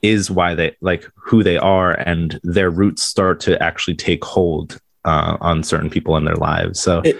is 0.03 0.31
why 0.31 0.55
they 0.55 0.76
like 0.81 1.09
who 1.16 1.43
they 1.43 1.57
are, 1.59 1.93
and 1.93 2.39
their 2.45 2.70
roots 2.70 3.03
start 3.03 3.41
to 3.41 3.61
actually 3.62 3.97
take 3.97 4.24
hold 4.24 4.79
uh, 5.05 5.37
on 5.41 5.62
certain 5.62 5.91
people 5.91 6.16
in 6.16 6.24
their 6.24 6.37
lives. 6.37 6.81
So. 6.81 7.01
It- 7.05 7.18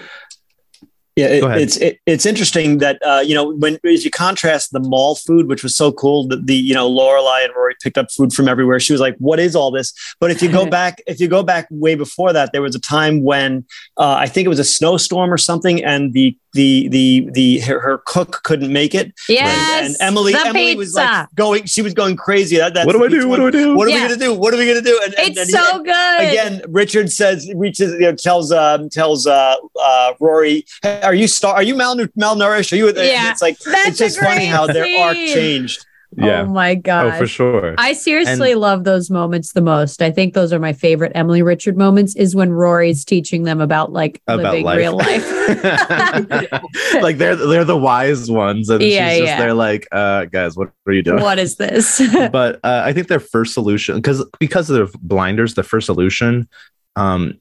yeah, 1.19 1.27
it, 1.27 1.61
it's 1.61 1.77
it, 1.77 1.99
it's 2.05 2.25
interesting 2.25 2.77
that 2.77 3.01
uh, 3.05 3.21
you 3.25 3.35
know 3.35 3.53
when 3.55 3.77
as 3.85 4.05
you 4.05 4.11
contrast 4.11 4.71
the 4.71 4.79
mall 4.79 5.15
food, 5.15 5.47
which 5.47 5.63
was 5.63 5.75
so 5.75 5.91
cool, 5.91 6.27
that 6.27 6.45
the 6.45 6.55
you 6.55 6.73
know 6.73 6.89
Lorelai 6.89 7.43
and 7.43 7.53
Rory 7.55 7.75
picked 7.81 7.97
up 7.97 8.09
food 8.11 8.31
from 8.31 8.47
everywhere. 8.47 8.79
She 8.79 8.93
was 8.93 9.01
like, 9.01 9.17
"What 9.17 9.39
is 9.39 9.55
all 9.55 9.71
this?" 9.71 9.93
But 10.19 10.31
if 10.31 10.41
you 10.41 10.49
go 10.51 10.65
back, 10.79 11.01
if 11.07 11.19
you 11.19 11.27
go 11.27 11.43
back 11.43 11.67
way 11.69 11.95
before 11.95 12.31
that, 12.33 12.51
there 12.53 12.61
was 12.61 12.75
a 12.75 12.79
time 12.79 13.23
when 13.23 13.65
uh, 13.97 14.15
I 14.17 14.27
think 14.27 14.45
it 14.45 14.49
was 14.49 14.59
a 14.59 14.63
snowstorm 14.63 15.33
or 15.33 15.37
something, 15.37 15.83
and 15.83 16.13
the 16.13 16.37
the 16.53 16.87
the 16.89 17.29
the 17.31 17.59
her, 17.59 17.79
her 17.79 18.01
cook 18.05 18.41
couldn't 18.43 18.73
make 18.73 18.95
it. 18.95 19.13
Yes, 19.27 19.87
and 19.87 19.95
Emily 19.99 20.33
the 20.33 20.45
Emily 20.47 20.75
was 20.75 20.93
like 20.95 21.27
going, 21.35 21.65
she 21.65 21.81
was 21.81 21.93
going 21.93 22.15
crazy. 22.15 22.57
That, 22.57 22.73
that's 22.73 22.85
what 22.87 22.93
do 22.93 23.03
I 23.05 23.07
do? 23.07 23.27
What 23.27 23.37
do 23.37 23.47
I 23.47 23.51
do? 23.51 23.75
What 23.75 23.87
are 23.87 23.91
Yeah. 23.91 24.03
we 24.03 24.09
gonna 24.09 24.19
do? 24.19 24.33
What 24.33 24.53
are 24.53 24.57
we 24.57 24.67
gonna 24.67 24.81
do? 24.81 24.99
And, 25.03 25.13
and- 25.15 25.27
It's 25.29 25.39
and- 25.39 25.49
so 25.49 25.75
and- 25.75 25.85
good. 25.85 26.19
again 26.29 26.61
richard 26.69 27.11
says 27.11 27.49
reaches 27.55 27.91
you 27.93 27.99
know 27.99 28.15
tells 28.15 28.51
um 28.51 28.89
tells 28.89 29.27
uh 29.27 29.55
uh 29.81 30.13
rory 30.19 30.65
hey, 30.81 31.01
are 31.01 31.13
you 31.13 31.27
star 31.27 31.53
are 31.55 31.63
you 31.63 31.75
malnu- 31.75 32.11
malnourished 32.19 32.71
are 32.73 32.75
you 32.75 32.87
Yeah, 32.95 33.31
it's 33.31 33.41
like 33.41 33.57
that's 33.59 33.89
it's 33.89 33.97
just 33.99 34.17
a 34.17 34.19
great 34.21 34.29
funny 34.33 34.45
how 34.45 34.65
their 34.67 34.85
arc 35.03 35.15
changed 35.15 35.85
yeah. 36.17 36.41
Oh 36.41 36.47
my 36.47 36.73
god. 36.73 37.05
Oh, 37.05 37.17
for 37.19 37.27
sure. 37.27 37.75
I 37.77 37.93
seriously 37.93 38.55
love 38.55 38.83
those 38.83 39.11
moments 39.11 39.53
the 39.53 39.61
most. 39.61 40.01
I 40.01 40.09
think 40.09 40.33
those 40.33 40.51
are 40.51 40.59
my 40.59 40.73
favorite 40.73 41.11
Emily 41.13 41.43
Richard 41.43 41.77
moments 41.77 42.15
is 42.15 42.35
when 42.35 42.51
Rory's 42.51 43.05
teaching 43.05 43.43
them 43.43 43.61
about 43.61 43.91
like 43.93 44.21
about 44.27 44.53
living 44.53 44.65
life. 44.65 44.77
real 44.77 44.97
life. 44.97 46.51
like 47.01 47.17
they're 47.17 47.35
they're 47.35 47.63
the 47.63 47.77
wise 47.77 48.29
ones, 48.29 48.69
and 48.69 48.81
Yeah, 48.81 49.09
she's 49.09 49.19
just 49.19 49.27
yeah. 49.29 49.39
they're 49.39 49.53
like, 49.53 49.87
uh, 49.91 50.25
guys, 50.25 50.57
what 50.57 50.71
are 50.87 50.93
you 50.93 51.03
doing? 51.03 51.21
what 51.21 51.37
is 51.37 51.57
this? 51.57 52.01
but 52.31 52.59
uh, 52.63 52.81
I 52.83 52.91
think 52.91 53.07
their 53.07 53.19
first 53.19 53.53
solution, 53.53 53.95
because 53.95 54.25
because 54.39 54.69
of 54.71 54.75
their 54.75 54.99
blinders, 55.01 55.53
the 55.53 55.63
first 55.63 55.85
solution 55.85 56.49
um, 56.95 57.39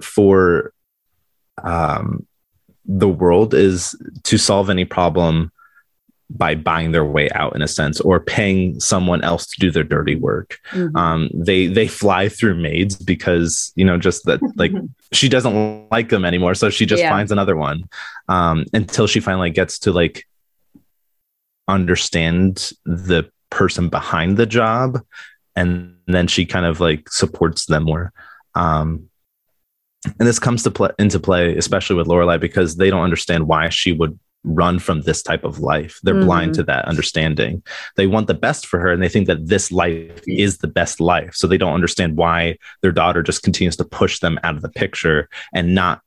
for 0.00 0.72
um, 1.62 2.26
the 2.86 3.08
world 3.08 3.52
is 3.52 3.94
to 4.24 4.38
solve 4.38 4.70
any 4.70 4.86
problem 4.86 5.52
by 6.30 6.54
buying 6.54 6.92
their 6.92 7.04
way 7.04 7.28
out 7.32 7.54
in 7.54 7.60
a 7.62 7.68
sense 7.68 8.00
or 8.00 8.18
paying 8.18 8.80
someone 8.80 9.22
else 9.22 9.46
to 9.46 9.60
do 9.60 9.70
their 9.70 9.84
dirty 9.84 10.16
work 10.16 10.58
Mhm. 10.72 10.96
um 10.96 11.28
they 11.34 11.66
they 11.66 11.86
fly 11.86 12.28
through 12.30 12.54
maids 12.56 12.96
because 12.96 13.72
you 13.76 13.84
know 13.84 13.98
just 13.98 14.24
that 14.24 14.40
like 14.56 14.72
she 15.12 15.28
doesn't 15.28 15.88
like 15.90 16.08
them 16.08 16.24
anymore 16.24 16.54
so 16.54 16.70
she 16.70 16.86
just 16.86 17.02
Yeah. 17.02 17.10
finds 17.10 17.30
another 17.30 17.56
one 17.56 17.84
um 18.28 18.64
until 18.72 19.06
she 19.06 19.20
finally 19.20 19.50
gets 19.50 19.78
to 19.80 19.92
like 19.92 20.24
understand 21.68 22.72
the 22.84 23.30
person 23.50 23.88
behind 23.88 24.36
the 24.36 24.46
job 24.46 25.00
and 25.56 25.94
then 26.06 26.26
she 26.26 26.44
kind 26.44 26.66
of 26.66 26.80
like 26.80 27.08
supports 27.08 27.66
them 27.66 27.84
more 27.84 28.12
um 28.54 29.08
and 30.18 30.28
this 30.28 30.38
comes 30.38 30.62
to 30.62 30.70
play 30.70 30.90
into 30.98 31.18
play 31.18 31.56
especially 31.56 31.96
with 31.96 32.06
Lorelai 32.06 32.38
because 32.38 32.76
they 32.76 32.90
don't 32.90 33.02
understand 33.04 33.46
why 33.46 33.68
she 33.70 33.92
would 33.92 34.18
run 34.44 34.78
from 34.78 35.00
this 35.02 35.22
type 35.22 35.42
of 35.44 35.58
life 35.58 35.98
they're 36.02 36.22
blind 36.22 36.52
Mhm. 36.52 36.54
to 36.56 36.62
that 36.64 36.84
understanding 36.86 37.62
they 37.96 38.06
want 38.06 38.26
the 38.26 38.34
best 38.34 38.66
for 38.66 38.78
her 38.78 38.92
and 38.92 39.02
they 39.02 39.08
think 39.08 39.26
that 39.26 39.46
this 39.46 39.72
life 39.72 40.20
is 40.26 40.58
the 40.58 40.68
best 40.68 41.00
life 41.00 41.34
so 41.34 41.46
they 41.46 41.56
don't 41.58 41.72
understand 41.74 42.16
why 42.16 42.56
their 42.82 42.92
daughter 42.92 43.22
just 43.22 43.42
continues 43.42 43.76
to 43.76 43.84
push 43.84 44.18
them 44.20 44.38
out 44.44 44.54
of 44.54 44.62
the 44.62 44.68
picture 44.68 45.28
and 45.54 45.74
not 45.74 46.02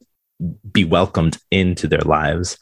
be 0.72 0.86
welcomed 0.86 1.38
into 1.52 1.88
their 1.88 2.02
lives 2.02 2.58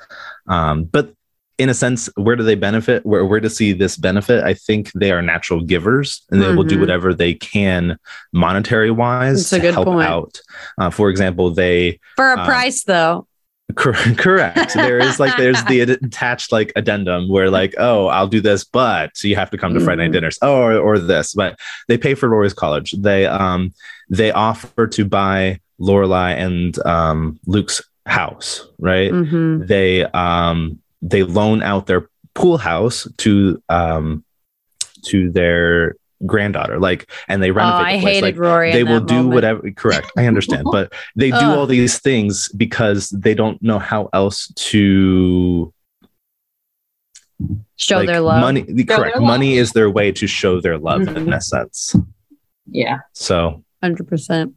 um, 0.47 0.85
but 0.85 1.13
in 1.57 1.69
a 1.69 1.73
sense 1.73 2.09
where 2.15 2.35
do 2.35 2.43
they 2.43 2.55
benefit 2.55 3.05
where, 3.05 3.25
where 3.25 3.39
to 3.39 3.49
see 3.49 3.71
this 3.73 3.95
benefit 3.97 4.43
i 4.43 4.53
think 4.53 4.91
they 4.93 5.11
are 5.11 5.21
natural 5.21 5.61
givers 5.61 6.23
and 6.31 6.41
they 6.41 6.53
will 6.53 6.63
do 6.63 6.75
Mhm. 6.77 6.81
whatever 6.81 7.13
they 7.13 7.33
can 7.33 7.97
monetary 8.33 8.91
wise 8.91 9.49
That's 9.49 9.63
to 9.63 9.71
help 9.73 9.85
point. 9.87 10.07
out 10.07 10.39
uh, 10.77 10.89
for 10.89 11.09
example 11.09 11.51
they 11.53 11.99
For 12.15 12.31
a 12.33 12.39
um, 12.39 12.45
price 12.45 12.83
though. 12.85 13.27
Cor- 13.73 13.93
correct. 14.17 14.75
There 14.75 14.99
is 14.99 15.19
like 15.19 15.35
there's 15.37 15.63
the 15.65 15.81
attached 15.81 16.51
like 16.51 16.71
addendum 16.75 17.27
where 17.27 17.49
like 17.49 17.73
oh 17.79 18.07
I'll 18.07 18.27
do 18.27 18.39
this, 18.39 18.63
but 18.63 19.17
so 19.17 19.27
you 19.27 19.35
have 19.35 19.49
to 19.49 19.57
come 19.57 19.73
to 19.73 19.79
Friday 19.79 20.03
night 20.03 20.11
Mhm. 20.11 20.13
dinners. 20.13 20.37
Oh, 20.41 20.55
or, 20.61 20.77
or 20.77 20.99
this, 20.99 21.33
but 21.33 21.57
they 21.87 21.97
pay 21.97 22.13
for 22.13 22.29
Rory's 22.29 22.53
college. 22.53 22.91
They 22.91 23.25
um 23.25 23.73
they 24.09 24.31
offer 24.31 24.85
to 24.87 25.03
buy 25.05 25.59
Lorelai 25.81 26.35
and 26.37 26.77
um 26.85 27.39
Luke's 27.47 27.81
house, 28.05 28.67
right? 28.79 29.11
Mhm. 29.11 29.67
They 29.67 30.03
um 30.05 30.79
they 31.01 31.23
loan 31.23 31.63
out 31.63 31.87
their 31.87 32.07
pool 32.35 32.57
house 32.59 33.07
to 33.17 33.61
um 33.69 34.23
to 35.05 35.31
their 35.31 35.95
granddaughter, 36.25 36.79
like, 36.79 37.09
and 37.27 37.41
they 37.43 37.51
Oh, 37.51 37.53
renovate. 37.55 37.85
I 37.85 37.95
the 37.97 38.01
place. 38.01 38.13
hated 38.15 38.23
like, 38.25 38.37
Rory. 38.37 38.71
they 38.73 38.81
in 38.81 38.87
will 38.89 38.99
that 38.99 39.07
do 39.07 39.15
moment. 39.15 39.33
whatever 39.35 39.71
correct 39.75 40.11
i 40.17 40.25
understand 40.25 40.65
but 40.71 40.91
they 41.15 41.29
do 41.31 41.35
Ugh. 41.37 41.57
all 41.57 41.65
these 41.67 41.99
things 41.99 42.49
because 42.49 43.09
they 43.09 43.33
don't 43.33 43.61
know 43.61 43.79
how 43.79 44.09
else 44.13 44.51
to 44.55 45.73
show 47.75 47.97
like, 47.97 48.07
their 48.07 48.21
love. 48.21 48.41
money 48.41 48.61
Show 48.61 48.83
correct 48.95 49.13
their 49.15 49.21
love. 49.21 49.27
money 49.27 49.57
is 49.57 49.71
their 49.73 49.89
way 49.89 50.11
to 50.13 50.27
show 50.27 50.61
their 50.61 50.77
love 50.77 51.01
in 51.01 51.07
Mhm. 51.25 51.35
a 51.35 51.41
sense 51.41 51.95
Yeah. 52.71 52.99
so 53.13 53.63
Hundred 53.83 54.07
percent. 54.07 54.53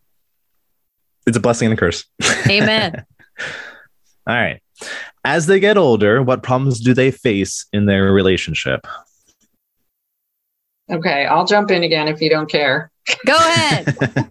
it's 1.26 1.36
a 1.36 1.40
blessing 1.40 1.66
and 1.70 1.74
a 1.74 1.80
curse 1.80 2.04
Amen. 2.48 3.04
all 4.26 4.34
right 4.34 4.60
as 5.24 5.46
they 5.46 5.58
get 5.60 5.76
older 5.76 6.22
what 6.22 6.42
problems 6.42 6.80
do 6.80 6.94
they 6.94 7.10
face 7.10 7.66
in 7.72 7.86
their 7.86 8.12
relationship 8.12 8.86
Okay. 10.91 11.26
I'll 11.26 11.47
jump 11.47 11.70
in 11.70 11.82
again 11.82 12.09
if 12.09 12.20
you 12.20 12.30
don't 12.30 12.51
care. 12.51 12.91
Go 13.26 13.36
ahead. 13.36 13.97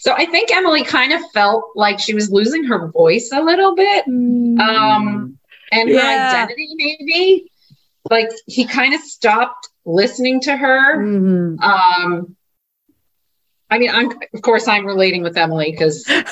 so 0.00 0.12
I 0.12 0.26
think 0.26 0.54
Emily 0.54 0.84
kind 0.84 1.12
of 1.12 1.20
felt 1.32 1.64
like 1.74 1.98
she 1.98 2.14
was 2.14 2.30
losing 2.30 2.64
her 2.64 2.88
voice 2.88 3.30
a 3.32 3.42
little 3.42 3.74
bit 3.74 4.06
um, 4.06 5.38
and 5.72 5.88
her 5.88 5.94
Yeah. 5.94 6.30
identity, 6.32 6.68
maybe. 6.74 7.50
Like 8.10 8.30
he 8.46 8.64
kind 8.66 8.94
of 8.94 9.00
stopped 9.00 9.68
listening 9.84 10.40
to 10.42 10.56
her. 10.56 10.98
Mhm. 10.98 11.60
Um, 11.60 12.36
I 13.70 13.78
mean, 13.78 13.90
I'm 13.90 14.10
of 14.34 14.42
course 14.42 14.66
I'm 14.66 14.86
relating 14.86 15.22
with 15.22 15.36
Emily 15.36 15.70
because. 15.70 16.04
I 16.08 16.24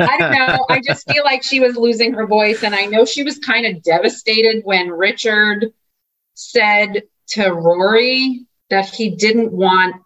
I 0.00 0.16
don't 0.18 0.32
know. 0.32 0.66
I 0.68 0.80
just 0.84 1.08
feel 1.10 1.24
like 1.24 1.42
she 1.42 1.60
was 1.60 1.76
losing 1.76 2.12
her 2.14 2.26
voice, 2.26 2.62
and 2.62 2.74
I 2.74 2.86
know 2.86 3.04
she 3.04 3.22
was 3.22 3.38
kind 3.38 3.66
of 3.66 3.82
devastated 3.82 4.62
when 4.64 4.90
Richard 4.90 5.72
said 6.34 7.02
to 7.28 7.50
Rory 7.50 8.46
that 8.70 8.88
he 8.88 9.10
didn't 9.10 9.52
want 9.52 9.96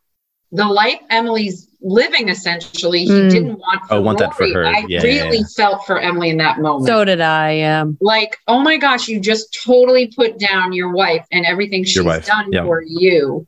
the 0.53 0.65
life 0.65 1.01
Emily's 1.11 1.69
living. 1.81 2.29
Essentially, 2.29 3.01
he 3.05 3.11
Mm. 3.11 3.31
didn't 3.31 3.59
want. 3.59 3.83
For 3.89 3.95
Oh, 3.95 4.01
want 4.01 4.19
that 4.19 4.35
for 4.35 4.47
her. 4.49 4.65
I 4.67 4.79
Yeah, 4.81 4.87
yeah, 4.89 5.03
really 5.03 5.39
yeah. 5.39 5.45
felt 5.57 5.87
for 5.87 5.99
Emily 5.99 6.31
in 6.31 6.39
that 6.39 6.59
moment. 6.61 6.87
so 6.87 7.05
did 7.05 7.21
I. 7.21 7.53
Yeah. 7.53 7.85
like, 8.01 8.37
oh 8.49 8.61
my 8.61 8.77
gosh, 8.79 9.09
you 9.09 9.21
just 9.21 9.57
totally 9.65 10.09
put 10.09 10.39
down 10.39 10.73
your 10.73 10.91
wife 10.93 11.25
and 11.31 11.45
everything 11.45 11.85
she's 11.85 12.03
wife, 12.03 12.27
done 12.27 12.51
yeah. 12.53 12.63
for 12.65 12.83
you. 12.87 13.47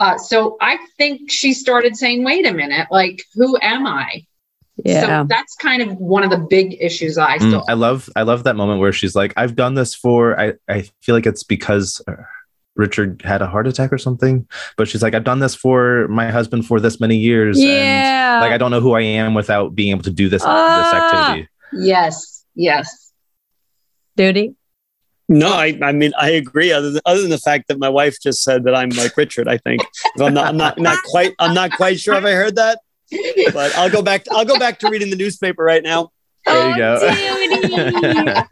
Uh, 0.00 0.18
so 0.18 0.56
I 0.60 0.78
think 0.98 1.30
she 1.30 1.52
started 1.52 1.96
saying, 1.96 2.24
wait 2.24 2.44
a 2.46 2.52
minute, 2.52 2.88
like, 2.90 3.22
who 3.34 3.56
am 3.62 3.86
I? 3.86 4.24
Yeah. 4.84 5.22
So 5.22 5.26
that's 5.28 5.54
kind 5.56 5.80
of 5.82 5.96
one 5.98 6.24
of 6.24 6.30
the 6.30 6.38
big 6.38 6.76
issues 6.80 7.16
I 7.18 7.38
Mm, 7.38 7.64
i 7.68 7.72
love 7.74 8.08
i 8.16 8.22
love 8.22 8.44
that 8.44 8.56
moment 8.56 8.80
where 8.80 8.92
she's 8.92 9.14
like 9.14 9.32
i've 9.36 9.54
done 9.54 9.74
this 9.74 9.94
for 9.94 10.38
i 10.40 10.54
i 10.68 10.82
feel 11.02 11.14
like 11.14 11.26
it's 11.26 11.42
because 11.44 12.02
uh, 12.08 12.14
richard 12.74 13.20
had 13.22 13.42
a 13.42 13.46
heart 13.46 13.66
attack 13.66 13.92
or 13.92 13.98
something 13.98 14.46
but 14.76 14.88
she's 14.88 15.02
like 15.02 15.14
i've 15.14 15.24
done 15.24 15.38
this 15.40 15.54
for 15.54 16.08
my 16.08 16.30
husband 16.30 16.66
for 16.66 16.80
this 16.80 16.98
many 17.00 17.16
years 17.16 17.58
and 17.58 17.68
yeah. 17.68 18.38
like 18.40 18.52
I 18.52 18.58
don't 18.58 18.70
know 18.70 18.80
who 18.80 18.92
I 18.94 19.02
am 19.02 19.34
without 19.34 19.74
being 19.74 19.90
able 19.90 20.02
to 20.04 20.10
do 20.10 20.28
this 20.28 20.42
this 20.42 20.48
Ah. 20.50 20.98
activity. 21.00 21.48
yes, 21.72 22.44
yes. 22.54 23.12
Duty. 24.16 24.54
no 25.28 25.52
i 25.52 25.78
i 25.82 25.92
mean 25.92 26.12
i 26.18 26.28
agree 26.30 26.70
other 26.72 26.90
than, 26.90 27.00
other 27.06 27.20
than 27.22 27.30
the 27.30 27.38
fact 27.38 27.68
that 27.68 27.78
my 27.78 27.88
wife 27.88 28.16
just 28.22 28.42
said 28.42 28.64
that 28.64 28.74
i'm 28.74 28.90
like 28.90 29.16
richard 29.16 29.48
i 29.48 29.56
think 29.56 29.80
If 30.16 30.20
i'm 30.20 30.34
not 30.34 30.46
i'm 30.48 30.56
not 30.56 30.78
not 30.78 30.98
quite 31.04 31.32
i'm 31.38 31.54
not 31.54 31.70
quite 31.72 31.98
sure 32.00 32.14
if 32.14 32.24
i 32.24 32.32
heard 32.32 32.56
that 32.56 32.80
but 33.52 33.74
i'll 33.76 33.90
go 33.90 34.02
back 34.02 34.24
i'll 34.30 34.44
go 34.44 34.58
back 34.58 34.78
to 34.78 34.88
reading 34.88 35.10
the 35.10 35.16
newspaper 35.16 35.62
right 35.62 35.82
now 35.82 36.10
There 36.46 36.68
you 36.68 36.74
Oh, 36.84 36.98
go. 37.00 37.14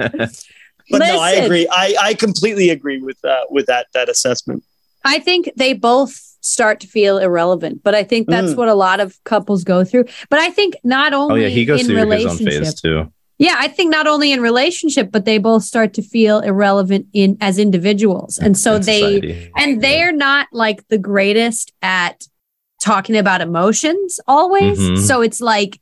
but 0.90 0.98
no 0.98 1.18
i 1.20 1.32
agree 1.32 1.66
i 1.70 1.94
i 2.00 2.14
completely 2.14 2.70
agree 2.70 3.00
with 3.00 3.22
uh 3.24 3.42
with 3.50 3.66
that 3.66 3.86
that 3.94 4.08
assessment 4.08 4.62
I 5.02 5.18
think 5.18 5.50
they 5.56 5.72
both 5.72 6.12
start 6.42 6.78
to 6.80 6.86
feel 6.86 7.16
irrelevant, 7.16 7.82
but 7.82 7.94
I 7.94 8.04
think 8.04 8.28
that's 8.28 8.52
Mm. 8.52 8.56
what 8.58 8.68
a 8.68 8.74
lot 8.74 9.00
of 9.00 9.16
couples 9.24 9.64
go 9.64 9.82
through. 9.82 10.04
But 10.28 10.40
I 10.40 10.50
think 10.50 10.76
not 10.84 11.14
only 11.14 11.22
oh 11.22 11.34
only 11.36 11.42
yeah, 11.44 11.48
he 11.48 11.64
goes 11.64 11.80
in 11.80 11.86
through 11.86 11.94
his 11.96 12.04
own 12.04 12.10
relationship, 12.10 12.64
phase 12.64 12.74
too. 12.82 13.10
yeah, 13.38 13.54
I 13.56 13.68
think 13.68 13.90
not 13.90 14.06
only 14.06 14.30
in 14.30 14.42
relationship, 14.42 15.10
but 15.10 15.24
they 15.24 15.38
both 15.38 15.62
start 15.64 15.94
to 15.94 16.02
feel 16.02 16.40
irrelevant 16.40 17.06
in 17.14 17.38
as 17.40 17.56
individuals, 17.58 18.36
and 18.36 18.58
so 18.58 18.74
in 18.76 18.82
they 18.82 19.50
and 19.56 19.80
they're 19.82 20.12
not 20.12 20.48
like 20.52 20.86
the 20.88 20.98
greatest 20.98 21.72
at 21.80 22.24
talking 22.80 23.16
about 23.16 23.40
emotions 23.40 24.18
always. 24.26 24.78
Mhm. 24.78 24.98
So 24.98 25.20
it's 25.22 25.40
like 25.40 25.80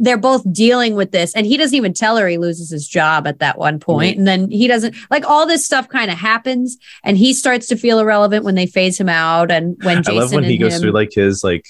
they're 0.00 0.16
both 0.16 0.44
dealing 0.52 0.94
with 0.94 1.10
this 1.10 1.34
and 1.34 1.44
he 1.44 1.56
doesn't 1.56 1.74
even 1.76 1.92
tell 1.92 2.16
her 2.16 2.28
he 2.28 2.38
loses 2.38 2.70
his 2.70 2.86
job 2.86 3.26
at 3.26 3.40
that 3.40 3.58
one 3.58 3.80
point. 3.80 4.16
And 4.16 4.26
then 4.28 4.48
he 4.50 4.68
doesn't 4.68 4.94
like 5.10 5.24
all 5.28 5.44
this 5.46 5.64
stuff 5.66 5.88
kind 5.88 6.10
of 6.10 6.16
happens 6.16 6.76
and 7.02 7.18
he 7.18 7.32
starts 7.34 7.66
to 7.68 7.76
feel 7.76 7.98
irrelevant 7.98 8.44
when 8.44 8.54
they 8.54 8.66
phase 8.66 8.98
him 8.98 9.08
out 9.08 9.50
and 9.50 9.76
when 9.82 9.98
I 9.98 10.00
Jason 10.02 10.16
love 10.16 10.32
when 10.32 10.44
he 10.44 10.56
goes 10.56 10.74
him- 10.74 10.82
through 10.82 10.92
like 10.92 11.12
his 11.12 11.42
like 11.42 11.66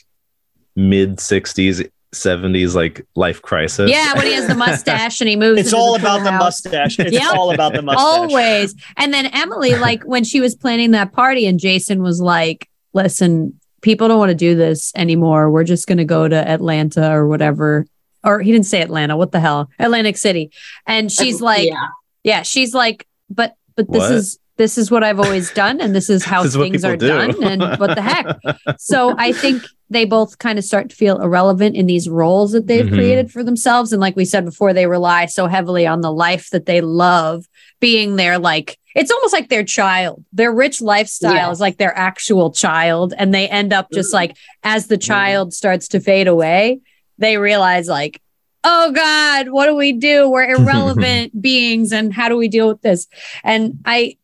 mid 0.76 1.20
sixties, 1.20 1.82
seventies 2.12 2.74
like 2.74 3.04
life 3.16 3.40
crisis. 3.42 3.90
Yeah, 3.90 4.14
when 4.14 4.26
he 4.26 4.32
has 4.34 4.46
the 4.46 4.54
mustache 4.66 5.20
and 5.20 5.28
he 5.30 5.36
moves. 5.36 5.60
It's 5.60 5.72
all 5.72 5.94
the 5.94 6.00
about 6.00 6.22
the 6.24 6.32
mustache. 6.32 6.98
It's 6.98 7.12
Yep. 7.12 7.34
all 7.34 7.50
about 7.52 7.72
the 7.72 7.82
mustache. 7.82 8.04
Always. 8.04 8.74
And 8.96 9.12
then 9.12 9.26
Emily, 9.26 9.74
like 9.76 10.02
when 10.04 10.24
she 10.24 10.40
was 10.40 10.54
planning 10.54 10.90
that 10.92 11.12
party, 11.12 11.46
and 11.46 11.58
Jason 11.58 12.02
was 12.02 12.20
like, 12.20 12.68
listen, 12.92 13.58
people 13.80 14.08
don't 14.08 14.18
want 14.18 14.30
to 14.30 14.34
do 14.34 14.54
this 14.54 14.92
anymore. 14.94 15.50
We're 15.50 15.64
just 15.64 15.86
going 15.86 15.98
to 15.98 16.04
go 16.04 16.28
to 16.28 16.36
Atlanta 16.36 17.12
or 17.12 17.26
whatever. 17.26 17.86
Or 18.24 18.40
he 18.40 18.50
didn't 18.52 18.66
say 18.66 18.82
Atlanta. 18.82 19.16
What 19.16 19.32
the 19.32 19.40
hell? 19.40 19.70
Atlantic 19.78 20.16
City. 20.16 20.50
And 20.86 21.10
she's 21.10 21.40
like, 21.50 21.68
yeah, 21.68 21.86
yeah. 22.24 22.42
she's 22.42 22.74
like, 22.74 23.06
but, 23.30 23.54
but 23.76 23.90
this 23.90 24.00
What? 24.00 24.12
is, 24.12 24.38
this 24.58 24.76
is 24.76 24.90
what 24.90 25.02
I've 25.04 25.20
always 25.20 25.50
done. 25.52 25.80
And 25.80 25.94
this 25.94 26.10
is 26.10 26.24
how 26.24 26.42
This 26.44 26.56
things 26.56 26.78
people 26.82 26.90
are 26.90 26.96
do. 26.96 27.08
done. 27.08 27.42
And 27.44 27.62
what 27.80 27.94
the 27.94 28.02
heck? 28.02 28.36
so 28.78 29.14
I 29.16 29.32
think 29.32 29.62
they 29.88 30.04
both 30.04 30.36
kind 30.38 30.58
of 30.58 30.64
start 30.64 30.90
to 30.90 30.96
feel 30.96 31.20
irrelevant 31.22 31.74
in 31.76 31.86
these 31.86 32.08
roles 32.08 32.52
that 32.52 32.66
they've 32.66 32.84
Mhm. 32.84 32.94
created 32.94 33.30
for 33.30 33.42
themselves. 33.42 33.92
And 33.92 34.00
like 34.00 34.16
we 34.16 34.24
said 34.26 34.44
before, 34.44 34.74
they 34.74 34.86
rely 34.86 35.24
so 35.26 35.46
heavily 35.46 35.86
on 35.86 36.02
the 36.02 36.12
life 36.12 36.50
that 36.50 36.66
they 36.66 36.80
love 36.82 37.46
being 37.80 38.16
their 38.16 38.38
like 38.38 38.76
it's 38.94 39.12
almost 39.12 39.32
like 39.32 39.48
their 39.48 39.62
child. 39.62 40.24
Their 40.32 40.52
rich 40.52 40.80
lifestyle 40.80 41.32
Yeah. 41.34 41.50
is 41.52 41.60
like 41.60 41.78
their 41.78 41.96
actual 41.96 42.50
child. 42.50 43.14
And 43.16 43.32
they 43.32 43.48
end 43.48 43.72
up 43.72 43.92
just 43.92 44.12
like 44.12 44.36
as 44.64 44.88
the 44.88 44.98
child 44.98 45.54
starts 45.54 45.86
to 45.88 46.00
fade 46.00 46.26
away, 46.26 46.80
they 47.16 47.38
realize 47.38 47.86
like, 47.86 48.20
oh 48.64 48.90
God, 48.90 49.50
what 49.50 49.66
do 49.66 49.76
we 49.76 49.92
do? 49.92 50.28
We're 50.28 50.50
irrelevant 50.56 51.40
beings, 51.40 51.92
and 51.92 52.12
how 52.12 52.28
do 52.28 52.36
we 52.36 52.48
deal 52.48 52.66
with 52.66 52.82
this? 52.82 53.06
And 53.44 53.78
I 53.84 54.16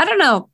I 0.00 0.04
don't 0.06 0.18
know. 0.18 0.48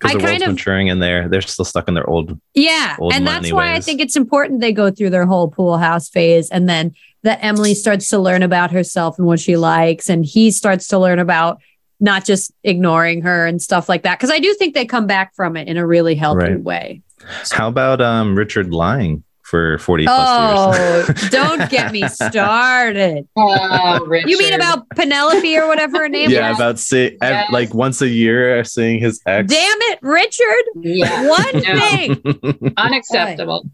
because 0.00 0.14
I 0.16 0.18
the 0.18 0.24
kind 0.26 0.42
of- 0.42 0.48
maturing 0.50 0.86
in 0.88 0.98
they're 1.00 1.28
they're 1.28 1.42
still 1.42 1.64
stuck 1.64 1.88
in 1.88 1.94
their 1.94 2.08
old. 2.08 2.38
Yeah. 2.54 2.96
Old 2.98 3.12
and 3.12 3.26
that's 3.26 3.52
why 3.52 3.74
I 3.74 3.80
think 3.80 4.00
it's 4.00 4.16
important 4.16 4.60
they 4.60 4.72
go 4.72 4.90
through 4.90 5.10
their 5.10 5.26
whole 5.26 5.48
pool 5.48 5.76
house 5.78 6.08
phase 6.08 6.48
and 6.50 6.68
then 6.68 6.94
that 7.22 7.38
Emily 7.42 7.74
starts 7.74 8.08
to 8.10 8.18
learn 8.18 8.42
about 8.42 8.70
herself 8.70 9.18
and 9.18 9.26
what 9.26 9.38
she 9.40 9.56
likes. 9.58 10.08
And 10.08 10.24
he 10.24 10.50
starts 10.50 10.88
to 10.88 10.98
learn 10.98 11.18
about 11.18 11.60
not 12.00 12.24
just 12.24 12.50
ignoring 12.64 13.20
her 13.22 13.46
and 13.46 13.60
stuff 13.60 13.88
like 13.88 14.04
that. 14.04 14.18
Cause 14.18 14.30
I 14.30 14.38
do 14.38 14.54
think 14.54 14.74
they 14.74 14.86
come 14.86 15.06
back 15.06 15.34
from 15.34 15.56
it 15.56 15.68
in 15.68 15.76
a 15.76 15.86
really 15.86 16.14
healthy 16.14 16.52
Right. 16.54 16.62
way. 16.62 17.02
How 17.50 17.68
about 17.68 18.00
um 18.00 18.34
Richard 18.36 18.72
lying 18.72 19.22
for 19.50 19.76
forty 19.78 20.04
plus 20.04 20.28
Oh, 20.28 20.72
years? 21.06 21.30
don't 21.30 21.68
get 21.70 21.92
me 21.92 22.06
started. 22.08 23.26
Oh, 23.36 24.12
You 24.26 24.38
mean 24.38 24.52
about 24.54 24.88
Penelope 24.90 25.56
or 25.58 25.66
whatever 25.66 25.98
her 25.98 26.08
name 26.16 26.30
yeah, 26.30 26.52
is? 26.52 26.56
about 26.58 26.78
say 26.78 27.16
ev- 27.20 27.46
like 27.50 27.74
once 27.74 28.00
a 28.00 28.08
year 28.08 28.62
seeing 28.64 29.00
his 29.00 29.20
ex. 29.26 29.52
Damn 29.52 29.78
it, 29.92 29.98
Richard. 30.02 30.64
Yeah. 30.76 31.28
One 31.28 31.52
No. 31.54 31.80
thing. 31.80 32.74
Unacceptable. 32.76 33.66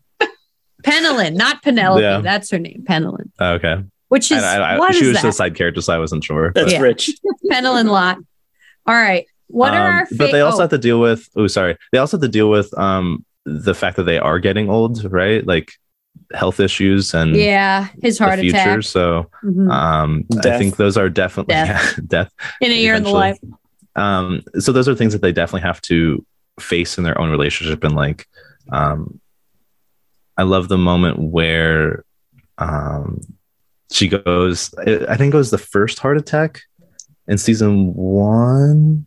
Pennilyn, 0.83 1.35
not 1.35 1.63
Penelope. 1.63 2.03
Yeah. 2.03 2.21
That's 2.21 2.51
her 2.51 2.59
name. 2.59 2.85
Pennilyn. 2.89 3.31
okay, 3.41 3.77
Which 4.09 4.31
is 4.31 4.43
I, 4.43 4.57
I, 4.59 4.75
I, 4.75 4.79
what 4.79 4.95
she 4.95 5.01
is 5.03 5.09
was 5.09 5.17
that? 5.17 5.23
just 5.23 5.35
a 5.35 5.37
side 5.37 5.55
character, 5.57 5.81
so 5.81 5.93
I 5.95 5.99
wasn't 5.99 6.23
sure. 6.25 6.53
That's 6.55 6.73
Yeah. 6.73 6.81
rich. 6.81 7.11
Pennilyn 7.51 7.87
Lott. 7.91 8.19
All 8.87 8.95
right. 8.95 9.27
What 9.49 9.75
are 9.75 9.87
Um, 9.89 9.95
our 9.95 10.09
but 10.17 10.33
they 10.33 10.41
also 10.41 10.59
fa- 10.59 10.63
have 10.65 10.71
to 10.71 10.79
deal 10.79 11.01
with 11.01 11.29
oh 11.37 11.47
sorry 11.47 11.77
they 11.93 11.99
also 11.99 12.17
have 12.17 12.23
to 12.23 12.29
deal 12.29 12.51
with 12.51 12.77
um 12.79 13.25
the 13.47 13.75
fact 13.75 13.97
that 13.97 14.03
they 14.03 14.19
are 14.19 14.39
getting 14.41 14.69
old 14.69 15.11
right 15.13 15.47
like 15.47 15.73
health 16.35 16.59
issues 16.61 17.15
and 17.15 17.37
Yeah, 17.37 17.89
his 18.03 18.19
the 18.19 18.25
heart 18.25 18.41
future 18.41 18.57
attack 18.57 18.83
so 18.83 19.31
Mhm. 19.45 19.71
um 19.71 20.25
i 20.45 20.59
think 20.59 20.77
those 20.77 20.97
are 20.97 21.09
definitely 21.09 21.55
Death. 21.55 22.01
death 22.09 22.33
in 22.61 22.73
a 22.73 22.75
year 22.75 22.95
in 22.95 23.05
the 23.05 23.11
life. 23.11 23.39
um 23.95 24.43
so 24.59 24.73
those 24.73 24.89
are 24.89 24.95
things 24.95 25.13
that 25.13 25.23
they 25.23 25.33
definitely 25.33 25.61
have 25.67 25.81
to 25.83 26.25
face 26.59 26.99
in 26.99 27.05
their 27.05 27.19
own 27.21 27.31
relationship 27.31 27.85
and 27.85 27.95
like 27.95 28.27
um 28.73 29.21
i 30.37 30.43
love 30.43 30.69
the 30.69 30.79
moment 30.79 31.19
where 31.19 32.05
um 32.59 33.21
she 33.93 34.09
goes 34.09 34.75
i 34.79 35.17
think 35.17 35.33
it 35.35 35.37
was 35.37 35.51
the 35.53 35.59
first 35.59 35.99
heart 36.01 36.17
attack 36.17 36.63
in 37.29 37.39
season 37.39 37.95
one 37.95 39.07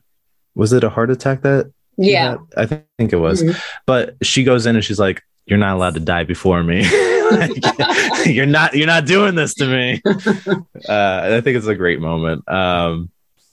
was 0.56 0.72
it 0.74 0.84
a 0.84 0.90
heart 0.90 1.10
attack 1.10 1.42
that 1.42 1.66
he 1.66 1.72
Yeah. 2.08 2.30
had? 2.32 2.38
i 2.58 2.66
think, 2.66 2.84
think 2.98 3.14
it 3.14 3.18
was 3.18 3.44
Mhm. 3.44 3.60
but 3.86 4.16
she 4.24 4.44
goes 4.44 4.66
in 4.66 4.76
and 4.76 4.84
she's 4.86 5.00
like 5.00 5.22
you're 5.46 5.60
not 5.60 5.76
allowed 5.76 5.94
to 5.96 6.00
die 6.00 6.24
before 6.24 6.64
me 6.64 6.84
Like, 7.30 7.52
you're 8.26 8.46
not 8.48 8.74
you're 8.76 8.88
not 8.88 9.06
doing 9.06 9.36
this 9.36 9.54
to 9.56 9.68
me 9.68 10.02
uh 10.90 11.30
i 11.38 11.42
think 11.42 11.58
it's 11.58 11.68
a 11.68 11.76
great 11.76 12.00
moment 12.02 12.48
um 12.50 13.10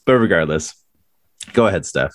but 0.07 0.15
regardless 0.15 0.75
go 1.53 1.67
ahead 1.67 1.85
steph 1.87 2.15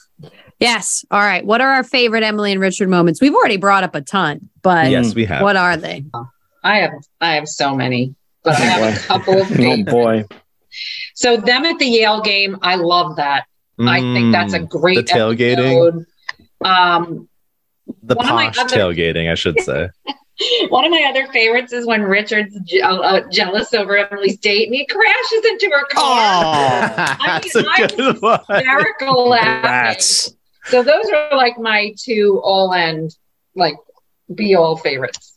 Yes. 0.60 1.04
All 1.10 1.20
right. 1.20 1.44
What 1.44 1.60
are 1.60 1.72
our 1.72 1.84
favorite 1.84 2.22
Emily 2.22 2.52
and 2.52 2.62
Richard 2.62 2.88
moments? 2.88 3.20
We've 3.20 3.34
already 3.34 3.58
brought 3.58 3.84
up 3.84 3.96
a 3.96 4.02
ton, 4.02 4.48
but 4.62 4.92
yes 4.92 5.16
we 5.16 5.26
have 5.26 5.42
what 5.42 5.56
are 5.56 5.76
they? 5.76 6.06
I 6.64 6.78
have 6.78 6.92
I 7.20 7.34
have 7.34 7.48
so 7.48 7.74
many, 7.76 8.14
but 8.44 8.54
I 8.54 8.66
have 8.66 8.96
a 8.96 9.00
couple 9.00 9.42
of 9.42 9.52
Oh 9.60 9.84
boy. 9.84 10.26
So 11.16 11.38
them 11.38 11.66
at 11.66 11.80
the 11.80 11.88
Yale 11.88 12.22
game, 12.22 12.60
I 12.62 12.76
love 12.76 13.16
that. 13.16 13.46
I 13.80 14.02
think 14.14 14.32
that's 14.34 14.54
a 14.54 14.60
Mm, 14.60 14.70
great 14.70 14.96
the 14.98 15.04
tailgating? 15.14 15.58
episode. 15.88 16.06
Um, 16.64 17.28
the 18.04 18.16
one 18.16 18.28
posh 18.28 18.58
other- 18.58 18.76
tailgating 18.76 19.30
i 19.30 19.36
should 19.36 19.60
say 19.62 19.90
one 20.70 20.86
of 20.86 20.92
my 20.92 21.06
other 21.10 21.28
favorites 21.34 21.74
is 21.74 21.86
when 21.86 22.02
Richard's 22.04 22.58
je- 22.62 22.82
uh, 22.82 23.22
jealous 23.30 23.74
over 23.74 23.98
Emily's 23.98 24.38
date 24.38 24.68
and 24.68 24.74
he 24.76 24.86
crashes 24.88 25.46
into 25.46 25.70
her 25.72 25.86
car. 25.92 26.84
Oh, 26.94 27.18
that's 27.26 27.54
mean, 27.56 27.66
a 27.66 27.70
I 27.70 27.88
good 27.88 28.22
one 28.22 28.40
Hysterical 28.50 29.30
laughing. 29.30 29.64
rats. 29.70 30.34
So 30.66 30.82
those 30.84 31.06
are 31.14 31.36
like 31.36 31.60
my 31.60 31.94
two 31.98 32.42
all 32.44 32.74
end, 32.74 33.16
like 33.56 33.76
be 34.34 34.56
all 34.56 34.78
favorites. 34.78 35.31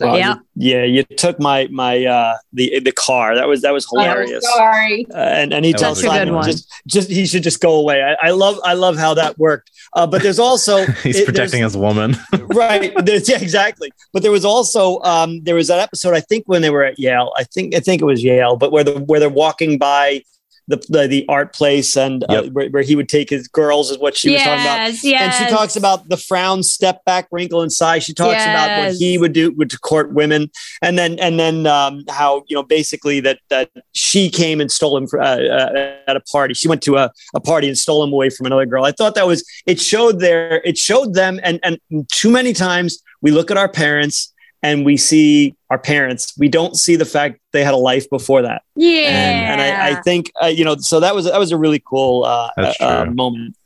So 0.00 0.14
Yeah. 0.14 0.34
you- 0.54 0.76
yeah. 0.76 0.84
You 0.84 1.02
took 1.02 1.40
my 1.40 1.66
my 1.72 2.04
uh 2.04 2.36
the 2.52 2.78
the 2.80 2.92
car. 2.92 3.34
That 3.34 3.48
was 3.48 3.62
that 3.62 3.72
was 3.72 3.86
I'm 3.96 4.00
hilarious. 4.04 4.44
sorry. 4.54 5.06
Uh, 5.12 5.16
and 5.18 5.52
and 5.52 5.64
he 5.64 5.72
That 5.72 5.78
tells 5.78 6.02
was 6.02 6.06
Simon 6.12 6.42
just 6.44 6.68
just 6.86 7.10
he 7.10 7.26
should 7.26 7.42
just 7.42 7.60
go 7.60 7.74
away. 7.74 8.02
I, 8.02 8.28
I 8.28 8.30
love 8.30 8.58
I 8.64 8.74
love 8.74 8.96
how 8.96 9.14
that 9.14 9.38
worked. 9.38 9.70
Uh, 9.94 10.06
but 10.06 10.22
there's 10.22 10.38
also 10.38 10.86
he's 11.02 11.18
it- 11.20 11.26
protecting 11.26 11.60
there's- 11.60 11.72
his 11.72 11.76
woman 11.76 12.16
right. 12.54 12.92
There's, 13.04 13.28
yeah, 13.28 13.40
exactly. 13.40 13.90
But 14.12 14.22
there 14.22 14.32
was 14.32 14.44
also 14.44 15.00
um, 15.02 15.42
there 15.44 15.54
was 15.56 15.68
that 15.68 15.80
episode 15.80 16.14
I 16.14 16.20
think 16.20 16.44
when 16.46 16.62
they 16.62 16.70
were 16.70 16.84
at 16.84 16.98
Yale. 16.98 17.32
I 17.36 17.44
think 17.44 17.74
I 17.74 17.80
think 17.80 18.00
it 18.00 18.04
was 18.04 18.22
Yale, 18.22 18.56
but 18.56 18.70
where 18.72 18.84
the 18.84 19.00
where 19.00 19.18
they're 19.20 19.28
walking 19.28 19.78
by 19.78 20.22
the 20.68 20.76
the, 20.88 21.08
the 21.08 21.26
art 21.28 21.54
place 21.54 21.96
and 21.96 22.24
uh, 22.28 22.44
where, 22.44 22.68
where 22.68 22.82
he 22.82 22.94
would 22.94 23.08
take 23.08 23.30
his 23.30 23.48
girls 23.48 23.90
is 23.90 23.98
what 23.98 24.16
she 24.16 24.30
was 24.30 24.42
talking 24.42 24.64
about. 24.64 24.76
yes, 24.76 25.02
yes. 25.02 25.22
And 25.22 25.48
she 25.48 25.54
talks 25.54 25.76
about 25.76 26.08
the 26.08 26.16
frown, 26.16 26.62
step 26.62 27.04
back, 27.04 27.26
wrinkle 27.32 27.62
and 27.62 27.72
sigh. 27.72 27.98
She 27.98 28.12
talks 28.12 28.42
about 28.42 28.78
what 28.78 28.94
he 28.94 29.18
would 29.18 29.32
do 29.32 29.50
would 29.52 29.70
to 29.70 29.78
court 29.78 30.12
women, 30.12 30.50
and 30.82 30.98
then 30.98 31.18
and 31.18 31.40
then 31.40 31.66
um, 31.66 32.04
how 32.08 32.44
you 32.48 32.54
know 32.54 32.62
basically 32.62 33.20
that 33.20 33.40
that 33.48 33.70
she 33.92 34.30
came 34.30 34.60
and 34.60 34.70
stole 34.70 34.96
him 34.96 35.06
for, 35.06 35.20
uh, 35.20 35.40
uh, 35.40 35.96
at 36.06 36.16
a 36.16 36.20
party. 36.20 36.54
She 36.54 36.68
went 36.68 36.82
to 36.82 36.96
a, 36.96 37.10
a 37.34 37.40
party 37.40 37.66
and 37.66 37.76
stole 37.76 38.04
him 38.04 38.12
away 38.12 38.30
from 38.30 38.46
another 38.46 38.66
girl. 38.66 38.84
I 38.84 38.92
thought 38.92 39.14
that 39.14 39.26
was 39.26 39.44
it 39.66 39.80
showed 39.80 40.20
there 40.20 40.60
it 40.64 40.76
showed 40.78 41.14
them 41.14 41.40
and 41.42 41.58
and 41.62 41.78
too 42.12 42.30
many 42.30 42.52
times 42.52 43.02
we 43.22 43.30
look 43.30 43.50
at 43.50 43.56
our 43.56 43.68
parents 43.68 44.32
and 44.62 44.84
we 44.84 44.96
see 44.96 45.54
our 45.70 45.78
parents. 45.78 46.34
We 46.38 46.48
don't 46.48 46.76
see 46.76 46.96
the 46.96 47.04
fact 47.04 47.40
they 47.52 47.64
had 47.64 47.74
a 47.74 47.78
life 47.78 48.08
before 48.10 48.42
that. 48.42 48.62
yeah. 48.74 49.08
And, 49.08 49.60
and 49.60 49.60
I, 49.60 49.98
I 49.98 50.02
think 50.02 50.32
uh, 50.42 50.46
you 50.46 50.64
know 50.64 50.76
so 50.76 51.00
that 51.00 51.14
was 51.14 51.26
that 51.26 51.38
was 51.38 51.52
a 51.52 51.56
really 51.56 51.82
cool 51.84 52.24
uh, 52.24 52.50
That's 52.56 52.80
uh, 52.80 53.04
true. 53.04 53.14
moment. 53.14 53.56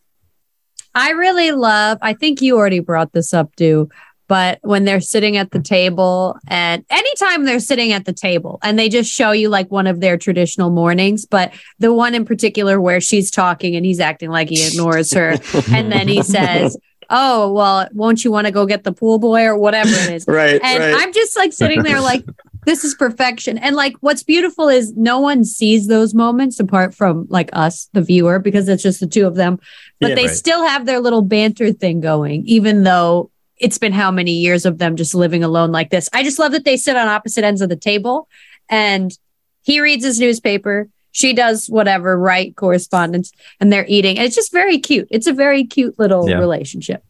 I 0.95 1.11
really 1.11 1.53
love, 1.53 1.99
I 2.03 2.13
think 2.13 2.43
you 2.43 2.57
already 2.57 2.81
brought 2.81 3.13
this 3.13 3.33
up, 3.33 3.55
too, 3.57 3.89
but 4.29 4.59
when 4.63 4.85
they're 4.85 5.01
sitting 5.01 5.37
at 5.37 5.51
the 5.51 5.61
table 5.61 6.39
and 6.49 6.85
anytime 6.91 7.45
they're 7.45 7.61
sitting 7.61 7.93
at 7.93 8.05
the 8.05 8.13
table 8.13 8.59
and 8.63 8.79
they 8.79 8.89
just 8.89 9.11
show 9.11 9.33
you 9.33 9.49
like 9.49 9.71
one 9.71 9.87
of 9.87 10.01
their 10.01 10.17
traditional 10.17 10.71
mornings, 10.71 11.27
but 11.27 11.53
the 11.79 11.93
one 11.93 12.15
in 12.15 12.25
particular 12.25 12.81
where 12.81 13.01
she's 13.01 13.31
talking 13.31 13.75
and 13.75 13.85
he's 13.85 14.01
acting 14.01 14.31
like 14.31 14.49
he 14.49 14.67
ignores 14.67 15.13
her. 15.13 15.37
and 15.73 15.91
then 15.91 16.09
he 16.09 16.23
says, 16.23 16.77
Oh, 17.15 17.53
well, 17.53 17.89
won't 17.93 18.25
you 18.25 18.33
want 18.33 18.47
to 18.47 18.51
go 18.51 18.65
get 18.65 18.85
the 18.85 18.93
pool 18.93 19.19
boy 19.19 19.45
or 19.45 19.57
whatever 19.57 19.91
it 19.91 20.11
is? 20.15 20.25
Right, 20.33 20.59
And 20.65 20.83
right. 20.83 20.95
I'm 20.99 21.13
just 21.13 21.37
like 21.37 21.53
sitting 21.53 21.83
there 21.83 22.01
like, 22.01 22.25
this 22.65 22.85
is 22.85 22.95
perfection. 22.95 23.59
And 23.59 23.77
like, 23.77 23.95
what's 24.01 24.23
beautiful 24.23 24.69
is 24.69 24.95
no 24.97 25.21
one 25.21 25.45
sees 25.45 25.89
those 25.89 26.15
moments 26.15 26.59
apart 26.59 26.95
from 26.95 27.27
like 27.29 27.51
us, 27.53 27.89
the 27.93 28.01
viewer, 28.01 28.39
because 28.39 28.67
it's 28.69 28.83
just 28.83 29.01
the 29.01 29.07
two 29.07 29.27
of 29.27 29.35
them. 29.35 29.61
But 30.01 30.11
Yeah, 30.11 30.15
they 30.15 30.27
right. 30.27 30.35
still 30.35 30.67
have 30.67 30.87
their 30.87 31.01
little 31.01 31.23
banter 31.23 31.73
thing 31.73 32.01
going, 32.01 32.45
even 32.47 32.83
though 32.83 33.31
it's 33.59 33.79
been 33.79 33.93
how 33.93 34.11
many 34.11 34.33
years 34.33 34.65
of 34.65 34.79
them 34.79 34.97
just 34.97 35.15
living 35.15 35.45
alone 35.45 35.71
like 35.71 35.91
this. 35.91 36.09
I 36.15 36.23
just 36.23 36.39
love 36.39 36.53
that 36.53 36.65
they 36.65 36.77
sit 36.79 36.97
on 36.97 37.09
opposite 37.09 37.45
ends 37.45 37.61
of 37.61 37.69
the 37.69 37.77
table 37.77 38.27
and 38.71 39.17
he 39.63 39.81
reads 39.81 40.05
his 40.05 40.19
newspaper. 40.19 40.89
She 41.13 41.33
does 41.35 41.67
whatever, 41.69 42.19
write 42.19 42.57
correspondence, 42.57 43.33
and 43.61 43.73
they're 43.73 43.87
eating. 43.87 44.17
And 44.19 44.27
it's 44.27 44.35
just 44.35 44.53
very 44.53 44.79
cute. 44.79 45.09
It's 45.11 45.27
a 45.27 45.33
very 45.33 45.65
cute 45.65 45.99
little 45.99 46.29
Yeah. 46.29 46.39
relationship. 46.39 47.05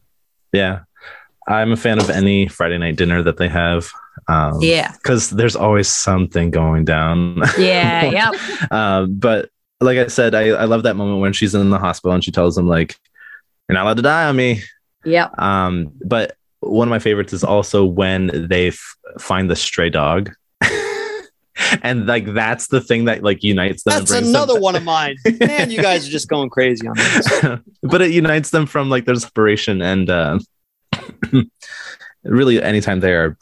Yeah. 0.51 0.81
I'm 1.47 1.71
a 1.71 1.77
fan 1.77 1.99
of 1.99 2.09
any 2.09 2.47
Friday 2.47 2.77
night 2.77 2.95
dinner 2.95 3.21
that 3.23 3.37
they 3.37 3.49
have. 3.49 3.89
Um, 4.27 4.59
Yeah. 4.61 4.91
because 4.93 5.29
there's 5.31 5.55
always 5.55 5.87
something 5.87 6.51
going 6.51 6.85
down. 6.85 7.41
Yeah. 7.57 8.05
yep. 8.31 8.71
um, 8.71 9.15
but 9.15 9.49
like 9.81 9.97
I 9.97 10.07
said, 10.07 10.35
I, 10.35 10.49
I 10.49 10.65
love 10.65 10.83
that 10.83 10.95
moment 10.95 11.19
when 11.19 11.33
she's 11.33 11.55
in 11.55 11.69
the 11.69 11.79
hospital 11.79 12.13
and 12.13 12.23
she 12.23 12.31
tells 12.31 12.57
him 12.57 12.67
like, 12.67 12.95
"You're 13.67 13.73
not 13.73 13.83
allowed 13.83 13.97
to 13.97 14.03
die 14.03 14.25
on 14.25 14.35
me." 14.37 14.61
Yep. 15.03 15.37
Um, 15.39 15.91
but 16.05 16.37
one 16.61 16.87
of 16.87 16.89
my 16.89 16.99
favorites 16.99 17.33
is 17.33 17.43
also 17.43 17.83
when 17.83 18.47
they 18.47 18.67
f- 18.69 18.95
find 19.19 19.49
the 19.49 19.55
stray 19.57 19.89
dog. 19.89 20.31
And 21.81 22.05
like 22.07 22.25
that's 22.33 22.67
the 22.67 22.81
thing 22.81 23.05
that 23.05 23.23
like 23.23 23.43
unites 23.43 23.83
them. 23.83 23.93
That's 23.99 24.11
brings 24.11 24.25
them 24.27 24.35
another 24.35 24.59
one 24.59 24.75
of 24.75 24.83
mine. 24.83 25.15
Man, 25.39 25.69
you 25.71 25.81
guys 25.81 26.07
are 26.07 26.11
just 26.11 26.27
going 26.27 26.49
crazy 26.49 26.87
on 26.87 26.95
this. 26.97 27.59
but 27.83 28.01
it 28.01 28.11
unites 28.11 28.49
them 28.49 28.65
from 28.65 28.89
like 28.89 29.05
their 29.05 29.15
separation 29.15 29.81
and 29.81 30.09
uh, 30.09 30.39
really 32.23 32.61
anytime 32.61 32.99
they 32.99 33.13
are 33.13 33.37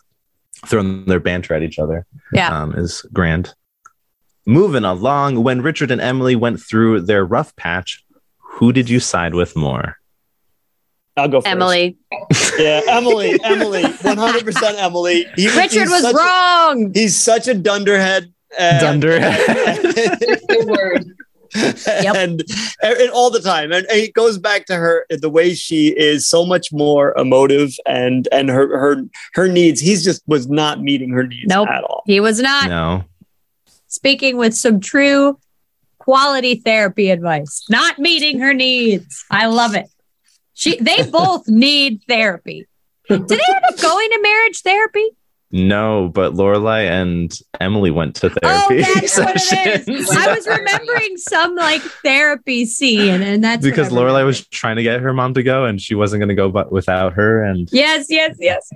throwing 0.66 1.06
their 1.06 1.20
banter 1.20 1.54
at 1.54 1.64
each 1.64 1.80
other 1.80 2.06
Yeah. 2.34 2.56
um, 2.62 2.74
is 2.76 3.04
grand 3.14 3.54
moving 4.46 4.84
along 4.84 5.44
when 5.44 5.62
richard 5.62 5.92
and 5.92 6.02
emily 6.02 6.36
went 6.36 6.60
through 6.60 7.02
their 7.02 7.26
rough 7.26 7.56
patch 7.56 8.04
who 8.38 8.72
did 8.74 8.90
you 8.90 9.00
side 9.00 9.34
with 9.34 9.56
more 9.56 9.98
I'll 11.18 11.28
go 11.28 11.42
first. 11.42 11.48
Emily. 11.52 11.98
Yeah, 12.58 12.82
Emily. 12.88 13.38
Emily. 13.44 13.84
100% 13.84 14.76
Emily. 14.78 15.26
He, 15.36 15.48
Richard 15.58 15.90
was 15.90 16.02
such 16.04 16.14
a- 16.14 16.18
wrong. 16.18 16.92
he's 16.94 17.18
such 17.18 17.48
a 17.48 17.54
dunderhead. 17.54 18.34
uh, 18.58 18.80
Dunderhead. 18.80 19.80
Good 20.48 20.68
word. 20.68 21.06
and, 21.54 22.42
and 22.82 23.10
all 23.12 23.30
the 23.30 23.42
time 23.42 23.74
and, 23.74 23.86
and 23.88 24.00
it 24.00 24.14
goes 24.14 24.38
back 24.38 24.66
to 24.66 24.74
her 24.74 25.06
the 25.10 25.30
way 25.30 25.54
she 25.54 25.90
is 25.90 26.26
so 26.26 26.46
much 26.46 26.72
more 26.72 27.14
emotive 27.18 27.74
and 27.86 28.30
and 28.32 28.48
her 28.48 28.70
her 28.80 29.04
her 29.34 29.50
needs 29.50 29.82
he's 29.82 30.02
just 30.02 30.24
was 30.28 30.48
not 30.48 30.82
meeting 30.82 31.10
her 31.10 31.28
needs 31.28 31.48
Nope. 31.48 31.68
at 31.68 31.84
all 31.84 32.04
He 32.06 32.22
was 32.22 32.40
not 32.40 32.70
no 32.70 33.04
speaking 33.88 34.38
with 34.38 34.54
some 34.56 34.80
true 34.80 35.38
quality 36.00 36.56
therapy 36.56 37.10
advice, 37.12 37.64
not 37.70 38.00
meeting 38.00 38.40
her 38.40 38.54
needs. 38.54 39.24
I 39.30 39.48
love 39.48 39.76
it. 39.76 39.88
She 40.62 40.78
they 40.78 41.10
both 41.10 41.48
need 41.48 42.04
therapy. 42.08 42.68
Did 43.10 43.28
they 43.28 43.36
end 43.36 43.66
up 43.68 43.82
going 43.82 44.10
to 44.12 44.20
marriage 44.22 44.62
therapy? 44.62 45.10
no 45.54 46.10
but 46.14 46.34
lorelai 46.34 46.88
and 46.88 47.38
emily 47.60 47.92
went 47.92 48.16
to 48.16 48.30
therapy. 48.30 48.40
Oh, 48.46 48.68
therapy 48.70 48.84
that's 49.02 49.18
what 49.18 49.36
it 49.36 49.40
sessions. 49.42 49.90
is. 49.90 50.10
I 50.10 50.34
was 50.34 50.48
remembering 50.48 51.18
some 51.18 51.56
like 51.56 51.82
therapy 51.82 52.66
scene, 52.66 53.22
and 53.22 53.44
that's 53.44 53.62
because 53.62 53.92
I 53.92 53.96
lorelai 53.96 54.24
was 54.24 54.48
trying 54.48 54.78
to 54.78 54.84
get 54.84 55.02
her 55.02 55.14
mom 55.14 55.34
to 55.34 55.44
go 55.44 55.66
and 55.66 55.82
she 55.82 55.94
wasn't 55.94 56.22
going 56.22 56.30
to 56.30 56.36
go 56.36 56.50
but 56.50 56.72
without 56.72 57.14
her 57.14 57.44
and 57.44 57.68
Yes, 57.72 58.06
yes, 58.08 58.38
yes, 58.40 58.70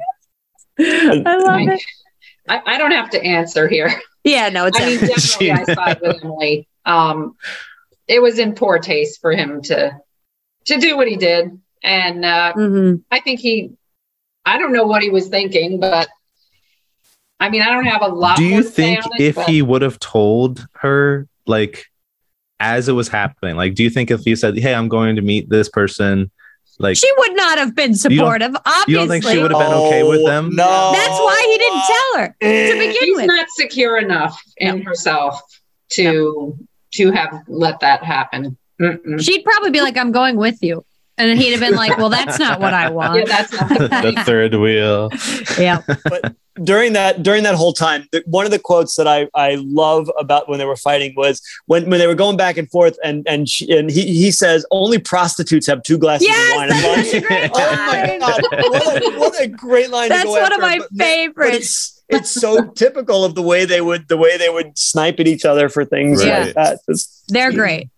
yes. 0.77 1.25
I 1.25 1.37
love 1.37 1.61
it. 1.61 1.81
I, 2.49 2.61
I 2.65 2.77
don't 2.77 2.91
have 2.91 3.09
to 3.11 3.23
answer 3.23 3.67
here. 3.67 4.01
Yeah, 4.25 4.49
no, 4.49 4.65
it's 4.65 4.79
I 4.79 4.85
mean, 4.85 4.99
definitely 4.99 5.51
I 5.51 5.63
side 5.63 6.01
with 6.01 6.23
Emily. 6.23 6.67
Um, 6.83 7.35
it 8.07 8.21
was 8.21 8.37
in 8.39 8.53
poor 8.55 8.79
taste 8.79 9.21
for 9.21 9.31
him 9.31 9.61
to 9.63 9.97
to 10.65 10.77
do 10.77 10.97
what 10.97 11.07
he 11.07 11.15
did, 11.15 11.61
and 11.83 12.25
uh, 12.25 12.53
Mhm. 12.55 13.03
I 13.11 13.19
think 13.19 13.39
he. 13.39 13.71
I 14.45 14.57
don't 14.57 14.73
know 14.73 14.85
what 14.85 15.01
he 15.01 15.09
was 15.09 15.27
thinking, 15.27 15.79
but 15.79 16.07
I 17.39 17.49
mean, 17.49 17.61
I 17.61 17.65
don't 17.71 17.85
have 17.85 18.01
a 18.01 18.07
lot. 18.07 18.37
do 18.37 18.43
you 18.45 18.61
to 18.63 18.67
say 18.69 18.95
think 18.95 19.05
on 19.05 19.11
it, 19.15 19.21
if 19.21 19.35
but- 19.35 19.49
he 19.49 19.61
would 19.61 19.81
have 19.81 19.99
told 19.99 20.65
her 20.73 21.27
like 21.47 21.85
as 22.59 22.87
it 22.87 22.93
was 22.93 23.09
happening 23.09 23.55
like 23.57 23.75
do 23.75 23.83
you 23.83 23.89
think 23.89 24.09
if 24.09 24.21
he 24.21 24.33
said 24.33 24.57
hey 24.57 24.73
i'm 24.73 24.87
going 24.87 25.17
to 25.17 25.21
meet 25.21 25.49
this 25.49 25.67
person 25.67 26.31
like 26.79 26.95
she 26.95 27.11
would 27.17 27.35
not 27.35 27.57
have 27.57 27.75
been 27.75 27.93
supportive. 27.93 28.55
Obviously, 28.65 28.93
you 28.93 28.97
don't 28.97 29.07
think 29.09 29.25
she 29.25 29.37
would 29.37 29.51
have 29.51 29.59
been 29.59 29.73
okay 29.73 30.03
with 30.03 30.21
Oh, 30.21 30.25
them 30.25 30.55
no 30.55 30.91
That's 30.93 31.09
why 31.19 31.41
he 31.51 31.57
didn't 31.57 31.83
tell 31.85 32.17
her 32.21 32.27
to 32.73 32.79
begin 32.79 32.95
she's 33.03 33.15
with. 33.17 33.25
not 33.27 33.47
secure 33.49 33.97
enough 33.97 34.41
in 34.57 34.81
herself 34.83 35.41
to 35.91 36.57
to 36.95 37.11
have 37.11 37.43
let 37.47 37.81
that 37.81 38.03
happen. 38.03 38.57
Mm-mm. 38.81 39.21
She'd 39.21 39.43
probably 39.43 39.71
be 39.71 39.81
like, 39.81 39.97
"I'm 39.97 40.11
going 40.13 40.37
with 40.37 40.61
you," 40.63 40.85
and 41.17 41.39
he'd 41.39 41.51
have 41.51 41.59
been 41.59 41.75
like, 41.75 41.97
"Well, 41.97 42.09
that's 42.09 42.37
not 42.39 42.59
what 42.59 42.73
I 42.73 42.83
Yeah, 42.89 42.89
want." 42.89 43.27
that's 43.27 43.51
not 43.53 43.69
the 43.69 43.87
the 43.87 44.23
third 44.25 44.55
wheel 44.55 45.09
Yeah, 45.57 45.81
But 46.05 46.35
during 46.63 46.93
that 46.93 47.21
during 47.23 47.43
that 47.43 47.55
whole 47.55 47.73
time 47.73 48.07
the, 48.13 48.23
one 48.27 48.45
of 48.45 48.51
the 48.51 48.59
quotes 48.59 48.95
that 48.95 49.07
I, 49.07 49.27
I 49.35 49.55
love 49.61 50.09
about 50.17 50.47
when 50.47 50.57
they 50.57 50.63
were 50.65 50.77
fighting 50.77 51.13
was 51.17 51.41
when, 51.65 51.89
when 51.89 51.99
they 51.99 52.07
were 52.07 52.15
going 52.15 52.37
back 52.37 52.55
and 52.57 52.69
forth 52.71 52.97
and 53.03 53.27
and 53.27 53.49
she, 53.49 53.69
and 53.77 53.89
he, 53.91 54.03
he 54.05 54.31
says 54.31 54.65
only 54.71 54.97
prostitutes 54.97 55.67
have 55.67 55.83
two 55.83 55.97
glasses 55.97 56.27
Yes, 56.27 56.51
of 56.51 56.55
wine 56.57 56.71
and 56.71 56.79
that's 56.85 57.13
a 57.13 57.21
great 57.21 57.51
Oh 57.53 57.75
my 57.87 58.17
god! 58.19 58.41
What 58.51 59.03
a, 59.15 59.19
what 59.19 59.41
a 59.41 59.47
great 59.47 59.89
line! 59.89 60.09
that's 60.09 60.21
to 60.21 60.27
go 60.27 60.41
one 60.41 60.53
of 60.53 60.61
my 60.61 60.77
But- 60.79 60.87
but 60.93 61.03
favorites. 61.05 61.57
it's, 61.57 61.91
it's 62.07 62.31
so 62.31 62.65
typical 62.71 63.25
of 63.25 63.35
the 63.35 63.41
way 63.41 63.65
they 63.65 63.81
would 63.81 64.07
the 64.07 64.15
way 64.17 64.37
they 64.37 64.49
would 64.49 64.77
snipe 64.77 65.19
at 65.19 65.27
each 65.27 65.43
other 65.43 65.67
for 65.69 65.83
things 65.83 66.23
Right. 66.23 66.45
like 66.45 66.53
that. 66.55 66.79
Just- 66.89 67.23
They're 67.29 67.51
great. 67.51 67.89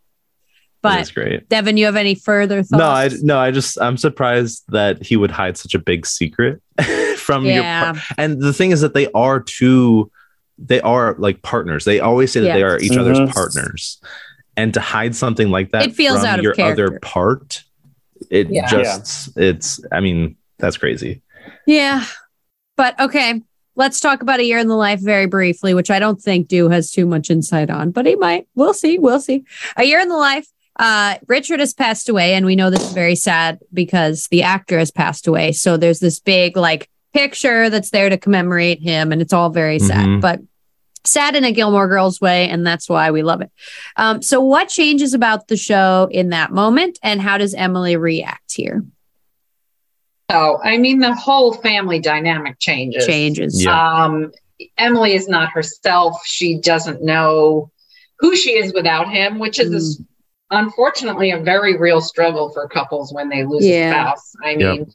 That's 0.83 1.11
great 1.11 1.47
Devin, 1.49 1.77
you 1.77 1.85
have 1.85 1.95
any 1.95 2.15
further 2.15 2.63
thoughts? 2.63 2.79
no 2.79 2.87
i 2.87 3.09
no 3.21 3.37
i 3.39 3.51
just 3.51 3.79
i'm 3.81 3.97
surprised 3.97 4.63
that 4.69 5.03
he 5.03 5.15
would 5.17 5.31
hide 5.31 5.57
such 5.57 5.73
a 5.75 5.79
big 5.79 6.05
secret 6.05 6.61
from 7.17 7.43
your 7.45 7.55
yeah, 7.55 7.93
par- 7.93 8.01
and 8.17 8.41
the 8.41 8.53
thing 8.53 8.71
is 8.71 8.81
that 8.81 8.93
they 8.93 9.11
are 9.13 9.39
two 9.39 10.09
they 10.57 10.79
are 10.81 11.15
like 11.19 11.41
partners 11.41 11.83
they 11.85 11.99
always 11.99 12.31
say 12.31 12.39
that 12.39 12.47
Yeah. 12.47 12.55
they 12.55 12.63
are 12.63 12.79
each 12.79 12.91
Mhm. 12.93 12.99
other's 12.99 13.33
partners 13.33 13.99
and 14.55 14.73
to 14.73 14.79
hide 14.79 15.15
something 15.15 15.49
like 15.51 15.71
that 15.71 15.87
It 15.87 15.95
feels 15.95 16.19
from 16.19 16.27
out 16.27 16.39
of 16.39 16.43
your 16.43 16.53
character. 16.53 16.85
other 16.87 16.99
part 16.99 17.63
it 18.31 18.47
Yeah. 18.49 18.67
just 18.67 19.37
it's 19.37 19.79
i 19.91 19.99
mean 19.99 20.35
that's 20.57 20.77
crazy 20.77 21.21
yeah. 21.65 22.05
But 22.77 22.99
okay, 22.99 23.41
let's 23.75 23.99
talk 23.99 24.21
about 24.21 24.39
a 24.39 24.43
year 24.43 24.57
in 24.57 24.67
the 24.67 24.75
life 24.75 24.99
very 25.01 25.25
briefly, 25.25 25.73
which 25.73 25.89
I 25.91 25.99
don't 25.99 26.21
think 26.21 26.47
Do 26.47 26.69
has 26.69 26.91
too 26.91 27.05
much 27.05 27.29
insight 27.29 27.69
on, 27.69 27.91
but 27.91 28.05
he 28.05 28.15
might. 28.15 28.47
We'll 28.55 28.73
see. 28.73 28.99
We'll 28.99 29.19
see. 29.19 29.43
A 29.75 29.83
year 29.83 29.99
in 29.99 30.07
the 30.09 30.15
life. 30.17 30.47
Uh, 30.77 31.15
Richard 31.27 31.59
has 31.59 31.73
passed 31.73 32.07
away, 32.07 32.33
and 32.33 32.45
we 32.45 32.55
know 32.55 32.69
this 32.69 32.83
is 32.83 32.93
very 32.93 33.15
sad 33.15 33.59
because 33.73 34.27
the 34.27 34.43
actor 34.43 34.77
has 34.77 34.91
passed 34.91 35.27
away. 35.27 35.51
So 35.51 35.75
there's 35.77 35.99
this 35.99 36.19
big 36.19 36.55
like 36.55 36.89
picture 37.13 37.69
that's 37.69 37.89
there 37.89 38.09
to 38.09 38.17
commemorate 38.17 38.81
him, 38.81 39.11
and 39.11 39.21
it's 39.21 39.33
all 39.33 39.49
very 39.49 39.79
sad. 39.79 40.05
Mhm. 40.05 40.21
But 40.21 40.39
sad 41.03 41.35
in 41.35 41.43
a 41.43 41.51
Gilmore 41.51 41.87
Girls 41.87 42.21
way, 42.21 42.47
and 42.49 42.65
that's 42.67 42.87
why 42.89 43.09
we 43.11 43.23
love 43.23 43.41
it. 43.41 43.49
Um, 43.95 44.21
so, 44.21 44.39
what 44.39 44.69
changes 44.69 45.13
about 45.13 45.47
the 45.47 45.57
show 45.57 46.07
in 46.11 46.29
that 46.29 46.51
moment, 46.51 46.99
and 47.01 47.21
how 47.21 47.37
does 47.37 47.53
Emily 47.55 47.95
react 47.95 48.53
here? 48.53 48.83
So, 50.29 50.59
I 50.63 50.77
mean, 50.77 50.99
the 50.99 51.15
whole 51.15 51.53
family 51.53 51.99
dynamic 51.99 52.59
changes. 52.59 53.05
Changes. 53.05 53.63
Yeah. 53.63 54.03
Um, 54.03 54.31
Emily 54.77 55.13
is 55.13 55.29
not 55.29 55.49
herself. 55.49 56.21
She 56.25 56.59
doesn't 56.59 57.01
know 57.01 57.71
who 58.19 58.35
she 58.35 58.51
is 58.57 58.73
without 58.73 59.09
him, 59.09 59.39
which 59.39 59.59
is 59.59 59.99
Mm. 59.99 60.05
Unfortunately 60.51 61.31
a 61.31 61.39
very 61.39 61.77
real 61.77 62.01
struggle 62.01 62.49
for 62.49 62.67
couples 62.67 63.13
when 63.13 63.29
they 63.29 63.43
lose 63.43 63.65
Yeah. 63.65 63.89
a 63.89 64.17
spouse. 64.17 64.35
I 64.43 64.51
Yep. 64.51 64.59
mean, 64.59 64.93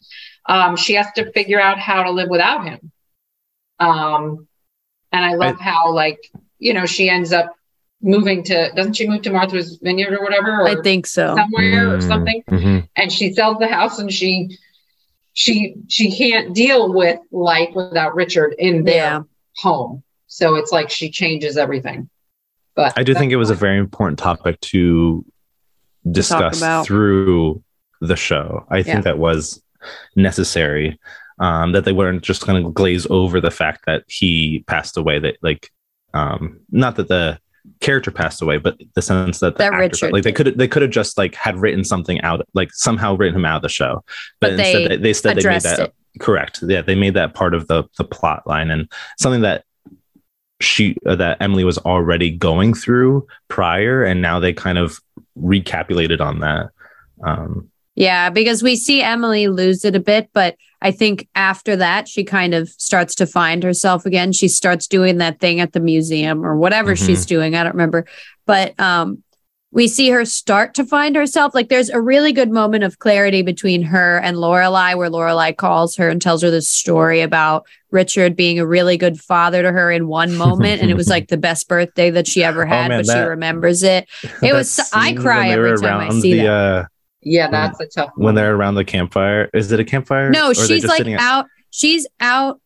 um, 0.48 0.76
she 0.76 0.94
has 0.94 1.07
to 1.16 1.30
figure 1.32 1.61
out 1.61 1.78
how 1.78 2.03
to 2.03 2.11
live 2.11 2.28
without 2.28 2.64
him. 2.64 2.90
Um, 3.78 4.48
and 5.12 5.24
I 5.24 5.34
love 5.34 5.59
how, 5.61 5.92
like, 5.92 6.18
you 6.59 6.72
know, 6.74 6.86
she 6.86 7.09
ends 7.09 7.32
up 7.32 7.55
moving 8.00 8.42
to, 8.44 8.70
doesn't 8.74 8.94
she 8.94 9.09
move 9.09 9.22
to 9.22 9.30
Martha's 9.30 9.78
Vineyard 9.82 10.14
or 10.14 10.22
whatever? 10.22 10.61
Or 10.61 10.68
I 10.68 10.82
think 10.82 11.07
so. 11.07 11.34
somewhere 11.36 11.94
or 11.94 11.98
Mm, 11.98 12.03
something 12.09 12.42
mhm. 12.50 12.88
and 12.96 13.12
she 13.12 13.32
sells 13.32 13.59
the 13.59 13.66
house 13.68 13.98
and 13.98 14.12
she 14.12 14.59
she 15.34 15.74
she 15.88 16.11
can't 16.14 16.55
deal 16.55 16.92
with 16.92 17.18
life 17.30 17.70
without 17.74 18.14
Richard 18.14 18.55
in 18.59 18.84
their 18.84 18.96
Yeah. 18.96 19.22
home. 19.59 20.03
So 20.26 20.57
it's 20.57 20.72
like 20.72 20.90
she 20.90 21.11
changes 21.11 21.57
everything. 21.57 22.09
But 22.74 22.92
I 22.96 23.03
do 23.03 23.14
think 23.14 23.32
it 23.32 23.36
was 23.36 23.50
a 23.50 23.55
very 23.55 23.78
important 23.78 24.18
topic 24.18 24.61
to 24.61 25.24
discuss 26.11 26.59
about. 26.59 26.86
through 26.86 27.62
the 28.00 28.16
show. 28.16 28.66
I 28.70 28.82
think 28.82 28.96
Yeah. 28.96 29.00
that 29.03 29.18
was 29.18 29.62
necessary. 30.16 30.98
Um, 31.38 31.72
that 31.72 31.84
they 31.84 31.92
weren't 31.92 32.22
just 32.22 32.46
going 32.46 32.62
to 32.62 32.70
glaze 32.70 33.07
over 33.11 33.40
the 33.40 33.50
fact 33.50 33.84
that 33.86 34.05
he 34.07 34.64
passed 34.66 34.96
away. 34.96 35.18
That 35.18 35.38
like, 35.42 35.70
um, 36.14 36.61
not 36.70 36.96
that 36.96 37.09
the 37.09 37.38
character 37.80 38.11
passed 38.11 38.42
away, 38.42 38.59
but 38.59 38.78
the 38.94 39.03
sense 39.03 39.40
that 39.40 39.55
the 39.55 39.59
That 39.59 39.72
actor, 39.72 39.78
Richard 39.80 40.12
like 40.12 40.22
they 40.24 40.32
could 40.32 40.57
they 40.59 40.68
could 40.68 40.82
have 40.82 40.90
just 40.90 41.16
like 41.18 41.34
had 41.34 41.57
written 41.57 41.84
something 41.84 42.20
out, 42.20 42.46
like 42.55 42.72
somehow 42.72 43.16
written 43.16 43.36
him 43.36 43.44
out 43.44 43.57
of 43.57 43.62
the 43.62 43.68
show. 43.68 44.05
But, 44.40 44.50
But 44.50 44.57
they 44.59 44.72
instead, 44.72 44.90
they, 44.90 44.96
they 45.03 45.09
instead 45.09 45.36
they 45.36 45.48
made 45.48 45.62
that 45.62 45.78
it. 45.80 45.94
correct. 46.20 46.61
Yeah, 46.62 46.82
they 46.82 46.94
made 46.94 47.14
that 47.14 47.34
part 47.34 47.55
of 47.55 47.66
the 47.66 47.84
the 47.98 48.05
plot 48.05 48.46
line 48.46 48.70
and 48.70 48.90
something 49.18 49.40
that 49.40 49.64
she 50.61 50.96
uh, 51.07 51.16
that 51.16 51.38
Emily 51.40 51.64
was 51.64 51.78
already 51.78 52.30
going 52.30 52.74
through 52.74 53.26
prior, 53.48 54.05
and 54.05 54.22
now 54.22 54.38
they 54.38 54.53
kind 54.53 54.78
of 54.78 55.00
recapitulated 55.34 56.20
on 56.20 56.40
that. 56.40 56.66
Um, 57.24 57.68
Yeah, 57.94 58.30
because 58.30 58.62
we 58.62 58.76
see 58.76 59.02
Emily 59.02 59.48
lose 59.48 59.84
it 59.84 59.94
a 59.94 60.00
bit, 60.00 60.30
but 60.32 60.56
I 60.80 60.90
think 60.90 61.28
after 61.34 61.76
that, 61.76 62.08
she 62.08 62.24
kind 62.24 62.54
of 62.54 62.68
starts 62.70 63.14
to 63.16 63.26
find 63.26 63.62
herself 63.62 64.06
again. 64.06 64.32
She 64.32 64.48
starts 64.48 64.86
doing 64.86 65.18
that 65.18 65.40
thing 65.40 65.60
at 65.60 65.72
the 65.74 65.80
museum 65.80 66.44
or 66.44 66.56
whatever 66.56 66.94
Mhm. 66.94 67.06
she's 67.06 67.26
doing. 67.26 67.54
I 67.54 67.62
don't 67.62 67.74
remember. 67.74 68.06
But 68.46 68.78
um, 68.80 69.22
we 69.74 69.88
see 69.88 70.10
her 70.10 70.24
start 70.26 70.74
to 70.74 70.84
find 70.84 71.16
herself. 71.16 71.54
Like 71.54 71.68
there's 71.70 71.88
a 71.88 72.00
really 72.00 72.32
good 72.32 72.50
moment 72.50 72.84
of 72.84 72.98
clarity 72.98 73.40
between 73.42 73.82
her 73.82 74.18
and 74.18 74.36
Lorelai, 74.36 74.96
where 74.96 75.08
Lorelai 75.10 75.56
calls 75.56 75.96
her 75.96 76.08
and 76.10 76.20
tells 76.20 76.42
her 76.42 76.50
this 76.50 76.68
story 76.68 77.22
about 77.22 77.66
Richard 77.90 78.36
being 78.36 78.58
a 78.58 78.66
really 78.66 78.96
good 78.98 79.18
father 79.18 79.62
to 79.62 79.72
her 79.72 79.90
in 79.90 80.08
one 80.08 80.34
moment, 80.36 80.82
and 80.82 80.90
it 80.90 80.94
was 80.96 81.08
like 81.08 81.28
the 81.28 81.36
best 81.38 81.68
birthday 81.68 82.10
that 82.10 82.26
she 82.26 82.44
ever 82.44 82.64
had, 82.66 82.86
Oh, 82.86 82.88
man, 82.90 83.04
but 83.06 83.12
she 83.12 83.18
remembers 83.18 83.82
it. 83.82 84.08
It 84.42 84.52
was. 84.52 84.78
I 84.92 85.14
cry 85.14 85.38
when 85.38 85.48
they 85.48 85.52
every 85.54 85.70
were 85.70 85.76
time 85.78 86.00
I 86.00 86.04
around 86.04 86.20
see 86.20 86.32
the, 86.34 86.42
that. 86.44 86.46
Uh, 86.50 86.84
Yeah, 87.22 87.48
that's 87.50 87.80
a 87.80 87.86
tough 87.86 88.10
when 88.16 88.24
one. 88.26 88.34
they're 88.34 88.54
around 88.54 88.74
the 88.74 88.84
campfire. 88.84 89.48
Is 89.54 89.72
it 89.72 89.80
a 89.80 89.84
campfire? 89.84 90.30
No, 90.30 90.50
Or 90.50 90.54
she's 90.54 90.84
like 90.84 90.98
sitting 90.98 91.14
at- 91.14 91.20
out. 91.20 91.46
She's 91.70 92.06
out 92.20 92.60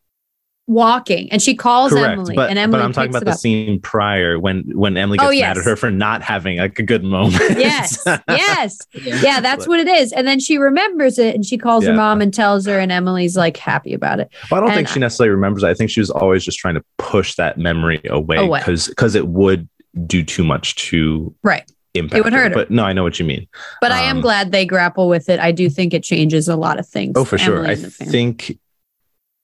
walking, 0.66 1.30
and 1.30 1.40
she 1.40 1.54
calls 1.54 1.92
Correct, 1.92 2.12
Emily, 2.12 2.34
but, 2.34 2.50
and 2.50 2.58
Emily 2.58 2.78
but 2.80 2.84
I'm 2.84 2.92
talking 2.92 3.10
about 3.10 3.24
the 3.24 3.30
up. 3.32 3.38
scene 3.38 3.80
prior 3.80 4.38
when 4.38 4.62
when 4.74 4.96
Emily 4.96 5.18
Oh, 5.20 5.30
gets 5.30 5.40
mad 5.40 5.58
at 5.58 5.64
her 5.64 5.76
for 5.76 5.90
not 5.90 6.22
having 6.22 6.58
like 6.58 6.78
a 6.78 6.82
good 6.82 7.04
moment. 7.04 7.36
Yes, 7.58 8.02
yes, 8.28 8.78
Yeah. 8.92 9.20
yeah, 9.22 9.40
that's 9.40 9.66
what 9.68 9.78
it 9.80 9.88
is. 9.88 10.12
And 10.12 10.26
then 10.26 10.40
she 10.40 10.58
remembers 10.58 11.18
it, 11.18 11.34
and 11.34 11.44
she 11.44 11.56
calls 11.58 11.84
her 11.86 11.94
mom 11.94 12.20
and 12.20 12.32
tells 12.34 12.66
her, 12.66 12.78
and 12.78 12.90
Emily's 12.92 13.36
like 13.36 13.56
happy 13.56 13.94
about 13.94 14.20
it. 14.20 14.28
Well, 14.50 14.58
I 14.58 14.60
don't 14.62 14.70
And 14.70 14.76
think 14.78 14.88
she 14.88 14.98
necessarily 15.00 15.30
remembers. 15.34 15.62
it. 15.62 15.68
I 15.68 15.74
think 15.74 15.90
she 15.90 16.00
was 16.00 16.10
always 16.10 16.44
just 16.44 16.58
trying 16.58 16.74
to 16.74 16.84
push 16.98 17.34
that 17.36 17.58
memory 17.58 18.00
away 18.08 18.36
Away. 18.36 18.60
because 18.60 18.88
because 18.88 19.14
it 19.14 19.28
would 19.28 19.68
do 20.06 20.22
too 20.22 20.44
much 20.44 20.74
to 20.76 21.34
Right. 21.42 21.64
impact. 21.94 22.18
it 22.18 22.24
would 22.24 22.32
hurt 22.34 22.50
her. 22.52 22.54
But 22.54 22.70
no, 22.70 22.84
I 22.84 22.92
know 22.92 23.02
what 23.02 23.18
you 23.18 23.24
mean. 23.24 23.46
But 23.80 23.92
I 23.92 24.02
am 24.02 24.16
Um, 24.16 24.22
glad 24.22 24.52
they 24.52 24.66
grapple 24.66 25.08
with 25.08 25.28
it. 25.30 25.40
I 25.40 25.52
do 25.52 25.70
think 25.70 25.94
it 25.94 26.02
changes 26.02 26.48
a 26.48 26.56
lot 26.56 26.78
of 26.78 26.86
things. 26.86 27.12
Oh, 27.16 27.24
for 27.24 27.38
sure. 27.38 27.64
I 27.66 27.72
and 27.72 27.84
the 27.84 27.90
family. 27.90 28.12
think 28.12 28.58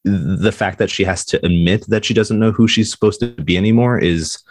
the 0.05 0.53
fact 0.53 0.79
that 0.79 0.91
she 0.91 1.05
has 1.05 1.25
to 1.27 1.45
admit 1.45 1.85
that 1.89 2.05
she 2.05 2.15
doesn't 2.15 2.39
know 2.39 2.53
who 2.53 2.67
she's 2.67 2.91
supposed 2.91 3.21
to 3.21 3.29
be 3.29 3.57
anymore 3.57 3.99
is 3.99 4.43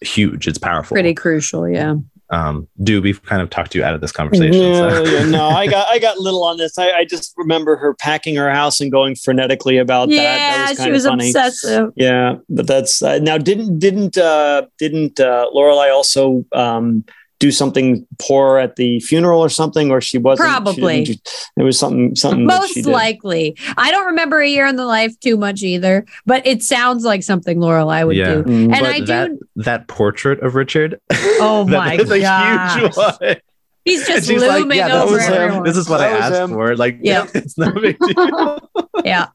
huge. 0.00 0.48
It's 0.48 0.58
powerful. 0.58 0.94
pretty 0.94 1.14
crucial. 1.14 1.68
Yeah. 1.68 1.96
Um, 2.30 2.68
do 2.82 3.00
we've 3.00 3.22
kind 3.24 3.40
of 3.40 3.48
talked 3.48 3.72
to 3.72 3.78
you 3.78 3.84
out 3.84 3.94
of 3.94 4.02
this 4.02 4.12
conversation? 4.12 4.52
Yeah, 4.52 4.90
so- 4.90 5.04
yeah, 5.04 5.24
no, 5.24 5.48
I 5.48 5.66
got 5.66 5.88
I 5.88 5.98
got 5.98 6.18
little 6.18 6.44
on 6.44 6.58
this. 6.58 6.76
I, 6.76 6.90
I 6.90 7.04
just 7.06 7.32
remember 7.38 7.76
her 7.76 7.94
packing 7.94 8.36
her 8.36 8.50
house 8.50 8.80
and 8.80 8.92
going 8.92 9.14
frenetically 9.14 9.80
about 9.80 10.08
that. 10.08 10.14
Yeah, 10.14 10.66
that 10.66 10.70
was 10.70 10.84
she 10.84 10.90
was 10.90 11.06
funny. 11.06 11.28
obsessive. 11.28 11.90
Yeah, 11.96 12.36
but 12.50 12.66
that's 12.66 13.00
uh, 13.02 13.18
now 13.20 13.38
didn't 13.38 13.78
didn't 13.78 14.18
uh, 14.18 14.66
didn't 14.78 15.18
uh, 15.18 15.48
Lorelai 15.54 15.90
also 15.90 16.44
um, 16.52 17.04
do 17.40 17.52
something 17.52 18.04
poor 18.18 18.58
at 18.58 18.74
the 18.76 18.98
funeral 19.00 19.40
or 19.40 19.48
something, 19.48 19.90
or 19.90 20.00
she 20.00 20.18
wasn't? 20.18 20.48
Probably. 20.48 21.04
didn't 21.04 21.28
there 21.56 21.64
was 21.64 21.78
something 21.78 22.16
something 22.16 22.46
that 22.46 22.52
she 22.54 22.58
Most 22.60 22.74
did. 22.74 22.86
likely. 22.86 23.56
I 23.76 23.90
don't 23.90 24.06
remember 24.06 24.40
a 24.40 24.48
year 24.48 24.66
in 24.66 24.76
the 24.76 24.84
life 24.86 25.18
too 25.20 25.36
much 25.36 25.62
either, 25.62 26.04
but 26.26 26.46
it 26.46 26.62
sounds 26.62 27.04
like 27.04 27.22
something 27.22 27.58
Lorelai 27.58 28.06
would 28.06 28.16
Yeah. 28.16 28.34
do. 28.36 28.42
Mm. 28.42 28.62
And 28.64 28.70
But 28.70 28.82
I 28.84 28.98
do. 29.00 29.06
that 29.06 29.30
that 29.56 29.88
portrait 29.88 30.40
of 30.40 30.54
Richard. 30.56 31.00
oh 31.12 31.64
that 31.64 31.76
my 31.76 31.94
is 31.94 32.10
a 32.10 32.20
god! 32.20 32.80
huge 32.80 32.96
one. 32.96 33.36
He's 33.84 34.06
just 34.06 34.28
she's 34.28 34.42
like, 34.42 34.58
looming 34.60 34.76
yeah, 34.78 34.88
that 34.88 35.04
over 35.04 35.14
was 35.14 35.26
him. 35.26 35.32
everyone. 35.32 35.62
This 35.64 35.76
is 35.78 35.88
what 35.88 35.98
That 35.98 36.12
I 36.12 36.26
asked 36.26 36.34
him. 36.42 36.50
for. 36.50 36.76
Like, 36.76 36.98
Yeah. 37.00 37.26
it's 37.34 37.56
no 37.56 37.70
big 37.72 37.96
deal. 37.98 38.70
yeah. 39.04 39.28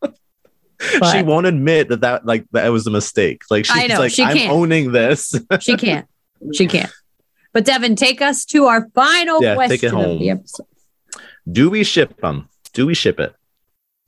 she 1.11 1.23
won't 1.23 1.45
admit 1.47 1.87
that 1.89 2.01
that 2.01 2.25
like 2.25 2.45
that 2.51 2.67
was 2.69 2.85
a 2.85 2.91
mistake. 2.91 3.43
Like 3.49 3.65
she's 3.65 3.75
I 3.75 3.87
know, 3.87 3.97
like, 3.99 4.11
she 4.11 4.23
I'm 4.23 4.35
can't. 4.37 4.51
owning 4.51 4.91
this. 4.91 5.33
She 5.61 5.75
can't. 5.77 6.05
She 6.53 6.67
can't. 6.67 6.91
But 7.53 7.65
Devin, 7.65 7.95
take 7.95 8.21
us 8.21 8.45
to 8.45 8.65
our 8.65 8.89
final 8.95 9.41
Yeah, 9.41 9.55
take 9.67 9.81
question 9.81 9.89
it 9.89 9.93
of 9.99 10.05
home. 10.05 10.19
the 10.19 10.29
episode. 10.31 10.65
Do 11.51 11.69
we 11.69 11.83
ship 11.83 12.19
them? 12.21 12.49
Do 12.73 12.85
we 12.87 12.93
ship 12.95 13.19
it? 13.19 13.35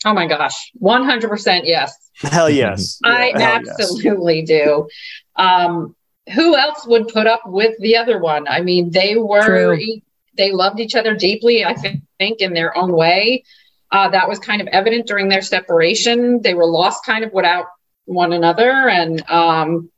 Oh 0.06 0.14
my 0.14 0.28
gosh, 0.28 0.72
100% 0.82 1.62
yes. 1.66 1.94
Hell 2.16 2.50
yes, 2.50 3.00
I 3.04 3.30
Yeah, 3.30 3.40
hell 3.40 3.62
yes. 3.66 3.80
absolutely 3.80 4.44
do. 4.44 4.88
Um, 5.36 5.96
who 6.34 6.56
else 6.56 6.86
would 6.88 7.08
put 7.10 7.28
up 7.28 7.42
with 7.46 7.78
the 7.80 7.98
other 7.98 8.20
one? 8.20 8.48
I 8.48 8.62
mean, 8.62 8.90
they 8.92 9.16
were 9.16 9.46
True. 9.46 10.00
they 10.38 10.52
loved 10.52 10.80
each 10.80 10.96
other 10.96 11.16
deeply. 11.16 11.64
I 11.66 11.74
thi- 11.76 12.02
think 12.18 12.40
in 12.42 12.54
their 12.54 12.76
own 12.78 12.92
way. 12.94 13.44
Uh, 13.92 14.10
that 14.10 14.28
was 14.28 14.40
kind 14.40 14.62
of 14.62 14.68
evident 14.68 15.06
during 15.08 15.30
their 15.30 15.42
separation. 15.44 16.42
They 16.42 16.54
were 16.56 16.66
lost 16.66 17.06
kind 17.06 17.24
of 17.24 17.32
without 17.32 17.66
one 18.06 18.34
another, 18.34 18.90
and 18.90 19.28
um, 19.30 19.92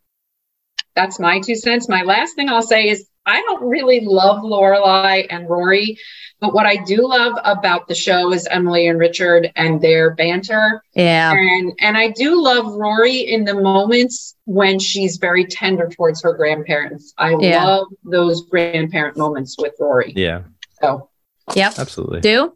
that's 0.95 1.20
my 1.20 1.39
two 1.39 1.56
cents. 1.56 1.88
My 1.88 2.04
last 2.04 2.36
thing 2.36 2.50
I'll 2.50 2.62
say 2.62 2.89
is 2.89 3.08
I 3.28 3.41
don't 3.41 3.63
really 3.67 3.99
love 3.99 4.41
Lorelai 4.41 5.28
and 5.30 5.49
Rory, 5.49 5.97
but 6.39 6.53
what 6.53 6.65
I 6.65 6.78
do 6.86 7.07
love 7.07 7.34
about 7.43 7.88
the 7.89 7.93
show 7.93 8.32
is 8.32 8.47
Emily 8.47 8.88
and 8.88 8.97
Richard 8.97 9.51
and 9.57 9.82
their 9.82 10.11
banter. 10.15 10.82
Yeah. 10.95 11.34
And 11.34 11.73
and 11.80 11.97
I 11.97 12.09
do 12.09 12.41
love 12.41 12.65
Rory 12.73 13.17
in 13.19 13.43
the 13.43 13.53
moments 13.53 14.36
when 14.45 14.80
she's 14.80 15.17
very 15.17 15.45
tender 15.45 15.89
towards 15.89 16.23
her 16.23 16.34
grandparents. 16.34 17.13
I 17.17 17.36
Yeah. 17.39 17.65
love 17.65 17.88
those 18.05 18.43
grandparent 18.47 19.17
moments 19.17 19.57
with 19.59 19.73
Rory. 19.80 20.13
Yeah, 20.15 20.43
So 20.82 21.09
Yep. 21.55 21.73
absolutely. 21.80 22.21
Do? 22.21 22.53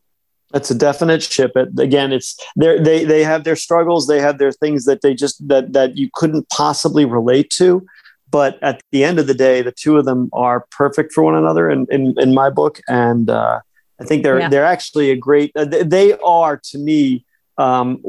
That's 0.52 0.70
a 0.72 0.76
definite 0.76 1.24
ship. 1.24 1.52
It 1.56 1.80
again. 1.80 2.12
It's 2.12 2.38
they 2.58 2.78
they 2.80 3.04
they 3.06 3.24
have 3.24 3.44
their 3.46 3.56
struggles. 3.56 4.08
They 4.08 4.20
have 4.22 4.38
their 4.38 4.52
things 4.52 4.84
that 4.86 5.02
they 5.02 5.14
just 5.14 5.46
that 5.48 5.72
that 5.74 5.98
you 5.98 6.10
couldn't 6.14 6.50
possibly 6.50 7.06
relate 7.06 7.50
to. 7.52 7.86
But 8.32 8.58
at 8.64 8.82
the 8.92 9.04
end 9.04 9.20
of 9.20 9.28
the 9.28 9.34
day, 9.34 9.62
the 9.62 9.72
two 9.74 9.98
of 9.98 10.06
them 10.06 10.30
are 10.34 10.66
perfect 10.72 11.12
for 11.14 11.22
one 11.24 11.36
another 11.36 11.70
in 11.70 11.86
in, 11.92 12.16
in 12.18 12.34
my 12.34 12.50
book, 12.50 12.80
and 12.88 13.30
uh, 13.30 13.60
I 14.00 14.04
think 14.06 14.24
they're 14.24 14.40
Yeah. 14.40 14.50
they're 14.50 14.66
actually 14.66 15.12
a 15.12 15.16
great. 15.18 15.52
Uh, 15.56 15.66
they- 15.66 15.84
they 15.84 16.14
are 16.24 16.58
to 16.72 16.78
me. 16.78 17.26
Um, 17.58 18.02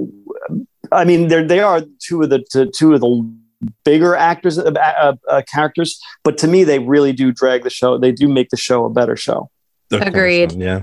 I 0.93 1.05
mean, 1.05 1.29
they 1.29 1.43
they 1.45 1.61
are 1.61 1.83
two 2.07 2.23
of 2.23 2.31
the 2.31 2.39
two- 2.53 2.71
two 2.71 2.95
of 2.95 3.01
the 3.01 3.31
bigger 3.85 4.15
actors 4.17 4.59
uh, 4.59 4.71
uh, 4.73 5.15
uh, 5.29 5.43
characters, 5.53 6.01
but 6.25 6.39
to 6.39 6.47
me, 6.49 6.65
they 6.65 6.79
really 6.79 7.13
do 7.13 7.33
drag 7.33 7.63
the 7.65 7.71
show. 7.71 7.99
They 7.99 8.13
do 8.13 8.29
make 8.29 8.51
the 8.51 8.57
show 8.57 8.85
a 8.85 8.91
better 8.91 9.17
show. 9.17 9.51
Of 9.91 10.01
course, 10.01 10.09
Agreed. 10.09 10.53
Yeah. 10.53 10.83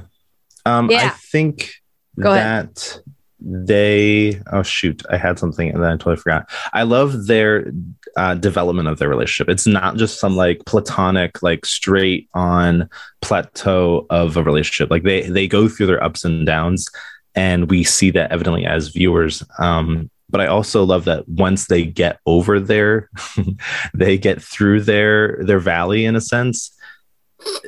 Um, 0.65 0.89
I 0.91 1.09
think 1.09 1.71
Go 2.19 2.31
ahead. 2.33 2.75
that 2.75 3.01
they. 3.39 4.41
Oh 4.51 4.63
shoot! 4.63 5.01
I 5.09 5.17
had 5.17 5.39
something 5.39 5.69
and 5.69 5.81
then 5.81 5.91
I 5.91 5.95
totally 5.97 6.17
forgot. 6.17 6.49
I 6.73 6.83
love 6.83 7.25
their 7.27 7.71
uh, 8.17 8.35
development 8.35 8.87
of 8.87 8.99
their 8.99 9.09
relationship. 9.09 9.49
It's 9.49 9.67
not 9.67 9.97
just 9.97 10.19
some 10.19 10.35
like 10.35 10.65
platonic, 10.65 11.41
like 11.43 11.65
straight 11.65 12.29
on 12.33 12.89
plateau 13.21 14.05
of 14.09 14.37
a 14.37 14.43
relationship. 14.43 14.89
Like 14.89 15.03
they 15.03 15.29
they 15.29 15.47
go 15.47 15.67
through 15.67 15.87
their 15.87 16.03
ups 16.03 16.25
and 16.25 16.45
downs, 16.45 16.89
and 17.35 17.69
we 17.69 17.83
see 17.83 18.11
that 18.11 18.31
evidently 18.31 18.65
as 18.65 18.89
viewers. 18.89 19.43
Um, 19.59 20.09
but 20.29 20.41
I 20.41 20.47
also 20.47 20.83
love 20.83 21.05
that 21.05 21.27
once 21.27 21.67
they 21.67 21.83
get 21.83 22.19
over 22.25 22.59
there, 22.59 23.09
they 23.93 24.17
get 24.17 24.41
through 24.41 24.81
their 24.81 25.43
their 25.43 25.59
valley 25.59 26.05
in 26.05 26.15
a 26.15 26.21
sense. 26.21 26.75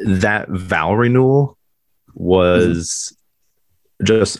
That 0.05 0.49
vow 0.49 0.93
renewal 0.93 1.57
was 2.13 3.15
just 4.03 4.39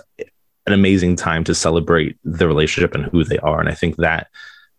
an 0.68 0.74
amazing 0.74 1.16
time 1.16 1.44
to 1.46 1.56
celebrate 1.56 2.18
the 2.24 2.48
relationship 2.48 2.94
and 2.94 3.06
who 3.06 3.24
they 3.24 3.38
are. 3.40 3.60
And 3.60 3.70
I 3.70 3.74
think 3.74 3.96
that 3.98 4.28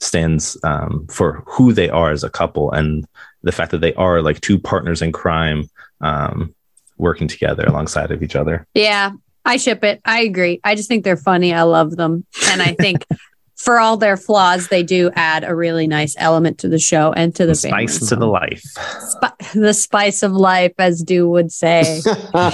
stands 0.03 0.57
um, 0.64 1.07
for 1.09 1.42
who 1.46 1.72
they 1.72 1.88
are 1.88 2.11
as 2.11 2.24
a 2.24 2.30
couple 2.30 2.70
and 2.72 3.07
the 3.42 3.53
fact 3.53 3.70
that 3.70 3.80
they 3.80 3.94
are 3.94 4.22
like 4.22 4.40
two 4.40 4.59
partners 4.59 5.03
in 5.03 5.12
crime 5.12 5.68
um, 6.00 6.55
working 6.96 7.28
together 7.28 7.64
alongside 7.64 8.11
of 8.11 8.22
each 8.22 8.36
other. 8.36 8.66
Yeah. 8.74 9.12
I 9.44 9.57
ship 9.57 9.82
it. 9.82 10.00
I 10.05 10.20
agree. 10.20 10.61
I 10.62 10.74
just 10.74 10.88
think 10.88 11.05
they're 11.05 11.16
funny. 11.16 11.53
I 11.53 11.62
love 11.62 11.96
them. 11.96 12.24
And 12.46 12.62
I 12.62 12.74
think 12.74 13.05
for 13.57 13.78
all 13.78 13.96
their 13.96 14.16
flaws, 14.16 14.68
they 14.68 14.82
do 14.82 15.11
add 15.14 15.44
a 15.44 15.55
really 15.55 15.86
nice 15.86 16.14
element 16.18 16.59
to 16.59 16.68
the 16.68 16.78
show 16.78 17.12
and 17.12 17.34
to 17.36 17.46
the 17.46 17.55
family. 17.55 17.88
Spice 17.88 18.09
to 18.09 18.16
the 18.16 18.26
life. 18.26 18.62
Spi- 18.62 19.50
the 19.55 19.74
spice 19.74 20.22
of 20.22 20.32
life, 20.32 20.74
as 20.78 21.03
Du 21.03 21.28
would 21.28 21.50
say. 21.50 22.00
All 22.34 22.53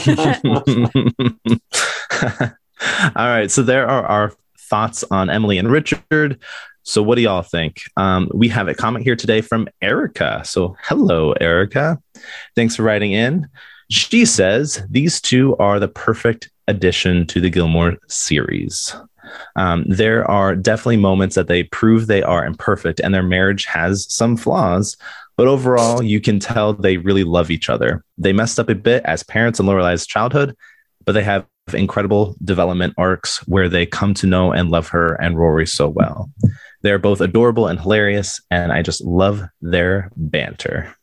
right. 3.16 3.50
So 3.50 3.62
there 3.62 3.86
are 3.86 4.06
our 4.06 4.32
thoughts 4.68 5.04
on 5.10 5.30
Emily 5.30 5.58
and 5.58 5.70
Richard. 5.70 6.40
So 6.82 7.02
what 7.02 7.16
do 7.16 7.22
y'all 7.22 7.42
think? 7.42 7.82
Um, 7.96 8.30
we 8.32 8.48
have 8.48 8.68
a 8.68 8.74
comment 8.74 9.04
here 9.04 9.16
today 9.16 9.40
from 9.40 9.68
Erica. 9.82 10.42
So 10.44 10.76
hello, 10.82 11.32
Erica. 11.32 11.98
Thanks 12.56 12.76
for 12.76 12.82
writing 12.82 13.12
in. 13.12 13.48
She 13.90 14.24
says 14.24 14.82
these 14.90 15.20
two 15.20 15.56
are 15.56 15.80
the 15.80 15.88
perfect 15.88 16.50
addition 16.66 17.26
to 17.26 17.40
the 17.40 17.50
Gilmore 17.50 17.96
series. 18.08 18.94
Um, 19.56 19.84
there 19.86 20.28
are 20.30 20.56
definitely 20.56 20.96
moments 20.96 21.34
that 21.34 21.48
they 21.48 21.64
prove 21.64 22.06
they 22.06 22.22
are 22.22 22.46
imperfect 22.46 23.00
and 23.00 23.14
their 23.14 23.22
marriage 23.22 23.66
has 23.66 24.06
some 24.12 24.36
flaws, 24.36 24.96
but 25.38 25.46
overall, 25.46 26.02
you 26.02 26.20
can 26.20 26.40
tell 26.40 26.72
they 26.72 26.96
really 26.96 27.22
love 27.22 27.50
each 27.52 27.70
other. 27.70 28.04
They 28.18 28.32
messed 28.32 28.58
up 28.58 28.68
a 28.68 28.74
bit 28.74 29.04
as 29.04 29.22
parents 29.22 29.60
in 29.60 29.66
Lorelai's 29.66 30.04
childhood, 30.04 30.56
but 31.04 31.12
they 31.12 31.22
have 31.22 31.46
incredible 31.74 32.36
development 32.44 32.94
arcs 32.96 33.38
where 33.46 33.68
they 33.68 33.86
come 33.86 34.14
to 34.14 34.26
know 34.26 34.52
and 34.52 34.70
love 34.70 34.88
her 34.88 35.14
and 35.14 35.38
Rory 35.38 35.66
so 35.66 35.88
well. 35.88 36.30
They're 36.82 36.98
both 36.98 37.20
adorable 37.20 37.66
and 37.66 37.80
hilarious, 37.80 38.40
and 38.50 38.72
I 38.72 38.82
just 38.82 39.04
love 39.04 39.42
their 39.60 40.10
banter. 40.16 40.94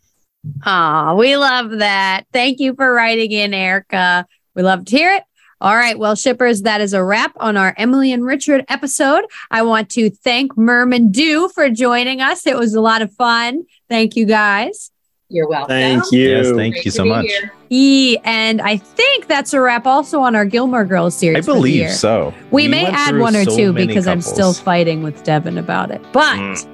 Aw, 0.64 1.16
we 1.16 1.38
love 1.38 1.72
that. 1.80 2.26
Thank 2.32 2.60
you 2.60 2.76
for 2.76 2.94
writing 2.94 3.32
in, 3.32 3.54
Erica. 3.54 4.26
We 4.56 4.64
love 4.64 4.86
to 4.86 4.98
hear 4.98 5.14
it. 5.14 5.24
All 5.62 5.76
right, 5.76 5.98
well, 5.98 6.16
shippers, 6.16 6.64
that 6.64 6.82
is 6.82 6.94
a 6.94 7.04
wrap 7.04 7.34
on 7.38 7.58
our 7.58 7.74
Emily 7.78 8.12
and 8.12 8.26
Richard 8.26 8.66
episode. 8.68 9.24
I 9.50 9.64
want 9.64 9.90
to 9.92 10.10
thank 10.10 10.58
Merman 10.58 11.12
Dew 11.12 11.50
for 11.50 11.70
joining 11.70 12.22
us. 12.22 12.46
It 12.46 12.58
was 12.58 12.74
a 12.74 12.82
lot 12.82 13.02
of 13.02 13.14
fun. 13.14 13.64
Thank 13.90 14.16
you 14.16 14.26
guys. 14.26 14.92
You're 15.36 15.50
welcome. 15.50 15.68
Thank 15.68 16.12
you. 16.14 16.30
Yes, 16.30 16.46
thank 16.56 16.76
Great 16.76 16.86
you 16.86 16.92
so 16.92 17.04
much. 17.04 17.26
here. 17.26 17.52
E, 17.70 18.16
and 18.24 18.62
I 18.62 18.78
think 18.78 19.28
that's 19.28 19.54
a 19.54 19.60
wrap 19.60 19.86
also 19.86 20.22
on 20.22 20.34
our 20.34 20.46
Gilmore 20.46 20.86
Girls 20.86 21.14
series. 21.14 21.46
I 21.46 21.54
believe 21.54 21.92
so. 21.92 22.34
We, 22.52 22.70
may 22.70 22.86
add 22.86 23.18
one 23.18 23.36
or 23.36 23.44
so 23.44 23.54
two 23.58 23.74
many 23.74 23.88
because 23.88 24.08
I'm 24.08 24.22
still 24.22 24.54
fighting 24.54 25.04
with 25.04 25.26
Devin 25.26 25.58
about 25.58 25.92
it, 25.92 26.02
but 26.14 26.38
Mm. 26.38 26.66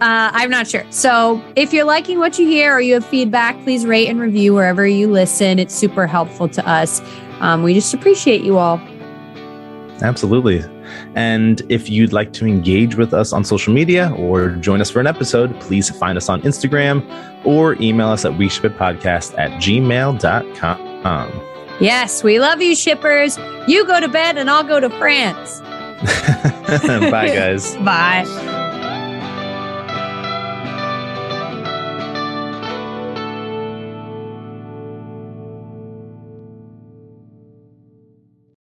uh, 0.00 0.30
I'm 0.32 0.48
not 0.48 0.68
sure. 0.68 0.84
So 0.90 1.42
if 1.56 1.72
you're 1.72 1.84
liking 1.86 2.20
what 2.20 2.38
you 2.38 2.46
hear 2.46 2.76
or 2.76 2.80
you 2.80 2.94
have 2.94 3.04
feedback, 3.04 3.60
please 3.64 3.84
rate 3.84 4.08
and 4.08 4.20
review 4.20 4.54
wherever 4.54 4.86
you 4.86 5.10
listen. 5.10 5.58
It's 5.58 5.74
super 5.74 6.06
helpful 6.06 6.48
to 6.50 6.64
us. 6.68 7.02
Um, 7.40 7.64
we 7.64 7.74
just 7.74 7.92
appreciate 7.94 8.44
you 8.44 8.58
all. 8.58 8.78
Absolutely. 10.02 10.62
And 11.14 11.62
if 11.68 11.88
you'd 11.88 12.12
like 12.12 12.32
to 12.34 12.46
engage 12.46 12.96
with 12.96 13.14
us 13.14 13.32
on 13.32 13.44
social 13.44 13.72
media 13.72 14.12
or 14.18 14.50
join 14.50 14.80
us 14.80 14.90
for 14.90 15.00
an 15.00 15.06
episode, 15.06 15.58
please 15.60 15.90
find 15.90 16.16
us 16.16 16.28
on 16.28 16.42
Instagram 16.42 17.04
or 17.44 17.80
email 17.80 18.08
us 18.08 18.24
at 18.24 18.32
weshipitpodcast 18.32 19.38
at 19.38 19.50
gmail.com. 19.62 21.42
Yes, 21.80 22.22
we 22.22 22.38
love 22.38 22.62
you, 22.62 22.74
shippers. 22.74 23.36
You 23.66 23.84
go 23.86 24.00
to 24.00 24.08
bed 24.08 24.38
and 24.38 24.48
I'll 24.48 24.64
go 24.64 24.80
to 24.80 24.90
France. 24.90 25.60
Bye, 27.10 27.28
guys. 27.28 27.76
Bye. 27.84 28.63